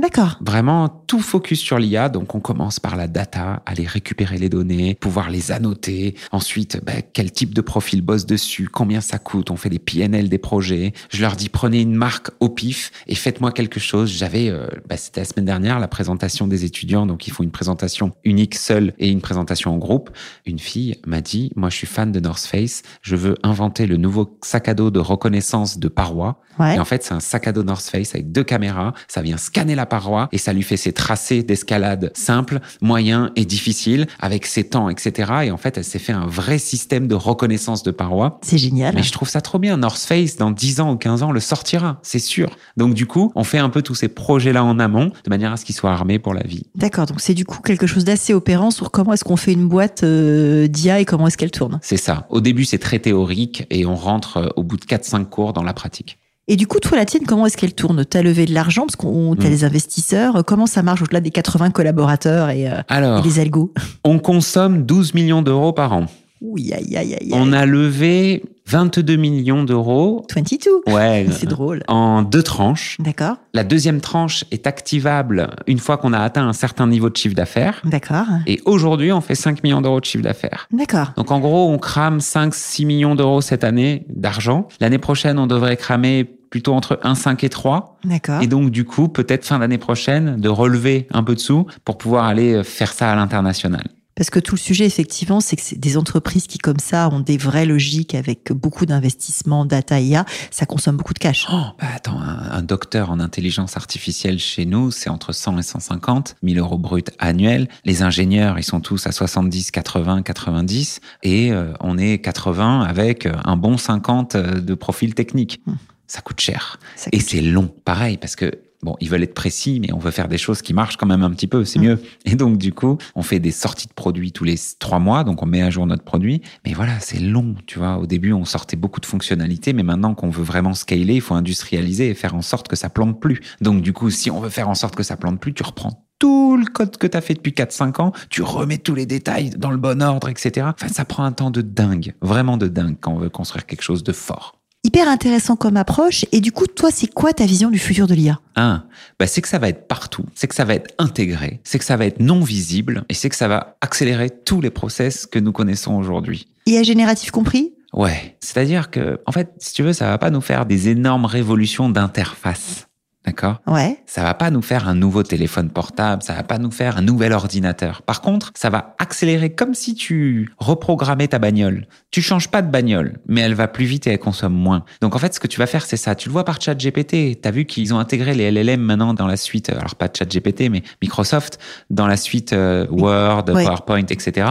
D'accord. 0.00 0.38
Vraiment, 0.40 0.88
tout 0.88 1.20
focus 1.20 1.60
sur 1.60 1.78
l'IA. 1.78 2.08
Donc, 2.08 2.34
on 2.34 2.40
commence 2.40 2.80
par 2.80 2.96
la 2.96 3.06
data, 3.06 3.62
aller 3.66 3.86
récupérer 3.86 4.38
les 4.38 4.48
données, 4.48 4.94
pouvoir 4.94 5.28
les 5.28 5.52
annoter. 5.52 6.14
Ensuite, 6.32 6.80
ben, 6.82 7.02
quel 7.12 7.30
type 7.30 7.52
de 7.52 7.60
profil 7.60 8.00
bosse 8.00 8.24
dessus, 8.24 8.70
combien 8.72 9.02
ça 9.02 9.18
coûte. 9.18 9.50
On 9.50 9.56
fait 9.56 9.68
des 9.68 9.78
PNL 9.78 10.30
des 10.30 10.38
projets. 10.38 10.94
Je 11.10 11.20
leur 11.20 11.36
dis, 11.36 11.50
prenez 11.50 11.82
une 11.82 11.94
marque 11.94 12.30
au 12.40 12.48
pif 12.48 12.92
et 13.08 13.14
faites-moi 13.14 13.52
quelque 13.52 13.78
chose. 13.78 14.10
J'avais, 14.10 14.48
euh, 14.48 14.68
ben, 14.88 14.96
c'était 14.96 15.20
la 15.20 15.26
semaine 15.26 15.44
dernière, 15.44 15.78
la 15.78 15.88
présentation 15.88 16.46
des 16.46 16.64
étudiants. 16.64 17.04
Donc, 17.04 17.26
ils 17.26 17.32
font 17.32 17.42
une 17.42 17.50
présentation 17.50 18.12
unique 18.24 18.54
seule 18.54 18.94
et 18.98 19.10
une 19.10 19.20
présentation 19.20 19.74
en 19.74 19.78
groupe. 19.78 20.08
Une 20.46 20.58
fille 20.58 20.96
m'a 21.06 21.20
dit, 21.20 21.52
moi, 21.56 21.68
je 21.68 21.76
suis 21.76 21.86
fan 21.86 22.10
de 22.10 22.20
North 22.20 22.44
Face. 22.44 22.82
Je 23.02 23.16
veux 23.16 23.34
inventer 23.42 23.86
le 23.86 23.98
nouveau 23.98 24.38
sac 24.42 24.68
à 24.68 24.74
dos 24.74 24.90
de 24.90 24.98
reconnaissance 24.98 25.78
de 25.78 25.88
parois. 25.88 26.40
Ouais. 26.58 26.76
Et 26.76 26.78
en 26.78 26.84
fait, 26.86 27.02
c'est 27.02 27.14
un 27.14 27.20
sac 27.20 27.46
à 27.48 27.52
dos 27.52 27.64
North 27.64 27.84
Face 27.84 28.14
avec 28.14 28.32
deux 28.32 28.44
caméras. 28.44 28.94
Ça 29.08 29.20
vient 29.20 29.36
scanner 29.36 29.74
la 29.74 29.86
paroi 29.90 30.28
et 30.32 30.38
ça 30.38 30.54
lui 30.54 30.62
fait 30.62 30.78
ses 30.78 30.92
tracés 30.92 31.42
d'escalade 31.42 32.10
simples, 32.14 32.60
moyens 32.80 33.30
et 33.36 33.44
difficiles 33.44 34.06
avec 34.18 34.46
ses 34.46 34.64
temps, 34.64 34.88
etc. 34.88 35.32
Et 35.44 35.50
en 35.50 35.58
fait, 35.58 35.76
elle 35.76 35.84
s'est 35.84 35.98
fait 35.98 36.12
un 36.14 36.26
vrai 36.26 36.58
système 36.58 37.06
de 37.06 37.14
reconnaissance 37.14 37.82
de 37.82 37.90
paroi. 37.90 38.38
C'est 38.42 38.56
génial. 38.56 38.94
Mais 38.94 39.02
je 39.02 39.12
trouve 39.12 39.28
ça 39.28 39.42
trop 39.42 39.58
bien. 39.58 39.76
North 39.76 40.00
Face, 40.00 40.36
dans 40.36 40.50
10 40.50 40.80
ans 40.80 40.92
ou 40.92 40.96
15 40.96 41.22
ans, 41.22 41.32
le 41.32 41.40
sortira, 41.40 41.98
c'est 42.02 42.18
sûr. 42.18 42.56
Donc 42.78 42.94
du 42.94 43.06
coup, 43.06 43.32
on 43.34 43.44
fait 43.44 43.58
un 43.58 43.68
peu 43.68 43.82
tous 43.82 43.94
ces 43.94 44.08
projets-là 44.08 44.64
en 44.64 44.78
amont, 44.78 45.12
de 45.24 45.30
manière 45.30 45.52
à 45.52 45.56
ce 45.56 45.64
qu'ils 45.64 45.74
soient 45.74 45.92
armés 45.92 46.18
pour 46.18 46.32
la 46.32 46.42
vie. 46.42 46.64
D'accord, 46.74 47.06
donc 47.06 47.20
c'est 47.20 47.34
du 47.34 47.44
coup 47.44 47.60
quelque 47.60 47.86
chose 47.86 48.04
d'assez 48.04 48.32
opérant 48.32 48.70
sur 48.70 48.90
comment 48.90 49.12
est-ce 49.12 49.24
qu'on 49.24 49.36
fait 49.36 49.52
une 49.52 49.68
boîte 49.68 50.04
euh, 50.04 50.68
d'IA 50.68 51.00
et 51.00 51.04
comment 51.04 51.26
est-ce 51.26 51.36
qu'elle 51.36 51.50
tourne. 51.50 51.78
C'est 51.82 51.96
ça. 51.96 52.26
Au 52.30 52.40
début, 52.40 52.64
c'est 52.64 52.78
très 52.78 52.98
théorique 52.98 53.66
et 53.70 53.84
on 53.86 53.96
rentre 53.96 54.36
euh, 54.36 54.48
au 54.56 54.62
bout 54.62 54.76
de 54.76 54.84
4-5 54.84 55.24
cours 55.26 55.52
dans 55.52 55.62
la 55.62 55.74
pratique. 55.74 56.18
Et 56.48 56.56
du 56.56 56.66
coup, 56.66 56.80
toi, 56.80 56.96
la 56.96 57.04
tienne, 57.04 57.24
comment 57.26 57.46
est-ce 57.46 57.56
qu'elle 57.56 57.74
tourne? 57.74 58.04
T'as 58.04 58.22
levé 58.22 58.44
de 58.44 58.52
l'argent 58.52 58.82
parce 58.82 58.96
qu'on 58.96 59.36
t'as 59.36 59.46
Mm. 59.46 59.50
des 59.50 59.64
investisseurs. 59.64 60.44
Comment 60.44 60.66
ça 60.66 60.82
marche 60.82 61.02
au-delà 61.02 61.20
des 61.20 61.30
80 61.30 61.70
collaborateurs 61.70 62.50
et, 62.50 62.68
euh, 62.68 62.80
et 62.90 63.22
les 63.22 63.38
algos? 63.38 63.72
on 64.04 64.18
consomme 64.18 64.82
12 64.84 65.14
millions 65.14 65.42
d'euros 65.42 65.72
par 65.72 65.92
an. 65.92 66.06
Oui, 66.40 66.72
aïe, 66.72 66.96
aïe, 66.96 67.14
aïe. 67.20 67.30
On 67.32 67.52
a 67.52 67.66
levé 67.66 68.42
22 68.66 69.16
millions 69.16 69.62
d'euros. 69.64 70.24
22. 70.34 70.82
Ouais. 70.86 71.26
C'est 71.32 71.46
drôle. 71.48 71.82
En 71.88 72.22
deux 72.22 72.42
tranches. 72.42 72.96
D'accord, 73.00 73.36
La 73.52 73.64
deuxième 73.64 74.00
tranche 74.00 74.44
est 74.50 74.66
activable 74.66 75.50
une 75.66 75.78
fois 75.78 75.96
qu'on 75.96 76.12
a 76.12 76.18
atteint 76.20 76.46
un 76.46 76.52
certain 76.52 76.86
niveau 76.86 77.10
de 77.10 77.16
chiffre 77.16 77.34
d'affaires. 77.34 77.82
d'accord, 77.84 78.26
Et 78.46 78.60
aujourd'hui, 78.64 79.12
on 79.12 79.20
fait 79.20 79.34
5 79.34 79.62
millions 79.62 79.80
d'euros 79.80 80.00
de 80.00 80.04
chiffre 80.04 80.24
d'affaires. 80.24 80.66
d'accord. 80.72 81.12
Donc 81.16 81.30
en 81.30 81.40
gros, 81.40 81.68
on 81.70 81.78
crame 81.78 82.18
5-6 82.18 82.86
millions 82.86 83.14
d'euros 83.14 83.40
cette 83.40 83.64
année 83.64 84.06
d'argent. 84.08 84.68
L'année 84.80 84.98
prochaine, 84.98 85.38
on 85.38 85.46
devrait 85.46 85.76
cramer 85.76 86.24
plutôt 86.24 86.74
entre 86.74 86.98
1, 87.02 87.14
5 87.14 87.44
et 87.44 87.48
3. 87.48 87.98
D'accord. 88.04 88.42
Et 88.42 88.46
donc 88.46 88.70
du 88.70 88.84
coup, 88.84 89.08
peut-être 89.08 89.44
fin 89.44 89.58
d'année 89.58 89.78
prochaine, 89.78 90.36
de 90.40 90.48
relever 90.48 91.06
un 91.12 91.22
peu 91.22 91.34
de 91.34 91.40
sous 91.40 91.66
pour 91.84 91.98
pouvoir 91.98 92.24
aller 92.24 92.64
faire 92.64 92.92
ça 92.92 93.12
à 93.12 93.14
l'international. 93.14 93.84
Parce 94.20 94.28
que 94.28 94.38
tout 94.38 94.54
le 94.54 94.60
sujet, 94.60 94.84
effectivement, 94.84 95.40
c'est 95.40 95.56
que 95.56 95.62
c'est 95.62 95.80
des 95.80 95.96
entreprises 95.96 96.46
qui, 96.46 96.58
comme 96.58 96.78
ça, 96.78 97.08
ont 97.08 97.20
des 97.20 97.38
vraies 97.38 97.64
logiques 97.64 98.14
avec 98.14 98.52
beaucoup 98.52 98.84
d'investissements, 98.84 99.64
data, 99.64 99.98
IA, 99.98 100.26
ça 100.50 100.66
consomme 100.66 100.98
beaucoup 100.98 101.14
de 101.14 101.18
cash. 101.18 101.46
Oh, 101.50 101.62
bah 101.80 101.86
attends, 101.96 102.20
un, 102.20 102.50
un 102.50 102.60
docteur 102.60 103.10
en 103.10 103.18
intelligence 103.18 103.78
artificielle 103.78 104.38
chez 104.38 104.66
nous, 104.66 104.90
c'est 104.90 105.08
entre 105.08 105.32
100 105.32 105.56
et 105.56 105.62
150 105.62 106.36
1000 106.42 106.58
euros 106.58 106.76
bruts 106.76 107.02
annuels. 107.18 107.66
Les 107.86 108.02
ingénieurs, 108.02 108.58
ils 108.58 108.62
sont 108.62 108.82
tous 108.82 109.06
à 109.06 109.12
70, 109.12 109.70
80, 109.70 110.20
90. 110.20 111.00
Et 111.22 111.50
euh, 111.50 111.72
on 111.80 111.96
est 111.96 112.18
80 112.18 112.82
avec 112.82 113.24
euh, 113.24 113.32
un 113.46 113.56
bon 113.56 113.78
50 113.78 114.34
euh, 114.34 114.60
de 114.60 114.74
profil 114.74 115.14
technique. 115.14 115.62
Hmm. 115.64 115.76
Ça 116.06 116.20
coûte 116.20 116.40
cher. 116.40 116.78
Ça 116.94 117.08
Et 117.12 117.20
c'est 117.20 117.40
long, 117.40 117.68
pareil, 117.86 118.18
parce 118.18 118.36
que 118.36 118.52
bon, 118.82 118.96
ils 119.00 119.08
veulent 119.10 119.22
être 119.22 119.34
précis, 119.34 119.78
mais 119.80 119.92
on 119.92 119.98
veut 119.98 120.10
faire 120.10 120.28
des 120.28 120.38
choses 120.38 120.62
qui 120.62 120.72
marchent 120.74 120.96
quand 120.96 121.06
même 121.06 121.22
un 121.22 121.30
petit 121.30 121.46
peu, 121.46 121.64
c'est 121.64 121.78
Mm. 121.78 121.82
mieux. 121.82 122.02
Et 122.24 122.34
donc, 122.34 122.58
du 122.58 122.72
coup, 122.72 122.98
on 123.14 123.22
fait 123.22 123.38
des 123.40 123.50
sorties 123.50 123.86
de 123.88 123.92
produits 123.92 124.32
tous 124.32 124.44
les 124.44 124.56
trois 124.78 124.98
mois, 124.98 125.24
donc 125.24 125.42
on 125.42 125.46
met 125.46 125.62
à 125.62 125.70
jour 125.70 125.86
notre 125.86 126.04
produit. 126.04 126.42
Mais 126.66 126.72
voilà, 126.72 126.98
c'est 127.00 127.18
long, 127.20 127.54
tu 127.66 127.78
vois. 127.78 127.98
Au 127.98 128.06
début, 128.06 128.32
on 128.32 128.44
sortait 128.44 128.76
beaucoup 128.76 129.00
de 129.00 129.06
fonctionnalités, 129.06 129.72
mais 129.72 129.82
maintenant 129.82 130.14
qu'on 130.14 130.30
veut 130.30 130.44
vraiment 130.44 130.74
scaler, 130.74 131.14
il 131.16 131.20
faut 131.20 131.34
industrialiser 131.34 132.08
et 132.10 132.14
faire 132.14 132.34
en 132.34 132.42
sorte 132.42 132.68
que 132.68 132.76
ça 132.76 132.88
plante 132.90 133.20
plus. 133.20 133.40
Donc, 133.60 133.82
du 133.82 133.92
coup, 133.92 134.10
si 134.10 134.30
on 134.30 134.40
veut 134.40 134.50
faire 134.50 134.68
en 134.68 134.74
sorte 134.74 134.94
que 134.96 135.02
ça 135.02 135.16
plante 135.16 135.40
plus, 135.40 135.52
tu 135.54 135.62
reprends 135.62 136.06
tout 136.18 136.56
le 136.58 136.66
code 136.66 136.98
que 136.98 137.06
tu 137.06 137.16
as 137.16 137.22
fait 137.22 137.32
depuis 137.32 137.52
4-5 137.52 137.98
ans, 138.02 138.12
tu 138.28 138.42
remets 138.42 138.76
tous 138.76 138.94
les 138.94 139.06
détails 139.06 139.50
dans 139.50 139.70
le 139.70 139.78
bon 139.78 140.02
ordre, 140.02 140.28
etc. 140.28 140.66
Enfin, 140.74 140.88
ça 140.88 141.06
prend 141.06 141.24
un 141.24 141.32
temps 141.32 141.50
de 141.50 141.62
dingue, 141.62 142.14
vraiment 142.20 142.58
de 142.58 142.68
dingue 142.68 142.96
quand 143.00 143.12
on 143.14 143.18
veut 143.18 143.30
construire 143.30 143.64
quelque 143.64 143.80
chose 143.82 144.04
de 144.04 144.12
fort. 144.12 144.59
Hyper 144.82 145.08
intéressant 145.08 145.56
comme 145.56 145.76
approche. 145.76 146.24
Et 146.32 146.40
du 146.40 146.52
coup, 146.52 146.66
toi, 146.66 146.90
c'est 146.90 147.06
quoi 147.06 147.34
ta 147.34 147.44
vision 147.44 147.70
du 147.70 147.78
futur 147.78 148.06
de 148.06 148.14
l'IA 148.14 148.40
Un, 148.56 148.84
bah 149.18 149.26
c'est 149.26 149.42
que 149.42 149.48
ça 149.48 149.58
va 149.58 149.68
être 149.68 149.86
partout, 149.86 150.24
c'est 150.34 150.48
que 150.48 150.54
ça 150.54 150.64
va 150.64 150.74
être 150.74 150.94
intégré, 150.98 151.60
c'est 151.64 151.78
que 151.78 151.84
ça 151.84 151.98
va 151.98 152.06
être 152.06 152.18
non 152.18 152.40
visible 152.40 153.04
et 153.10 153.14
c'est 153.14 153.28
que 153.28 153.36
ça 153.36 153.46
va 153.46 153.76
accélérer 153.82 154.30
tous 154.30 154.62
les 154.62 154.70
process 154.70 155.26
que 155.26 155.38
nous 155.38 155.52
connaissons 155.52 155.94
aujourd'hui. 155.96 156.48
IA 156.66 156.82
génératif 156.82 157.30
compris? 157.30 157.74
Ouais, 157.92 158.36
c'est-à-dire 158.40 158.90
que, 158.90 159.20
en 159.26 159.32
fait, 159.32 159.52
si 159.58 159.74
tu 159.74 159.82
veux, 159.82 159.92
ça 159.92 160.08
va 160.08 160.16
pas 160.16 160.30
nous 160.30 160.40
faire 160.40 160.64
des 160.64 160.88
énormes 160.88 161.26
révolutions 161.26 161.90
d'interface. 161.90 162.86
D'accord? 163.26 163.60
Ouais. 163.66 163.98
Ça 164.06 164.22
va 164.22 164.32
pas 164.32 164.50
nous 164.50 164.62
faire 164.62 164.88
un 164.88 164.94
nouveau 164.94 165.22
téléphone 165.22 165.68
portable, 165.68 166.22
ça 166.22 166.32
va 166.32 166.42
pas 166.42 166.56
nous 166.56 166.70
faire 166.70 166.96
un 166.96 167.02
nouvel 167.02 167.34
ordinateur. 167.34 168.00
Par 168.02 168.22
contre, 168.22 168.50
ça 168.54 168.70
va 168.70 168.94
accélérer 168.98 169.50
comme 169.50 169.74
si 169.74 169.94
tu 169.94 170.50
reprogrammais 170.58 171.28
ta 171.28 171.38
bagnole. 171.38 171.86
Tu 172.10 172.22
changes 172.22 172.48
pas 172.48 172.62
de 172.62 172.70
bagnole, 172.70 173.18
mais 173.26 173.42
elle 173.42 173.54
va 173.54 173.68
plus 173.68 173.84
vite 173.84 174.06
et 174.06 174.12
elle 174.12 174.18
consomme 174.18 174.54
moins. 174.54 174.84
Donc 175.02 175.14
en 175.14 175.18
fait, 175.18 175.34
ce 175.34 175.40
que 175.40 175.46
tu 175.46 175.58
vas 175.58 175.66
faire, 175.66 175.84
c'est 175.84 175.98
ça. 175.98 176.14
Tu 176.14 176.30
le 176.30 176.32
vois 176.32 176.44
par 176.44 176.60
ChatGPT. 176.60 177.40
T'as 177.42 177.50
vu 177.50 177.66
qu'ils 177.66 177.92
ont 177.92 177.98
intégré 177.98 178.34
les 178.34 178.50
LLM 178.50 178.80
maintenant 178.80 179.12
dans 179.12 179.26
la 179.26 179.36
suite, 179.36 179.68
alors 179.68 179.96
pas 179.96 180.08
ChatGPT, 180.12 180.70
mais 180.70 180.82
Microsoft, 181.02 181.58
dans 181.90 182.06
la 182.06 182.16
suite 182.16 182.54
euh, 182.54 182.86
Word. 182.90 183.44
PowerPoint, 183.44 184.06
etc. 184.08 184.46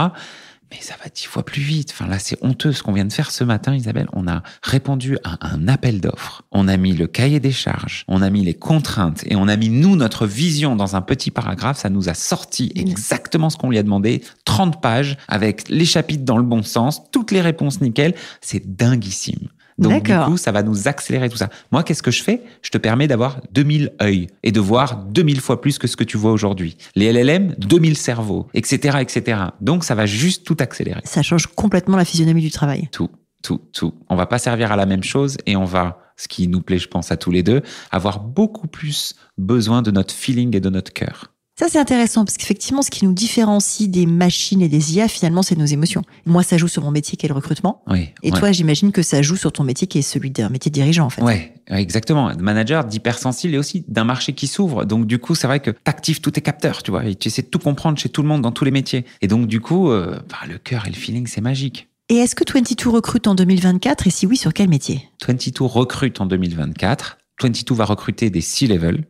Mais 0.70 0.80
ça 0.80 0.94
va 1.02 1.10
dix 1.12 1.24
fois 1.24 1.44
plus 1.44 1.62
vite. 1.62 1.90
Enfin 1.92 2.06
là, 2.06 2.18
c'est 2.18 2.38
honteux 2.42 2.72
ce 2.72 2.82
qu'on 2.82 2.92
vient 2.92 3.04
de 3.04 3.12
faire 3.12 3.30
ce 3.30 3.42
matin, 3.42 3.74
Isabelle. 3.74 4.08
On 4.12 4.28
a 4.28 4.42
répondu 4.62 5.18
à 5.24 5.52
un 5.52 5.66
appel 5.66 6.00
d'offres. 6.00 6.42
On 6.52 6.68
a 6.68 6.76
mis 6.76 6.92
le 6.92 7.08
cahier 7.08 7.40
des 7.40 7.50
charges. 7.50 8.04
On 8.06 8.22
a 8.22 8.30
mis 8.30 8.44
les 8.44 8.54
contraintes 8.54 9.24
et 9.26 9.34
on 9.34 9.48
a 9.48 9.56
mis 9.56 9.68
nous 9.68 9.96
notre 9.96 10.26
vision 10.26 10.76
dans 10.76 10.94
un 10.94 11.02
petit 11.02 11.32
paragraphe. 11.32 11.78
Ça 11.78 11.90
nous 11.90 12.08
a 12.08 12.14
sorti 12.14 12.70
exactement 12.76 13.50
ce 13.50 13.56
qu'on 13.56 13.70
lui 13.70 13.78
a 13.78 13.82
demandé. 13.82 14.22
30 14.44 14.80
pages 14.80 15.16
avec 15.26 15.68
les 15.68 15.84
chapitres 15.84 16.24
dans 16.24 16.38
le 16.38 16.44
bon 16.44 16.62
sens, 16.62 17.02
toutes 17.10 17.32
les 17.32 17.40
réponses 17.40 17.80
nickel. 17.80 18.14
C'est 18.40 18.76
dinguissime. 18.76 19.48
Donc 19.80 20.04
du 20.04 20.16
coup, 20.26 20.36
ça 20.36 20.52
va 20.52 20.62
nous 20.62 20.88
accélérer 20.88 21.28
tout 21.28 21.36
ça. 21.36 21.48
Moi, 21.72 21.82
qu'est-ce 21.82 22.02
que 22.02 22.10
je 22.10 22.22
fais? 22.22 22.42
Je 22.62 22.70
te 22.70 22.78
permets 22.78 23.08
d'avoir 23.08 23.40
2000 23.52 23.92
œils 24.02 24.28
et 24.42 24.52
de 24.52 24.60
voir 24.60 24.96
2000 24.96 25.40
fois 25.40 25.60
plus 25.60 25.78
que 25.78 25.86
ce 25.86 25.96
que 25.96 26.04
tu 26.04 26.16
vois 26.16 26.32
aujourd'hui. 26.32 26.76
Les 26.94 27.12
LLM, 27.12 27.54
2000 27.58 27.96
cerveaux, 27.96 28.46
etc., 28.54 28.98
etc. 29.00 29.40
Donc 29.60 29.84
ça 29.84 29.94
va 29.94 30.06
juste 30.06 30.44
tout 30.44 30.56
accélérer. 30.60 31.00
Ça 31.04 31.22
change 31.22 31.46
complètement 31.46 31.96
la 31.96 32.04
physionomie 32.04 32.42
du 32.42 32.50
travail. 32.50 32.88
Tout, 32.92 33.10
tout, 33.42 33.60
tout. 33.72 33.94
On 34.08 34.16
va 34.16 34.26
pas 34.26 34.38
servir 34.38 34.72
à 34.72 34.76
la 34.76 34.86
même 34.86 35.02
chose 35.02 35.36
et 35.46 35.56
on 35.56 35.64
va, 35.64 35.98
ce 36.16 36.28
qui 36.28 36.48
nous 36.48 36.60
plaît, 36.60 36.78
je 36.78 36.88
pense, 36.88 37.10
à 37.10 37.16
tous 37.16 37.30
les 37.30 37.42
deux, 37.42 37.62
avoir 37.90 38.20
beaucoup 38.20 38.68
plus 38.68 39.14
besoin 39.38 39.82
de 39.82 39.90
notre 39.90 40.14
feeling 40.14 40.54
et 40.56 40.60
de 40.60 40.70
notre 40.70 40.92
cœur. 40.92 41.32
Ça, 41.60 41.66
c'est 41.68 41.78
intéressant 41.78 42.24
parce 42.24 42.38
qu'effectivement, 42.38 42.80
ce 42.80 42.90
qui 42.90 43.04
nous 43.04 43.12
différencie 43.12 43.86
des 43.86 44.06
machines 44.06 44.62
et 44.62 44.68
des 44.70 44.94
IA, 44.94 45.08
finalement, 45.08 45.42
c'est 45.42 45.58
nos 45.58 45.66
émotions. 45.66 46.00
Moi, 46.24 46.42
ça 46.42 46.56
joue 46.56 46.68
sur 46.68 46.82
mon 46.82 46.90
métier 46.90 47.18
qui 47.18 47.26
est 47.26 47.28
le 47.28 47.34
recrutement. 47.34 47.82
Oui. 47.86 48.08
Et 48.22 48.32
ouais. 48.32 48.38
toi, 48.38 48.50
j'imagine 48.50 48.92
que 48.92 49.02
ça 49.02 49.20
joue 49.20 49.36
sur 49.36 49.52
ton 49.52 49.62
métier 49.62 49.86
qui 49.86 49.98
est 49.98 50.02
celui 50.02 50.30
d'un 50.30 50.48
métier 50.48 50.70
de 50.70 50.74
dirigeant, 50.74 51.04
en 51.04 51.10
fait. 51.10 51.20
Ouais, 51.20 51.52
ouais, 51.70 51.82
exactement. 51.82 52.32
Manager 52.40 52.86
d'hypersensible 52.86 53.52
et 53.52 53.58
aussi 53.58 53.84
d'un 53.88 54.04
marché 54.04 54.32
qui 54.32 54.46
s'ouvre. 54.46 54.86
Donc 54.86 55.04
du 55.04 55.18
coup, 55.18 55.34
c'est 55.34 55.48
vrai 55.48 55.60
que 55.60 55.70
t'actives 55.70 56.22
tous 56.22 56.30
tes 56.30 56.40
capteurs, 56.40 56.82
tu 56.82 56.92
vois, 56.92 57.04
et 57.04 57.14
tu 57.14 57.28
essaies 57.28 57.42
de 57.42 57.48
tout 57.48 57.58
comprendre 57.58 57.98
chez 57.98 58.08
tout 58.08 58.22
le 58.22 58.28
monde 58.28 58.40
dans 58.40 58.52
tous 58.52 58.64
les 58.64 58.70
métiers. 58.70 59.04
Et 59.20 59.28
donc 59.28 59.46
du 59.46 59.60
coup, 59.60 59.90
euh, 59.90 60.18
bah, 60.30 60.38
le 60.48 60.56
cœur 60.56 60.86
et 60.86 60.88
le 60.88 60.96
feeling, 60.96 61.26
c'est 61.26 61.42
magique. 61.42 61.88
Et 62.08 62.16
est-ce 62.16 62.34
que 62.34 62.42
22 62.50 62.88
recrute 62.88 63.26
en 63.26 63.34
2024 63.34 64.06
et 64.06 64.10
si 64.10 64.26
oui, 64.26 64.38
sur 64.38 64.54
quel 64.54 64.70
métier? 64.70 65.10
22 65.26 65.62
recrute 65.64 66.22
en 66.22 66.26
2024. 66.26 67.18
22 67.40 67.74
va 67.74 67.84
recruter 67.84 68.30
des 68.30 68.40
C-level 68.40 69.04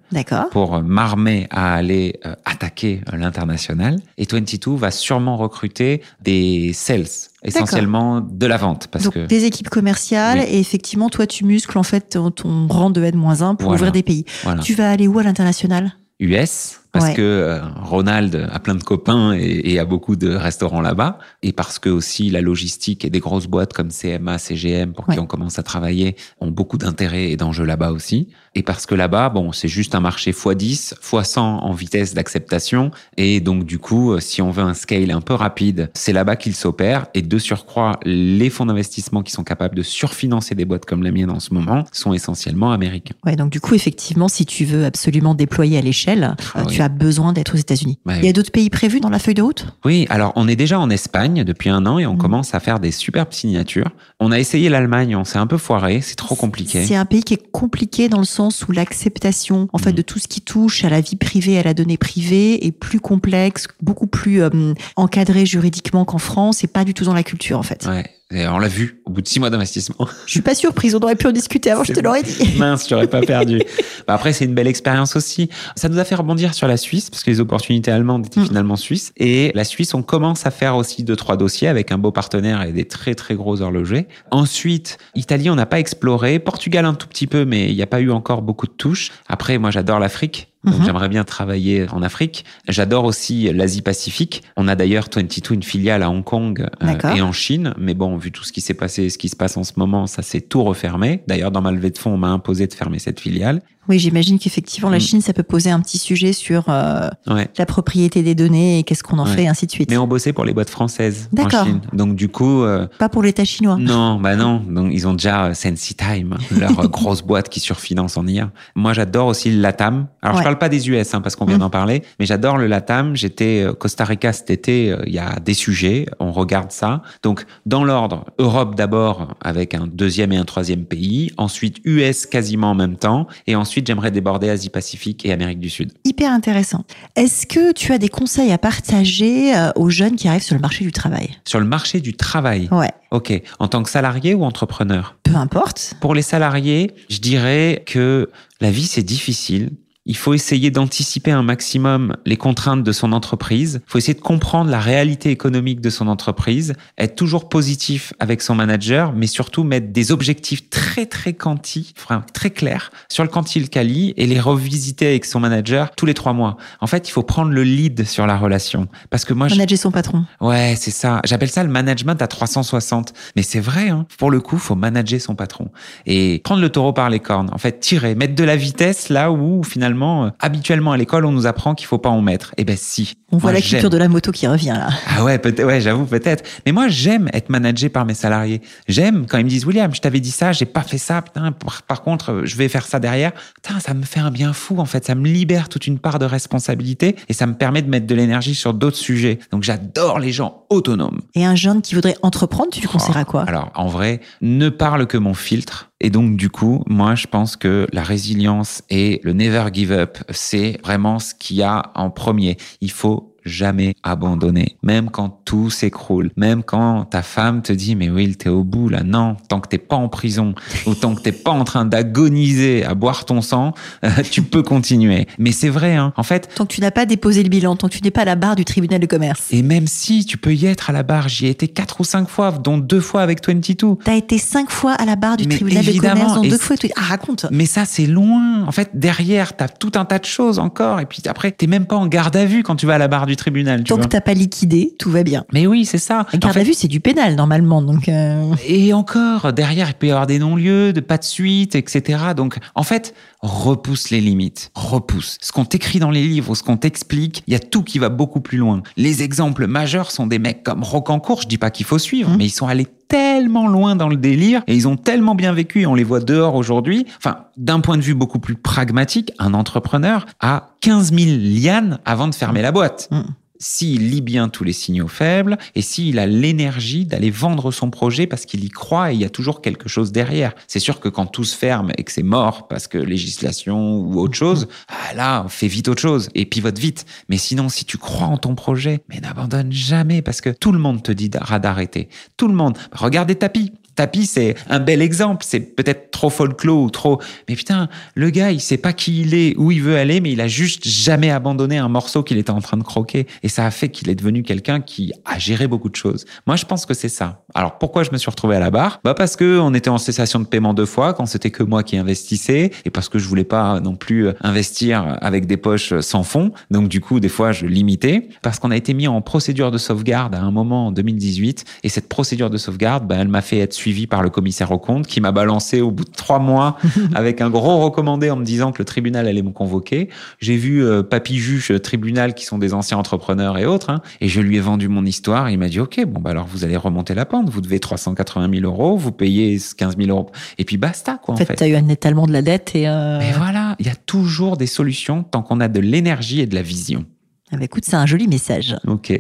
pour 0.53 0.77
euh, 0.77 0.81
m'armer 0.83 1.47
à 1.51 1.75
aller 1.75 2.21
euh, 2.27 2.35
attaquer 2.45 3.01
euh, 3.13 3.17
l'international. 3.17 3.97
Et 4.19 4.27
22 4.31 4.75
va 4.77 4.91
sûrement 4.91 5.37
recruter 5.37 6.03
des 6.23 6.73
sales, 6.75 7.07
essentiellement 7.43 8.21
de 8.21 8.47
la 8.47 8.57
vente. 8.57 8.87
Parce 8.89 9.05
Donc 9.05 9.15
que 9.15 9.27
des 9.27 9.45
équipes 9.45 9.69
commerciales 9.69 10.39
Oui. 10.41 10.45
et 10.49 10.59
effectivement, 10.61 11.09
toi, 11.09 11.27
tu 11.27 11.45
muscles 11.45 11.79
en 11.79 11.83
fait 11.83 12.11
ton, 12.11 12.31
ton 12.31 12.67
rang 12.69 12.91
de 12.91 13.03
N-1 13.03 13.57
pour 13.57 13.69
Voilà. 13.69 13.75
ouvrir 13.75 13.93
des 13.93 14.03
pays. 14.03 14.25
voilà. 14.45 14.63
Tu 14.63 14.75
vas 14.75 14.91
aller 14.91 15.07
où 15.09 15.19
à 15.19 15.23
l'international? 15.23 15.93
US, 16.21 16.80
parce 16.93 17.07
Ouais. 17.07 17.15
que 17.15 17.23
euh, 17.23 17.61
Ronald 17.83 18.49
a 18.53 18.59
plein 18.59 18.75
de 18.75 18.83
copains 18.83 19.33
et, 19.35 19.73
et 19.73 19.79
a 19.79 19.85
beaucoup 19.85 20.17
de 20.17 20.35
restaurants 20.35 20.81
là-bas, 20.81 21.19
et 21.43 21.53
parce 21.53 21.79
que 21.79 21.89
aussi 21.89 22.31
la 22.31 22.41
logistique 22.41 23.05
et 23.05 23.11
des 23.11 23.21
grosses 23.21 23.47
boîtes 23.47 23.73
comme 23.73 23.89
CMA, 23.91 24.39
CGM, 24.39 24.93
pour 24.93 25.09
Ouais. 25.09 25.15
qui 25.15 25.21
on 25.21 25.27
commence 25.27 25.59
à 25.59 25.63
travailler, 25.63 26.17
ont 26.41 26.51
beaucoup 26.51 26.79
d'intérêt 26.79 27.31
et 27.31 27.37
d'enjeux 27.37 27.65
là-bas 27.65 27.91
aussi. 27.93 28.29
Et 28.55 28.63
parce 28.63 28.87
que 28.87 28.95
là-bas, 28.97 29.29
bon, 29.29 29.53
c'est 29.53 29.69
juste 29.69 29.95
un 29.95 30.01
marché 30.01 30.33
x10, 30.33 30.95
x100 31.01 31.39
en 31.39 31.73
vitesse 31.73 32.15
d'acceptation, 32.15 32.91
et 33.17 33.41
donc 33.41 33.65
du 33.65 33.79
coup, 33.79 34.13
euh, 34.13 34.21
si 34.21 34.43
on 34.43 34.51
veut 34.51 34.63
un 34.63 34.75
scale 34.75 35.11
un 35.11 35.21
peu 35.21 35.35
rapide, 35.35 35.91
c'est 35.95 36.13
là-bas 36.13 36.37
qu'il 36.37 36.55
s'opère. 36.55 37.07
Et 37.15 37.23
de 37.23 37.39
surcroît, 37.39 37.99
les 38.05 38.51
fonds 38.51 38.67
d'investissement 38.67 39.23
qui 39.23 39.33
sont 39.33 39.45
capables 39.45 39.77
de 39.77 39.83
surfinancer 39.83 40.55
des 40.55 40.65
boîtes 40.65 40.85
comme 40.85 41.03
la 41.03 41.11
mienne 41.13 41.31
en 41.31 41.41
ce 41.41 41.55
moment 41.55 41.85
sont 41.93 42.13
essentiellement 42.13 42.73
américains. 42.73 43.15
Ouais, 43.25 43.37
donc 43.37 43.51
du 43.51 43.61
coup, 43.61 43.75
effectivement, 43.75 44.29
si 44.29 44.45
tu 44.47 44.65
veux 44.65 44.85
absolument 44.85 45.35
déployer 45.35 45.79
à 45.79 45.81
l'échelle, 45.81 46.35
Ah 46.55 46.61
euh, 46.61 46.65
oui. 46.69 46.75
Tu 46.81 46.85
as 46.85 46.89
besoin 46.89 47.33
d'être 47.33 47.55
aux 47.55 47.59
États-Unis. 47.59 47.99
Ouais. 48.07 48.19
Il 48.21 48.25
y 48.25 48.29
a 48.29 48.33
d'autres 48.33 48.51
pays 48.53 48.71
prévus 48.71 49.01
dans 49.01 49.11
la 49.11 49.19
feuille 49.19 49.35
de 49.35 49.43
route? 49.43 49.67
Oui, 49.85 50.07
alors 50.11 50.33
on 50.37 50.49
est 50.49 50.57
déjà 50.57 50.81
en 50.81 50.89
Espagne 50.91 51.45
depuis 51.45 51.69
un 51.71 51.85
an 51.87 51.99
et 51.99 52.07
on 52.07 52.13
Mhm. 52.15 52.19
commence 52.19 52.55
à 52.55 52.61
faire 52.61 52.81
des 52.81 52.91
superbes 52.91 53.33
signatures. 53.33 53.91
On 54.19 54.33
a 54.33 54.39
essayé 54.39 54.69
l'Allemagne, 54.69 55.15
on 55.17 55.25
s'est 55.25 55.39
un 55.39 55.47
peu 55.47 55.59
foiré, 55.59 56.01
c'est 56.01 56.15
trop 56.17 56.35
compliqué. 56.37 56.85
C'est 56.87 56.97
un 56.97 57.05
pays 57.05 57.23
qui 57.23 57.35
est 57.35 57.51
compliqué 57.53 58.09
dans 58.09 58.19
le 58.19 58.25
sens 58.25 58.67
où 58.69 58.73
l'acceptation, 58.73 59.69
en 59.73 59.79
fait, 59.79 59.91
Mhm. 59.91 59.97
de 59.97 60.03
tout 60.03 60.19
ce 60.19 60.29
qui 60.29 60.41
touche 60.41 60.85
à 60.85 60.89
la 60.89 61.01
vie 61.01 61.17
privée, 61.17 61.59
à 61.59 61.63
la 61.63 61.75
donnée 61.75 61.97
privée, 61.99 62.65
est 62.67 62.73
plus 62.73 63.01
complexe, 63.01 63.67
beaucoup 63.83 64.07
plus 64.07 64.43
euh, 64.43 64.75
encadré 64.97 65.45
juridiquement 65.47 66.05
qu'en 66.05 66.19
France, 66.19 66.65
et 66.65 66.67
pas 66.67 66.85
du 66.85 66.95
tout 66.95 67.05
dans 67.05 67.15
la 67.15 67.23
culture, 67.23 67.59
en 67.59 67.63
fait. 67.63 67.87
Ouais, 67.87 68.05
et 68.33 68.47
on 68.47 68.59
l'a 68.59 68.69
vu 68.69 69.01
au 69.07 69.11
bout 69.11 69.23
de 69.23 69.29
six 69.29 69.41
mois 69.41 69.51
d'investissement. 69.51 70.07
Je 70.27 70.31
suis 70.33 70.43
pas 70.43 70.55
surprise, 70.55 70.95
on 70.95 71.01
aurait 71.01 71.17
pu 71.17 71.27
en 71.27 71.33
discuter 71.33 71.71
avant, 71.71 71.85
je 71.85 71.93
te 71.93 72.01
l'aurais 72.01 72.23
dit. 72.23 72.55
Mince, 72.59 72.89
j'aurais 72.89 73.07
pas 73.09 73.21
perdu. 73.21 73.61
Bah 74.07 74.15
après, 74.15 74.33
c'est 74.33 74.45
une 74.45 74.55
belle 74.55 74.67
expérience 74.69 75.17
aussi. 75.17 75.49
Ça 75.77 75.89
nous 75.89 75.99
a 75.99 76.05
fait 76.05 76.15
rebondir 76.15 76.55
sur 76.55 76.69
la 76.69 76.77
Suisse 76.77 77.11
parce 77.11 77.23
que 77.23 77.31
les 77.31 77.41
opportunités 77.41 77.91
allemandes 77.91 78.27
étaient 78.27 78.41
Mm. 78.41 78.47
finalement 78.47 78.77
suisses. 78.77 79.13
Et 79.17 79.51
la 79.55 79.65
Suisse, 79.65 79.95
on 79.95 80.03
commence 80.03 80.47
à 80.47 80.51
faire 80.51 80.77
aussi 80.77 81.03
deux, 81.05 81.17
trois 81.17 81.37
dossiers 81.37 81.69
avec 81.69 81.93
un 81.93 81.99
beau 81.99 82.13
partenaire 82.13 82.63
et 82.63 82.73
des 82.73 82.87
très, 82.87 83.15
très 83.15 83.35
gros 83.35 83.61
horlogers. 83.61 84.07
Ensuite, 84.31 84.99
Italie, 85.15 85.51
on 85.51 85.57
n'a 85.57 85.67
pas 85.67 85.81
exploré. 85.81 86.39
Portugal, 86.39 86.85
un 86.85 86.95
tout 86.95 87.09
petit 87.09 87.27
peu, 87.27 87.45
mais 87.45 87.69
il 87.69 87.75
n'y 87.77 87.83
a 87.83 87.87
pas 87.87 88.01
eu 88.01 88.11
encore 88.11 88.43
beaucoup 88.43 88.67
de 88.67 88.73
touches. 88.73 89.11
Après, 89.29 89.59
moi, 89.59 89.71
j'adore 89.71 89.99
l'Afrique. 89.99 90.50
Donc, 90.65 90.79
Mhm. 90.79 90.85
j'aimerais 90.85 91.09
bien 91.09 91.25
travailler 91.25 91.87
en 91.91 92.03
Afrique. 92.03 92.45
J'adore 92.69 93.05
aussi 93.05 93.51
l'Asie-Pacifique. 93.53 94.43
On 94.57 94.69
a 94.69 94.75
d'ailleurs 94.77 95.09
22 95.15 95.55
une 95.55 95.63
filiale 95.63 96.03
à 96.03 96.11
Hong 96.11 96.23
Kong 96.23 96.67
euh, 96.83 97.15
et 97.17 97.23
en 97.23 97.33
Chine. 97.33 97.73
Mais 97.79 97.95
bon, 97.95 98.17
vu 98.19 98.31
tout 98.31 98.45
ce 98.45 98.53
qui 98.53 98.61
s'est 98.61 98.75
passé, 98.75 99.09
ce 99.09 99.17
qui 99.17 99.29
se 99.31 99.37
passe 99.37 99.57
en 99.57 99.65
ce 99.65 99.73
moment, 99.77 100.07
ça 100.07 100.21
s'est 100.23 100.43
tout 100.43 100.63
refermé. 100.63 101.23
D'ailleurs, 101.27 101.51
dans 101.51 101.63
ma 101.63 101.73
levée 101.73 101.91
de 101.91 101.99
fonds, 101.99 102.13
on 102.15 102.19
m'a 102.19 102.29
imposé 102.29 102.67
de 102.67 102.75
fermer 102.75 102.99
cette 102.99 103.21
filiale. 103.21 103.63
Oui, 103.89 103.99
j'imagine 103.99 104.39
qu'effectivement, 104.39 104.91
la 104.91 104.99
Mm. 104.99 105.01
Chine, 105.01 105.21
ça 105.21 105.33
peut 105.33 105.43
poser 105.43 105.71
un 105.71 105.81
petit 105.81 105.99
sujet 105.99 106.33
sur 106.33 106.65
euh, 106.69 107.09
Ouais. 107.29 107.49
la 107.59 107.67
propriété 107.67 108.23
des 108.23 108.35
données 108.35 108.79
et 108.79 108.83
qu'est-ce 108.85 109.03
qu'on 109.03 109.19
en 109.19 109.25
Ouais. 109.27 109.35
fait, 109.35 109.47
ainsi 109.49 109.67
de 109.67 109.71
suite. 109.71 109.91
Mais 109.91 109.97
on 109.97 110.07
bossait 110.07 110.33
pour 110.33 110.45
les 110.45 110.53
boîtes 110.53 110.71
françaises 110.71 111.29
en 111.33 111.43
D'accord. 111.43 111.65
Chine. 111.65 111.81
Donc 111.93 112.15
du 112.15 112.29
coup, 112.29 112.63
euh, 112.63 112.87
Pas 112.99 113.09
pour 113.09 113.23
l'État 113.23 113.45
chinois. 113.45 113.77
non, 113.81 114.21
bah 114.21 114.37
non. 114.37 114.61
Donc 114.69 114.91
ils 114.93 115.09
ont 115.09 115.15
déjà 115.15 115.47
euh, 115.47 115.55
Sensi 115.55 115.95
Time, 115.95 116.37
leur 116.61 116.79
euh, 116.79 116.89
grosse 116.89 117.23
boîte 117.23 117.49
qui 117.49 117.59
surfinance 117.59 118.17
en 118.17 118.27
IA. 118.27 118.51
Moi, 118.77 118.93
j'adore 118.93 119.27
aussi 119.29 119.51
le 119.51 119.61
Latam. 119.61 120.07
Alors 120.23 120.37
Ouais. 120.37 120.43
je 120.43 120.45
parle 120.45 120.59
pas 120.59 120.69
des 120.69 120.89
US 120.91 121.15
hein, 121.15 121.21
parce 121.23 121.35
qu'on 121.35 121.47
vient 121.47 121.57
Mm. 121.57 121.61
d'en 121.61 121.71
parler, 121.71 122.03
mais 122.21 122.27
j'adore 122.27 122.59
le 122.59 122.67
Latam. 122.67 123.17
J'étais 123.17 123.67
Costa 123.79 124.05
Rica 124.05 124.33
cet 124.33 124.51
été. 124.51 124.95
Il 125.07 125.13
y 125.13 125.19
a 125.19 125.41
des 125.41 125.55
sujets, 125.55 126.07
on 126.21 126.31
regarde 126.33 126.71
ça. 126.71 127.03
Donc 127.23 127.45
dans 127.67 127.83
l'ordre, 127.83 128.27
Europe 128.39 128.75
d'abord 128.77 129.35
avec 129.41 129.75
un 129.75 129.87
deuxième 129.91 130.33
et 130.33 130.37
un 130.37 130.45
troisième 130.45 130.85
pays. 130.85 131.33
Ensuite 131.39 131.79
US 131.85 132.27
quasiment 132.27 132.71
en 132.71 132.75
même 132.75 132.97
temps, 132.97 133.27
et 133.47 133.57
ensuite 133.57 133.70
j'aimerais 133.79 134.11
déborder 134.11 134.49
Asie-Pacifique 134.51 135.25
et 135.25 135.33
Amérique 135.33 135.61
du 135.61 135.71
Sud. 135.71 135.93
Hyper 136.05 136.33
intéressant. 136.33 136.85
Est-ce 137.17 137.47
que 137.47 137.73
tu 137.73 137.93
as 137.93 137.99
des 137.99 138.09
conseils 138.09 138.53
à 138.53 138.59
partager 138.59 139.55
euh, 139.57 139.71
aux 139.77 139.91
jeunes 139.91 140.17
qui 140.17 140.29
arrivent 140.29 140.43
sur 140.43 140.55
le 140.55 140.61
marché 140.61 140.85
du 140.85 140.93
travail? 140.93 141.31
Sur 141.45 141.61
le 141.61 141.67
marché 141.67 142.01
du 142.01 142.15
travail? 142.15 142.69
Ouais, 142.73 142.91
Ok. 143.11 143.43
En 143.59 143.69
tant 143.69 143.83
que 143.83 143.91
salarié 143.91 144.35
ou 144.35 144.45
entrepreneur? 144.45 145.17
Peu 145.25 145.35
importe. 145.35 145.95
Pour 146.01 146.15
les 146.15 146.23
salariés, 146.23 146.93
je 147.09 147.19
dirais 147.19 147.83
que 147.87 148.31
la 148.61 148.71
vie, 148.71 148.87
c'est 148.87 149.03
difficile. 149.03 149.71
Il 150.07 150.17
faut 150.17 150.33
essayer 150.33 150.71
d'anticiper 150.71 151.31
un 151.31 151.43
maximum 151.43 152.17
les 152.25 152.39
contraintes 152.39 152.83
de 152.83 152.93
son 152.93 153.13
entreprise. 153.13 153.81
Il 153.87 153.91
faut 153.91 153.99
essayer 153.99 154.15
de 154.15 154.21
comprendre 154.21 154.71
la 154.71 154.81
réalité 154.81 155.31
économique 155.31 155.83
de 155.83 155.91
son 155.91 156.09
entreprise, 156.09 156.75
être 156.97 157.17
toujours 157.17 157.51
positif 157.51 158.15
avec 158.19 158.41
son 158.41 158.55
manager, 158.55 159.13
mais 159.13 159.27
surtout 159.27 159.63
mettre 159.63 159.93
des 159.93 160.11
objectifs 160.11 160.71
très 160.71 161.05
très 161.05 161.35
quanti, 161.35 161.93
enfin 161.99 162.25
très 162.33 162.51
clairs 162.51 162.91
sur 163.11 163.25
le 163.25 163.29
quanti 163.29 163.59
et 163.59 163.61
le 163.61 163.69
quali 163.69 164.15
et 164.17 164.27
les 164.27 164.41
revisiter 164.41 165.07
avec 165.07 165.27
son 165.27 165.39
manager 165.39 165.91
tous 165.91 166.07
les 166.07 166.15
trois 166.15 166.33
mois. 166.33 166.57
En 166.81 166.87
fait, 166.87 167.09
il 167.09 167.13
faut 167.13 167.23
prendre 167.23 167.53
le 167.53 167.63
lead 167.63 168.07
sur 168.07 168.27
la 168.27 168.39
relation 168.39 168.89
parce 169.11 169.27
que 169.27 169.35
moi, 169.35 169.49
je, 169.49 169.55
Manager 169.55 169.79
son 169.79 169.91
patron. 169.91 170.25
Ouais, 170.41 170.77
c'est 170.79 170.91
ça. 170.91 171.21
J'appelle 171.25 171.51
ça 171.51 171.63
le 171.63 171.71
management 171.71 172.21
à 172.23 172.27
360. 172.27 173.13
Mais 173.37 173.43
c'est 173.43 173.61
vrai, 173.61 173.91
hein. 173.91 174.07
pour 174.19 174.31
le 174.31 174.41
coup, 174.41 174.57
faut 174.57 174.75
manager 174.75 175.21
son 175.21 175.35
patron 175.35 175.69
et 176.07 176.41
prendre 176.43 176.63
le 176.63 176.71
taureau 176.71 176.93
par 176.93 177.11
les 177.11 177.21
cornes. 177.21 177.51
En 177.53 177.59
fait, 177.59 177.81
tirer, 177.81 178.15
mettre 178.15 178.35
de 178.35 178.45
la 178.45 178.57
vitesse 178.57 179.11
là 179.11 179.31
où 179.31 179.63
finalement, 179.63 179.91
euh, 180.03 180.31
habituellement 180.41 180.93
à 180.93 180.97
l'école, 180.97 181.25
on 181.25 181.33
nous 181.33 181.47
apprend 181.47 181.75
qu'il 181.75 181.87
faut 181.87 181.99
pas 181.99 182.09
en 182.09 182.21
mettre. 182.21 182.55
Eh 182.57 182.65
ben 182.65 182.77
si. 182.77 183.15
On 183.33 183.39
voit 183.39 183.53
la 183.53 183.61
culture 183.61 183.91
de 183.91 183.97
la 183.97 184.09
moto 184.09 184.33
qui 184.33 184.47
revient 184.47 184.75
là. 184.77 184.89
Ah 185.09 185.23
ouais, 185.23 185.39
peut-être. 185.39 185.65
Ouais, 185.65 185.81
j'avoue 185.81 186.05
peut-être. 186.05 186.45
Mais 186.67 186.73
moi, 186.73 186.89
j'aime 186.89 187.29
être 187.33 187.49
managé 187.49 187.89
par 187.89 188.05
mes 188.05 188.15
salariés. 188.15 188.61
J'aime 188.89 189.27
quand 189.27 189.39
ils 189.39 189.45
me 189.45 189.49
disent 189.49 189.65
William, 189.67 189.95
je 189.95 190.01
t'avais 190.01 190.21
dit 190.21 190.31
ça, 190.31 190.53
j'ai 190.53 190.65
pas 190.65 190.83
fait 190.83 190.99
ça. 190.99 191.23
Putain, 191.23 191.53
par, 191.53 191.83
par 191.83 192.03
contre, 192.03 192.33
euh, 192.33 192.43
je 192.45 192.57
vais 192.57 192.69
faire 192.69 192.87
ça 192.87 192.99
derrière. 192.99 193.33
Putain, 193.63 193.79
ça 193.81 193.95
me 193.95 194.03
fait 194.03 194.21
un 194.21 194.31
bien 194.31 194.53
fou. 194.53 194.79
En 194.79 194.85
fait, 194.85 195.05
ça 195.05 195.15
me 195.15 195.27
libère 195.27 195.69
toute 195.69 195.87
une 195.87 195.99
part 195.99 196.19
de 196.19 196.25
responsabilité 196.25 197.17
et 197.29 197.33
ça 197.33 197.47
me 197.47 197.55
permet 197.55 197.83
de 197.83 197.89
mettre 197.89 198.07
de 198.07 198.15
l'énergie 198.15 198.55
sur 198.55 198.75
d'autres 198.75 198.97
sujets. 198.97 199.39
Donc, 199.53 199.63
j'adore 199.63 200.19
les 200.19 200.33
gens 200.33 200.65
autonomes. 200.71 201.21
Et 201.35 201.45
un 201.45 201.55
jeune 201.55 201.83
qui 201.83 201.95
voudrait 201.95 202.17
entreprendre, 202.23 202.71
tu 202.73 202.81
lui 202.81 202.89
conseillerais 202.89 203.25
quoi? 203.25 203.45
Alors, 203.47 203.71
en 203.75 203.87
vrai, 203.87 204.21
ne 204.41 204.69
parle 204.69 205.07
que 205.07 205.19
mon 205.19 205.35
filtre. 205.35 205.90
Et 206.01 206.11
donc, 206.11 206.37
du 206.37 206.49
coup, 206.49 206.83
moi, 206.87 207.15
je 207.15 207.27
pense 207.27 207.57
que 207.57 207.87
la 207.93 208.03
résilience 208.03 208.83
et 208.89 209.21
le 209.23 209.33
never 209.35 209.67
give 209.73 209.93
up, 209.93 210.19
c'est 210.31 210.79
vraiment 210.83 211.19
ce 211.19 211.35
qu'il 211.35 211.57
y 211.57 211.63
a 211.63 211.93
en 211.95 212.11
premier. 212.11 212.57
Il 212.81 212.91
faut 212.91 213.30
jamais 213.45 213.95
abandonner, 214.03 214.77
même 214.83 215.11
quand 215.11 215.41
tout 215.45 215.71
s'écroule, 215.71 216.31
même 216.37 216.63
quand 216.63 217.05
ta 217.05 217.23
femme 217.23 217.63
te 217.63 217.73
dit 217.73 217.97
mais 217.97 218.11
oui, 218.11 218.35
t'es 218.37 218.49
au 218.49 218.65
bout 218.65 218.89
là, 218.89 219.03
non, 219.03 219.37
tant 219.49 219.61
que 219.61 219.69
t'es 219.69 219.79
pas 219.79 219.97
en 219.97 220.09
prison 220.09 220.55
ou 220.87 220.95
tant 220.95 221.15
que 221.15 221.23
t'es 221.23 221.33
pas 221.33 221.51
en 221.51 221.65
train 221.65 221.85
d'agoniser 221.85 222.85
à 222.85 222.95
boire 222.95 223.25
ton 223.25 223.43
sang, 223.43 223.75
euh, 224.05 224.11
tu 224.31 224.43
peux 224.43 224.63
continuer. 224.63 225.27
Mais 225.39 225.53
c'est 225.53 225.69
vrai, 225.69 225.97
hein. 225.97 226.13
En 226.17 226.23
fait, 226.23 226.49
tant 226.55 226.67
que 226.67 226.75
tu 226.75 226.81
n'as 226.81 226.91
pas 226.91 227.07
déposé 227.07 227.43
le 227.43 227.49
bilan, 227.49 227.77
tant 227.77 227.89
que 227.89 227.95
tu 227.95 228.03
n'es 228.03 228.11
pas 228.11 228.23
à 228.23 228.27
la 228.27 228.37
barre 228.37 228.57
du 228.57 228.65
tribunal 228.65 229.01
de 229.01 229.07
commerce. 229.07 229.49
Et 229.51 229.63
même 229.63 229.87
si 229.87 230.25
tu 230.25 230.37
peux 230.37 230.55
y 230.55 230.67
être 230.67 230.91
à 230.91 230.93
la 230.93 231.03
barre, 231.03 231.29
j'y 231.29 231.47
ai 231.47 231.51
été 231.51 231.69
quatre 231.69 232.01
ou 232.01 232.05
cinq 232.05 232.29
fois, 232.29 232.53
dont 232.53 232.79
deux 232.79 233.01
fois 233.01 233.23
avec 233.23 233.47
22. 233.47 233.97
T'as 234.05 234.15
été 234.15 234.39
cinq 234.39 234.71
fois 234.71 234.93
à 234.93 235.05
la 235.05 235.17
barre 235.17 235.37
du 235.37 235.47
tribunal 235.47 235.85
de 235.85 235.99
commerce, 235.99 236.35
dont 236.35 236.43
deux 236.43 236.59
fois. 236.59 236.77
Ah, 236.97 237.03
raconte. 237.03 237.47
Mais 237.51 237.67
ça, 237.67 237.85
c'est 237.85 238.07
loin. 238.07 238.65
En 238.67 238.73
fait, 238.73 238.91
derrière, 238.95 239.57
t'as 239.57 239.69
tout 239.69 239.93
un 239.95 240.05
tas 240.05 240.19
de 240.19 240.25
choses 240.25 240.59
encore. 240.59 241.01
Et 241.01 241.07
puis 241.07 241.23
après, 241.27 241.53
t'es 241.53 241.67
même 241.67 241.87
pas 241.87 241.97
en 241.97 242.07
garde 242.07 242.37
à 242.37 242.45
vue 242.45 242.63
quand 242.63 242.77
tu 242.77 242.87
vas 242.87 242.95
à 242.95 242.99
la 242.99 243.09
barre 243.09 243.27
du 243.31 243.37
tribunal. 243.37 243.85
Tant 243.85 243.97
que 243.97 244.07
t'as 244.07 244.21
pas 244.21 244.35
liquidé, 244.35 244.95
tout 244.99 245.11
va 245.11 245.23
bien. 245.23 245.45
Mais 245.53 245.67
oui, 245.67 245.85
c'est 245.85 245.99
ça. 245.99 246.27
garde 246.35 246.59
à 246.59 246.63
vue, 246.63 246.75
c'est 246.75 246.89
du 246.89 247.01
pénal 247.01 247.35
normalement, 247.35 247.81
donc. 247.81 248.09
Euh. 248.09 248.55
Et 248.67 248.93
encore, 248.93 249.53
derrière, 249.53 249.89
il 249.89 249.95
peut 249.95 250.09
y 250.09 250.11
avoir 250.11 250.27
des 250.27 250.39
non-lieux, 250.39 250.93
de 250.93 251.01
pas 251.01 251.17
de 251.17 251.25
suite, 251.25 251.75
etc. 251.75 252.19
Donc, 252.37 252.59
en 252.75 252.83
fait, 252.83 253.15
repousse 253.41 254.11
les 254.11 254.21
limites, 254.21 254.71
repousse. 254.75 255.39
Ce 255.41 255.53
qu'on 255.53 255.65
t'écrit 255.65 255.99
dans 255.99 256.11
les 256.11 256.27
livres, 256.27 256.55
ce 256.55 256.63
qu'on 256.63 256.77
t'explique, 256.77 257.43
il 257.47 257.53
y 257.53 257.57
a 257.57 257.61
tout 257.61 257.83
qui 257.83 257.99
va 257.99 258.09
beaucoup 258.09 258.41
plus 258.41 258.59
loin. 258.59 258.83
Les 258.97 259.23
exemples 259.23 259.67
majeurs 259.67 260.11
sont 260.11 260.27
des 260.27 260.39
mecs 260.39 260.63
comme 260.63 260.83
Rocancourt. 260.83 261.43
Je 261.43 261.49
dis 261.49 261.59
pas 261.59 261.71
qu'il 261.71 261.87
faut 261.87 261.99
suivre, 261.99 262.31
mmh. 262.31 262.37
mais 262.37 262.47
ils 262.47 262.51
sont 262.51 262.67
allés 262.67 262.87
tellement 263.11 263.67
loin 263.67 263.97
dans 263.97 264.09
le 264.09 264.17
délire 264.17 264.63
et 264.67 264.75
ils 264.75 264.89
ont 264.89 264.97
tellement 264.97 265.35
bien 265.35 265.53
vécu 265.53 265.81
et 265.83 265.87
on 265.87 265.95
les 265.95 266.05
voit 266.05 266.21
dehors 266.21 266.55
aujourd'hui. 266.55 267.07
Enfin, 267.19 267.45
d'un 267.57 267.81
point 267.81 267.97
de 267.97 268.03
vue 268.03 268.15
beaucoup 268.15 268.39
plus 268.39 268.55
pragmatique, 268.55 269.33
un 269.39 269.53
entrepreneur 269.53 270.25
a 270.39 270.71
15 270.81 271.13
000 271.13 271.31
lianes 271.41 271.99
avant 272.07 272.29
de 272.29 272.35
fermer 272.35 272.63
la 272.63 272.73
boîte. 272.73 273.09
Mmh 273.11 273.21
s'il 273.61 274.11
lit 274.11 274.23
bien 274.23 274.49
tous 274.49 274.65
les 274.65 274.73
signaux 274.73 275.07
faibles 275.07 275.59
et 275.77 275.83
s'il 275.83 276.19
a 276.19 276.27
l'énergie 276.27 277.07
d'aller 277.07 277.31
vendre 277.31 277.71
son 277.71 277.91
projet 277.91 278.27
parce 278.27 278.47
qu'il 278.47 278.65
y 278.65 278.71
croit 278.71 279.13
et 279.13 279.15
il 279.15 279.21
y 279.21 279.25
a 279.25 279.31
toujours 279.31 279.63
quelque 279.63 279.89
chose 279.89 280.11
derrière. 280.11 280.55
C'est 280.67 280.81
sûr 280.81 280.99
que 280.99 281.09
quand 281.09 281.27
tout 281.27 281.45
se 281.45 281.57
ferme 281.57 281.93
et 281.97 282.03
que 282.03 282.11
c'est 282.11 282.25
mort 282.25 282.67
parce 282.67 282.89
que 282.89 282.99
législation 282.99 283.99
ou 283.99 284.19
autre 284.19 284.35
chose, 284.35 284.67
ah 284.89 285.15
là, 285.15 285.47
fait 285.49 285.69
vite 285.69 285.89
autre 285.89 286.03
chose 286.03 286.29
et 286.35 286.47
pivote 286.47 286.79
vite. 286.79 287.05
Mais 287.29 287.37
sinon, 287.37 287.69
si 287.69 287.85
tu 287.85 287.99
crois 287.99 288.27
en 288.27 288.39
ton 288.39 288.55
projet, 288.55 289.03
mais 289.09 289.21
n'abandonne 289.21 289.71
jamais 289.71 290.23
parce 290.23 290.41
que 290.41 290.51
tout 290.51 290.73
le 290.73 290.79
monde 290.79 291.03
te 291.03 291.13
dit 291.13 291.29
d'arrêter. 291.29 292.09
Tout 292.37 292.49
le 292.49 292.55
monde. 292.55 292.77
Regardez 292.93 293.35
Tapi. 293.35 293.73
Tapis, 294.01 294.25
c'est 294.25 294.55
un 294.71 294.81
bel 294.81 295.03
exemple. 295.03 295.45
C'est 295.47 295.61
peut-être 295.61 296.11
trop 296.11 296.31
folklore 296.31 296.81
ou 296.81 296.89
trop. 296.89 297.21
Mais 297.51 297.55
putain, 297.55 297.91
le 298.15 298.31
gars, 298.31 298.51
il 298.51 298.59
sait 298.59 298.79
pas 298.79 298.95
qui 298.95 299.21
il 299.21 299.35
est, 299.35 299.55
où 299.59 299.71
il 299.71 299.83
veut 299.83 299.99
aller, 299.99 300.23
mais 300.23 300.33
il 300.33 300.41
a 300.41 300.49
juste 300.49 300.89
jamais 300.89 301.31
abandonné 301.31 301.77
un 301.77 301.89
morceau 301.89 302.23
qu'il 302.23 302.39
était 302.39 302.51
en 302.51 302.63
train 302.63 302.79
de 302.79 302.83
croquer. 302.83 303.27
Et 303.43 303.51
ça 303.51 303.67
a 303.67 303.71
fait 303.71 303.91
qu'il 303.91 304.09
est 304.09 304.15
devenu 304.15 304.43
quelqu'un 304.43 304.81
qui 304.81 305.13
a 305.27 305.39
géré 305.39 305.67
beaucoup 305.67 305.91
de 305.91 305.97
choses. 305.97 306.25
Moi, 306.47 306.57
je 306.57 306.65
pense 306.65 306.87
que 306.87 306.95
c'est 306.95 307.11
ça. 307.11 307.45
Alors, 307.55 307.77
pourquoi 307.77 308.03
je 308.03 308.11
me 308.11 308.17
suis 308.17 308.31
retrouvé 308.31 308.57
à 308.57 308.59
la 308.59 308.71
barre? 308.71 309.01
Bah, 309.05 309.13
parce 309.13 309.37
que 309.37 309.59
on 309.59 309.75
était 309.75 309.91
en 309.91 309.99
cessation 309.99 310.41
de 310.41 310.47
paiement 310.47 310.73
deux 310.73 310.87
fois, 310.87 311.13
quand 311.13 311.27
c'était 311.27 311.51
que 311.51 311.63
moi 311.63 311.83
qui 311.83 311.99
investissais, 311.99 312.71
et 312.87 312.91
parce 312.91 313.11
que 313.11 313.19
je 313.19 313.29
voulais 313.29 313.45
pas 313.45 313.81
non 313.81 313.97
plus 313.97 314.29
investir 314.41 315.19
avec 315.21 315.45
des 315.45 315.59
poches 315.59 316.01
sans 316.01 316.23
fonds. 316.23 316.53
Donc, 316.71 316.89
du 316.89 317.03
coup, 317.03 317.21
des 317.21 317.29
fois, 317.29 317.53
je 317.53 317.67
limitais. 317.67 318.31
Parce 318.41 318.59
qu'on 318.59 318.71
a 318.71 318.77
été 318.79 318.95
mis 318.95 319.09
en 319.09 319.21
procédure 319.21 319.71
de 319.71 319.77
sauvegarde 319.77 320.35
à 320.35 320.41
un 320.41 320.51
moment 320.51 320.87
en 320.87 320.91
2018. 320.91 321.67
Et 321.83 321.91
cette 321.91 322.09
procédure 322.09 322.49
de 322.49 322.57
sauvegarde, 322.57 323.07
bah, 323.07 323.17
elle 323.19 323.29
m'a 323.29 323.43
fait 323.43 323.59
être 323.59 323.75
suivi 323.75 323.90
par 324.07 324.23
le 324.23 324.31
commissaire 324.31 324.71
au 324.73 324.79
compte 324.79 325.07
qui 325.07 325.21
m'a 325.21 325.33
balancé 325.33 325.81
au 325.81 325.91
bout 325.91 326.05
de 326.05 326.11
trois 326.11 326.39
mois 326.39 326.77
avec 327.15 327.41
un 327.41 327.51
gros 327.51 327.79
recommandé 327.81 328.31
en 328.31 328.37
me 328.37 328.45
disant 328.45 328.73
que 328.73 328.79
le 328.79 328.85
tribunal 328.85 329.27
allait 329.27 329.43
me 329.43 329.51
convoquer. 329.51 330.09
J'ai 330.41 330.57
vu 330.57 330.85
euh, 330.85 331.03
papy 331.03 331.39
juge 331.39 331.71
euh, 331.73 331.79
tribunal 331.79 332.35
qui 332.35 332.45
sont 332.45 332.59
des 332.59 332.75
anciens 332.75 332.99
entrepreneurs 332.99 333.59
et 333.59 333.67
autres, 333.67 333.91
hein, 333.91 334.01
et 334.21 334.29
je 334.29 334.41
lui 334.41 334.57
ai 334.57 334.61
vendu 334.61 334.89
mon 334.89 335.05
histoire. 335.05 335.51
il 335.51 335.59
m'a 335.59 335.69
dit 335.69 335.81
ok, 335.81 336.05
bon 336.07 336.21
bah 336.21 336.31
alors 336.31 336.47
vous 336.47 336.65
allez 336.65 336.77
remonter 336.77 337.15
la 337.15 337.27
pente, 337.27 337.49
vous 337.51 337.61
devez 337.61 337.81
380 337.81 338.51
000 338.53 338.65
euros, 338.65 338.97
vous 338.97 339.13
payez 339.13 339.59
15 339.77 339.97
000 339.97 340.11
euros, 340.11 340.31
et 340.59 340.65
puis 340.65 340.77
basta 340.77 341.19
quoi. 341.23 341.35
En 341.35 341.37
fait, 341.37 341.57
tu 341.57 341.65
as 341.65 341.69
eu 341.69 341.75
un 341.75 341.89
étalement 341.89 342.27
de 342.27 342.33
la 342.33 342.43
dette 342.43 342.75
et. 342.75 342.89
Euh... 342.89 343.19
Mais 343.19 343.33
voilà, 343.33 343.77
il 343.79 343.87
y 343.87 343.91
a 343.91 343.97
toujours 343.97 344.57
des 344.57 344.67
solutions 344.67 345.23
tant 345.23 345.43
qu'on 345.43 345.61
a 345.61 345.69
de 345.69 345.81
l'énergie 345.81 346.41
et 346.41 346.47
de 346.47 346.55
la 346.55 346.63
vision. 346.63 347.05
Ah 347.53 347.57
bah 347.57 347.65
écoute, 347.65 347.85
c'est 347.85 347.97
un 347.97 348.07
joli 348.07 348.29
message 348.29 348.77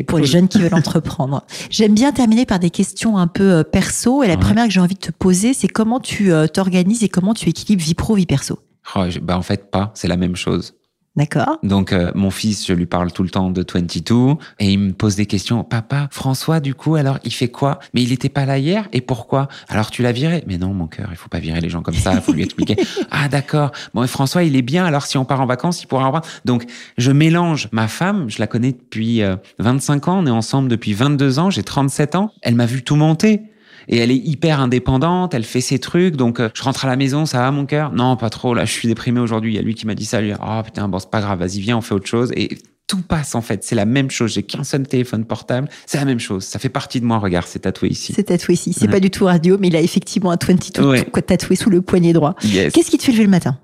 pour 0.07 0.19
les 0.19 0.27
jeunes 0.27 0.47
qui 0.47 0.61
veulent 0.61 0.75
entreprendre. 0.75 1.45
J'aime 1.71 1.95
bien 1.95 2.13
terminer 2.13 2.47
par 2.47 2.61
des 2.61 2.71
questions 2.71 3.19
un 3.19 3.27
peu 3.27 3.51
euh, 3.51 3.65
perso. 3.65 4.23
Et 4.23 4.29
la 4.29 4.37
première 4.37 4.67
que 4.67 4.71
j'ai 4.71 4.81
envie 4.81 4.95
de 4.95 5.01
te 5.01 5.11
poser, 5.11 5.53
c'est 5.53 5.67
comment 5.67 5.99
tu 5.99 6.33
euh, 6.33 6.47
t'organises 6.47 7.03
et 7.03 7.09
comment 7.09 7.35
tu 7.35 7.49
équilibres 7.49 7.83
vie 7.83 7.95
pro, 7.95 8.15
vie 8.15 8.27
perso? 8.27 8.61
Oh, 8.95 9.05
bah 9.23 9.37
en 9.37 9.43
fait, 9.43 9.71
pas. 9.71 9.91
C'est 9.95 10.09
la 10.09 10.17
même 10.17 10.37
chose. 10.37 10.75
D'accord. 11.21 11.59
Donc 11.63 11.93
euh, 11.93 12.13
mon 12.15 12.31
fils, 12.31 12.67
je 12.67 12.73
lui 12.73 12.87
parle 12.87 13.13
tout 13.13 13.23
le 13.23 13.29
temps 13.29 13.51
de 13.51 13.63
22 13.63 14.39
et 14.59 14.73
il 14.73 14.79
me 14.79 14.93
pose 14.93 15.17
des 15.17 15.27
questions. 15.27 15.63
Papa, 15.65 16.09
François, 16.11 16.61
du 16.61 16.75
coup, 16.75 16.95
alors 16.95 17.19
il 17.25 17.31
fait 17.31 17.49
quoi? 17.49 17.79
Mais 17.93 18.03
il 18.03 18.09
n'était 18.09 18.31
pas 18.31 18.47
là 18.47 18.57
hier 18.57 18.89
et 18.95 19.03
pourquoi? 19.03 19.49
Alors 19.69 19.91
tu 19.91 20.01
l'as 20.01 20.13
viré? 20.13 20.43
Mais 20.47 20.57
non, 20.57 20.73
mon 20.73 20.87
cœur, 20.87 21.09
il 21.11 21.17
faut 21.17 21.29
pas 21.29 21.39
virer 21.39 21.61
les 21.61 21.69
gens 21.69 21.83
comme 21.83 21.95
ça. 21.95 22.15
Il 22.15 22.23
faut 22.23 22.33
lui 22.33 22.43
expliquer. 22.43 22.77
ah 23.11 23.29
d'accord. 23.29 23.71
Bon, 23.93 24.07
François, 24.07 24.45
il 24.45 24.57
est 24.57 24.63
bien. 24.63 24.87
Alors 24.87 25.05
si 25.05 25.19
on 25.19 25.27
part 25.27 25.43
en 25.43 25.47
vacances, 25.47 25.83
il 25.83 25.89
pourra 25.89 26.09
en 26.09 26.21
Donc 26.47 26.65
je 26.97 27.13
mélange 27.13 27.69
ma 27.71 27.87
femme. 27.87 28.31
Je 28.31 28.39
la 28.39 28.47
connais 28.47 28.73
depuis 28.73 29.23
25 29.59 30.09
euh, 30.09 30.11
ans. 30.11 30.21
On 30.21 30.27
est 30.27 30.31
ensemble 30.31 30.71
depuis 30.71 30.95
22 30.95 31.39
ans. 31.39 31.51
J'ai 31.51 31.65
37 31.65 32.15
ans. 32.15 32.33
Elle 32.41 32.55
m'a 32.55 32.65
vu 32.65 32.83
tout 32.83 32.97
monter 32.97 33.43
et 33.89 33.99
elle 33.99 34.11
est 34.11 34.17
hyper 34.17 34.61
indépendante, 34.61 35.35
elle 35.35 35.45
fait 35.45 35.61
ses 35.61 35.79
trucs. 35.79 36.17
Donc, 36.17 36.41
euh, 36.41 36.49
je 36.55 36.63
rentre 36.63 36.85
à 36.85 36.89
la 36.89 36.97
maison, 36.97 37.27
ça 37.27 37.39
va 37.39 37.51
mon 37.51 37.67
cœur? 37.67 37.93
Non, 37.93 38.17
pas 38.17 38.31
trop. 38.31 38.55
Là, 38.55 38.65
je 38.65 38.73
suis 38.73 38.89
déprimé 38.89 39.21
aujourd'hui. 39.21 39.53
Il 39.53 39.57
y 39.57 39.59
a 39.59 39.63
lui 39.63 39.75
qui 39.75 39.87
m'a 39.87 39.95
dit 39.95 40.05
ça. 40.05 40.21
Lui, 40.21 40.33
oh 40.35 40.63
putain, 40.65 40.89
bon, 40.89 40.99
c'est 40.99 41.11
pas 41.11 41.21
grave. 41.21 41.39
Vas-y, 41.39 41.61
viens, 41.61 41.77
on 41.79 41.81
fait 41.81 41.95
autre 41.95 42.07
chose. 42.07 42.33
Et 42.35 42.59
tout 42.87 43.03
passe 43.03 43.37
en 43.37 43.41
fait. 43.41 43.63
C'est 43.63 43.77
la 43.77 43.85
même 43.85 44.11
chose. 44.11 44.33
J'ai 44.33 44.43
qu'un 44.43 44.65
seul 44.65 44.87
téléphone 44.87 45.25
portable. 45.25 45.69
C'est 45.87 45.99
la 45.99 46.05
même 46.05 46.19
chose. 46.19 46.45
Ça 46.45 46.59
fait 46.59 46.69
partie 46.69 47.01
de 47.01 47.07
moi. 47.07 47.19
Regarde, 47.19 47.47
c'est 47.49 47.61
tatoué 47.61 47.89
ici. 47.89 48.13
C'est 48.15 48.25
tatoué 48.25 48.55
ici. 48.55 48.73
C'est 48.73 48.89
pas 48.89 49.01
du 49.01 49.11
tout 49.11 49.27
radio, 49.27 49.57
mais 49.61 49.69
il 49.69 49.77
a 49.77 49.81
effectivement 49.81 50.33
un 50.33 50.39
22 50.41 51.05
tatoué 51.23 51.57
sous 51.57 51.71
le 51.71 51.83
poignet 51.83 52.13
droit. 52.13 52.35
Qu'est-ce 52.41 52.91
qui 52.91 52.99
te 52.99 53.05
fait 53.05 53.13
lever 53.13 53.25
le 53.25 53.31
matin? 53.31 53.59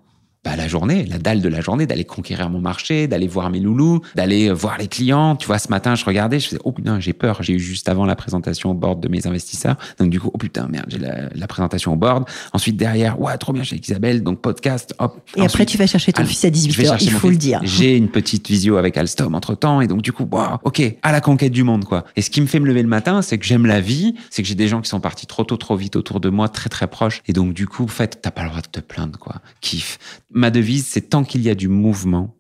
Bah, 0.46 0.54
la 0.54 0.68
journée, 0.68 1.04
la 1.06 1.18
dalle 1.18 1.40
de 1.40 1.48
la 1.48 1.60
journée, 1.60 1.86
d'aller 1.86 2.04
conquérir 2.04 2.48
mon 2.50 2.60
marché, 2.60 3.08
d'aller 3.08 3.26
voir 3.26 3.50
mes 3.50 3.58
loulous, 3.58 4.00
d'aller 4.14 4.52
voir 4.52 4.78
les 4.78 4.86
clients. 4.86 5.34
Tu 5.34 5.48
vois, 5.48 5.58
ce 5.58 5.66
matin, 5.70 5.96
je 5.96 6.04
regardais, 6.04 6.38
je 6.38 6.46
faisais, 6.46 6.60
oh 6.62 6.70
putain, 6.70 7.00
j'ai 7.00 7.14
peur. 7.14 7.42
J'ai 7.42 7.54
eu 7.54 7.58
juste 7.58 7.88
avant 7.88 8.06
la 8.06 8.14
présentation 8.14 8.70
au 8.70 8.74
board 8.74 9.00
de 9.00 9.08
mes 9.08 9.26
investisseurs. 9.26 9.74
Donc, 9.98 10.10
du 10.10 10.20
coup, 10.20 10.30
oh 10.32 10.38
putain, 10.38 10.68
merde, 10.68 10.86
j'ai 10.86 11.00
la, 11.00 11.46
présentation 11.48 11.94
au 11.94 11.96
board. 11.96 12.28
Ensuite, 12.52 12.76
derrière, 12.76 13.20
ouais, 13.20 13.36
trop 13.38 13.52
bien 13.52 13.64
chez 13.64 13.74
Isabelle. 13.74 14.22
Donc, 14.22 14.40
podcast, 14.40 14.94
hop. 15.00 15.18
Et 15.34 15.42
après, 15.42 15.66
tu 15.66 15.78
vas 15.78 15.88
chercher 15.88 16.12
ton 16.12 16.24
fils 16.24 16.44
à 16.44 16.50
18h, 16.50 16.98
il 17.00 17.10
faut 17.10 17.30
le 17.30 17.36
dire. 17.36 17.58
J'ai 17.64 17.96
une 17.96 18.08
petite 18.08 18.46
visio 18.46 18.76
avec 18.76 18.96
Alstom 18.96 19.34
entre 19.34 19.56
temps. 19.56 19.80
Et 19.80 19.88
donc, 19.88 20.02
du 20.02 20.12
coup, 20.12 20.28
wow, 20.30 20.58
ok, 20.62 20.80
à 21.02 21.10
la 21.10 21.20
conquête 21.20 21.50
du 21.50 21.64
monde, 21.64 21.84
quoi. 21.84 22.04
Et 22.14 22.22
ce 22.22 22.30
qui 22.30 22.40
me 22.40 22.46
fait 22.46 22.60
me 22.60 22.66
lever 22.66 22.82
le 22.82 22.88
matin, 22.88 23.20
c'est 23.20 23.38
que 23.38 23.44
j'aime 23.44 23.66
la 23.66 23.80
vie, 23.80 24.14
c'est 24.30 24.42
que 24.42 24.48
j'ai 24.48 24.54
des 24.54 24.68
gens 24.68 24.80
qui 24.80 24.88
sont 24.88 25.00
partis 25.00 25.26
trop 25.26 25.42
tôt, 25.42 25.56
trop 25.56 25.74
vite 25.74 25.96
autour 25.96 26.20
de 26.20 26.28
moi, 26.28 26.48
très, 26.48 26.68
très 26.68 26.86
proches. 26.86 27.22
Et 27.26 27.32
donc, 27.32 27.52
du 27.52 27.66
coup, 27.66 27.82
en 27.82 27.88
fait, 27.88 28.20
t'as 28.22 28.30
pas 28.30 28.44
le 28.44 28.50
droit 28.50 28.62
de 28.62 28.68
te 28.68 28.78
plaindre, 28.78 29.18
quoi. 29.18 29.40
Kiff. 29.60 29.98
Ma 30.36 30.50
devise, 30.50 30.86
c'est 30.86 31.08
tant 31.08 31.24
qu'il 31.24 31.40
y 31.40 31.48
a 31.48 31.54
du 31.54 31.66
mouvement, 31.66 32.36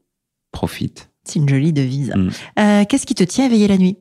profite. 0.52 1.08
C'est 1.24 1.38
une 1.38 1.48
jolie 1.48 1.72
devise. 1.72 2.12
Mm. 2.14 2.28
Euh, 2.58 2.84
qu'est-ce 2.84 3.06
qui 3.06 3.14
te 3.14 3.24
tient 3.24 3.46
éveillé 3.46 3.68
la 3.68 3.78
nuit? 3.78 3.96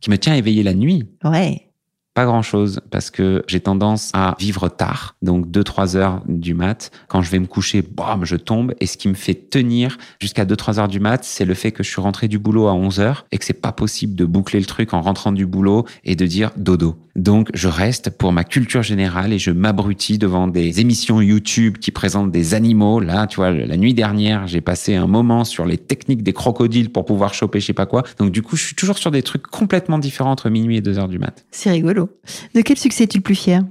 Qui 0.00 0.10
me 0.10 0.16
tient 0.16 0.36
éveillé 0.36 0.62
la 0.62 0.74
nuit? 0.74 1.08
Ouais. 1.24 1.72
Pas 2.14 2.24
grand 2.24 2.42
chose 2.42 2.80
parce 2.92 3.10
que 3.10 3.42
j'ai 3.48 3.58
tendance 3.58 4.10
à 4.14 4.36
vivre 4.38 4.68
tard, 4.68 5.16
donc 5.22 5.48
2-3 5.48 5.96
heures 5.96 6.22
du 6.28 6.54
mat. 6.54 6.92
Quand 7.08 7.20
je 7.20 7.30
vais 7.32 7.40
me 7.40 7.46
coucher, 7.46 7.82
bam, 7.82 8.24
je 8.24 8.36
tombe. 8.36 8.74
Et 8.78 8.86
ce 8.86 8.96
qui 8.96 9.08
me 9.08 9.14
fait 9.14 9.34
tenir 9.34 9.98
jusqu'à 10.20 10.44
2-3 10.44 10.78
heures 10.78 10.88
du 10.88 11.00
mat, 11.00 11.24
c'est 11.24 11.44
le 11.44 11.54
fait 11.54 11.72
que 11.72 11.82
je 11.82 11.90
suis 11.90 12.00
rentré 12.00 12.28
du 12.28 12.38
boulot 12.38 12.68
à 12.68 12.74
11 12.74 13.00
heures 13.00 13.26
et 13.32 13.38
que 13.38 13.44
c'est 13.44 13.54
pas 13.54 13.72
possible 13.72 14.14
de 14.14 14.24
boucler 14.24 14.60
le 14.60 14.66
truc 14.66 14.94
en 14.94 15.00
rentrant 15.00 15.32
du 15.32 15.46
boulot 15.46 15.84
et 16.04 16.14
de 16.14 16.26
dire 16.26 16.52
dodo. 16.56 16.96
Donc 17.14 17.50
je 17.52 17.68
reste 17.68 18.10
pour 18.10 18.32
ma 18.32 18.44
culture 18.44 18.82
générale 18.82 19.32
et 19.32 19.38
je 19.38 19.50
m'abrutis 19.50 20.18
devant 20.18 20.48
des 20.48 20.80
émissions 20.80 21.20
YouTube 21.20 21.78
qui 21.78 21.90
présentent 21.90 22.30
des 22.30 22.54
animaux. 22.54 23.00
Là, 23.00 23.26
tu 23.26 23.36
vois, 23.36 23.50
la 23.50 23.76
nuit 23.76 23.94
dernière, 23.94 24.46
j'ai 24.46 24.60
passé 24.60 24.94
un 24.94 25.06
moment 25.06 25.44
sur 25.44 25.66
les 25.66 25.76
techniques 25.76 26.22
des 26.22 26.32
crocodiles 26.32 26.90
pour 26.90 27.04
pouvoir 27.04 27.34
choper 27.34 27.60
je 27.60 27.66
sais 27.66 27.72
pas 27.72 27.86
quoi. 27.86 28.02
Donc 28.18 28.30
du 28.30 28.42
coup, 28.42 28.56
je 28.56 28.64
suis 28.64 28.74
toujours 28.74 28.98
sur 28.98 29.10
des 29.10 29.22
trucs 29.22 29.46
complètement 29.46 29.98
différents 29.98 30.32
entre 30.32 30.48
minuit 30.48 30.78
et 30.78 30.80
2 30.80 30.98
heures 30.98 31.08
du 31.08 31.18
mat. 31.18 31.44
C'est 31.50 31.70
rigolo. 31.70 32.08
De 32.54 32.62
quel 32.62 32.78
succès 32.78 33.04
es-tu 33.04 33.18
le 33.18 33.22
plus 33.22 33.34
fier? 33.34 33.62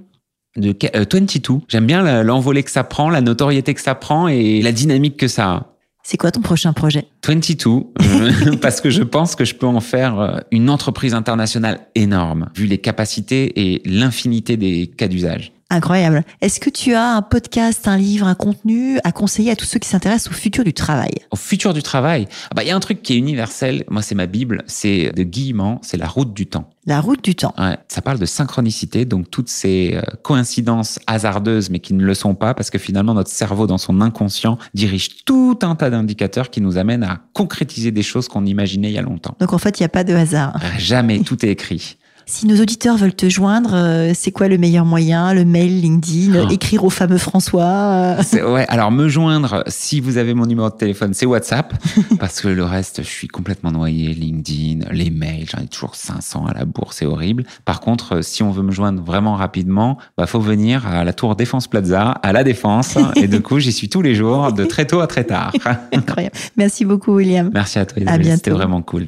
De 0.57 0.75
22. 0.83 1.53
Euh, 1.53 1.59
J'aime 1.67 1.85
bien 1.85 2.23
l'envolée 2.23 2.63
que 2.63 2.71
ça 2.71 2.83
prend, 2.83 3.09
la 3.09 3.21
notoriété 3.21 3.73
que 3.73 3.81
ça 3.81 3.95
prend 3.95 4.27
et 4.27 4.61
la 4.61 4.71
dynamique 4.71 5.17
que 5.17 5.27
ça 5.27 5.49
a. 5.49 5.70
C'est 6.03 6.17
quoi 6.17 6.31
ton 6.31 6.41
prochain 6.41 6.73
projet? 6.73 7.05
22, 7.25 7.69
euh, 7.69 8.55
parce 8.61 8.81
que 8.81 8.89
je 8.89 9.03
pense 9.03 9.35
que 9.35 9.45
je 9.45 9.55
peux 9.55 9.67
en 9.67 9.79
faire 9.81 10.19
euh, 10.19 10.37
une 10.51 10.69
entreprise 10.69 11.13
internationale 11.13 11.87
énorme, 11.95 12.49
vu 12.55 12.65
les 12.65 12.79
capacités 12.79 13.73
et 13.73 13.81
l'infinité 13.85 14.57
des 14.57 14.87
cas 14.87 15.07
d'usage. 15.07 15.53
Incroyable. 15.71 16.25
Est-ce 16.41 16.59
que 16.59 16.69
tu 16.69 16.93
as 16.95 17.15
un 17.15 17.21
podcast, 17.21 17.87
un 17.87 17.95
livre, 17.95 18.27
un 18.27 18.35
contenu 18.35 18.99
à 19.05 19.13
conseiller 19.13 19.51
à 19.51 19.55
tous 19.55 19.63
ceux 19.63 19.79
qui 19.79 19.87
s'intéressent 19.87 20.29
au 20.33 20.35
futur 20.35 20.65
du 20.65 20.73
travail? 20.73 21.13
Au 21.31 21.37
futur 21.37 21.73
du 21.73 21.81
travail? 21.81 22.27
Ah 22.49 22.55
bah, 22.57 22.63
Il 22.63 22.67
y 22.67 22.71
a 22.71 22.75
un 22.75 22.79
truc 22.81 23.01
qui 23.01 23.13
est 23.13 23.17
universel, 23.17 23.85
moi 23.89 24.01
c'est 24.01 24.13
ma 24.13 24.25
Bible, 24.25 24.65
c'est 24.67 25.13
de 25.15 25.23
Guillemant, 25.23 25.79
c'est 25.81 25.95
la 25.95 26.07
route 26.07 26.33
du 26.33 26.45
temps. 26.45 26.69
La 26.87 26.99
route 26.99 27.23
du 27.23 27.35
temps. 27.35 27.53
Ouais, 27.57 27.77
ça 27.87 28.01
parle 28.01 28.19
de 28.19 28.25
synchronicité, 28.25 29.05
donc 29.05 29.31
toutes 29.31 29.47
ces 29.47 29.93
euh, 29.95 30.01
coïncidences 30.23 30.99
hasardeuses, 31.07 31.69
mais 31.69 31.79
qui 31.79 31.93
ne 31.93 32.03
le 32.03 32.15
sont 32.15 32.35
pas, 32.35 32.53
parce 32.53 32.69
que 32.69 32.77
finalement 32.77 33.13
notre 33.13 33.29
cerveau, 33.29 33.65
dans 33.65 33.77
son 33.77 34.01
inconscient, 34.01 34.57
dirige 34.73 35.23
tout 35.23 35.57
un 35.61 35.75
tas 35.75 35.89
d'indicateurs 35.89 36.49
qui 36.49 36.59
nous 36.59 36.77
amènent 36.77 37.03
à 37.03 37.21
concrétiser 37.31 37.91
des 37.91 38.03
choses 38.03 38.27
qu'on 38.27 38.45
imaginait 38.45 38.89
il 38.89 38.95
y 38.95 38.97
a 38.97 39.03
longtemps. 39.03 39.37
Donc 39.39 39.53
en 39.53 39.57
fait, 39.57 39.79
il 39.79 39.83
n'y 39.83 39.85
a 39.85 39.89
pas 39.89 40.03
de 40.03 40.13
hasard. 40.13 40.59
Jamais, 40.79 41.21
tout 41.21 41.45
est 41.45 41.49
écrit. 41.49 41.97
Si 42.25 42.45
nos 42.47 42.61
auditeurs 42.61 42.97
veulent 42.97 43.13
te 43.15 43.27
joindre, 43.29 43.71
euh, 43.73 44.11
c'est 44.13 44.31
quoi 44.31 44.47
le 44.47 44.57
meilleur 44.57 44.85
moyen 44.85 45.33
Le 45.33 45.43
mail, 45.43 45.81
LinkedIn, 45.81 46.45
Oh. 46.45 46.49
écrire 46.49 46.83
au 46.85 46.89
fameux 46.89 47.17
François 47.17 47.63
euh, 47.63 48.53
Ouais, 48.53 48.65
alors 48.69 48.91
me 48.91 49.07
joindre, 49.09 49.63
si 49.67 49.99
vous 49.99 50.17
avez 50.17 50.33
mon 50.33 50.45
numéro 50.45 50.69
de 50.69 50.75
téléphone, 50.75 51.13
c'est 51.13 51.25
WhatsApp, 51.25 51.73
parce 52.19 52.41
que 52.41 52.47
le 52.47 52.63
reste, 52.63 53.01
je 53.03 53.07
suis 53.07 53.27
complètement 53.27 53.71
noyé. 53.71 54.13
LinkedIn, 54.13 54.85
les 54.91 55.09
mails, 55.09 55.45
j'en 55.51 55.61
ai 55.63 55.67
toujours 55.67 55.95
500 55.95 56.45
à 56.45 56.53
la 56.53 56.65
bourse, 56.65 56.97
c'est 56.97 57.05
horrible. 57.05 57.43
Par 57.65 57.81
contre, 57.81 58.17
euh, 58.17 58.21
si 58.21 58.43
on 58.43 58.51
veut 58.51 58.63
me 58.63 58.71
joindre 58.71 59.03
vraiment 59.03 59.35
rapidement, 59.35 59.97
bah 60.17 60.25
faut 60.27 60.39
venir 60.39 60.87
à 60.87 61.03
la 61.03 61.13
Tour 61.13 61.35
Défense 61.35 61.67
Plaza, 61.67 62.11
à 62.11 62.31
la 62.33 62.43
Défense, 62.43 62.97
et 63.15 63.27
du 63.27 63.41
coup, 63.41 63.59
j'y 63.59 63.71
suis 63.71 63.89
tous 63.89 64.01
les 64.01 64.15
jours, 64.15 64.53
de 64.53 64.63
très 64.65 64.85
tôt 64.85 65.01
à 65.01 65.07
très 65.07 65.23
tard. 65.25 65.51
Incroyable. 65.93 66.35
Merci 66.57 66.85
beaucoup, 66.85 67.13
William. 67.15 67.49
Merci 67.53 67.79
à 67.79 67.85
toi, 67.85 67.97
À 67.97 68.01
Isabelle, 68.01 68.21
bientôt. 68.21 68.37
c'était 68.37 68.51
vraiment 68.51 68.81
cool. 68.81 69.07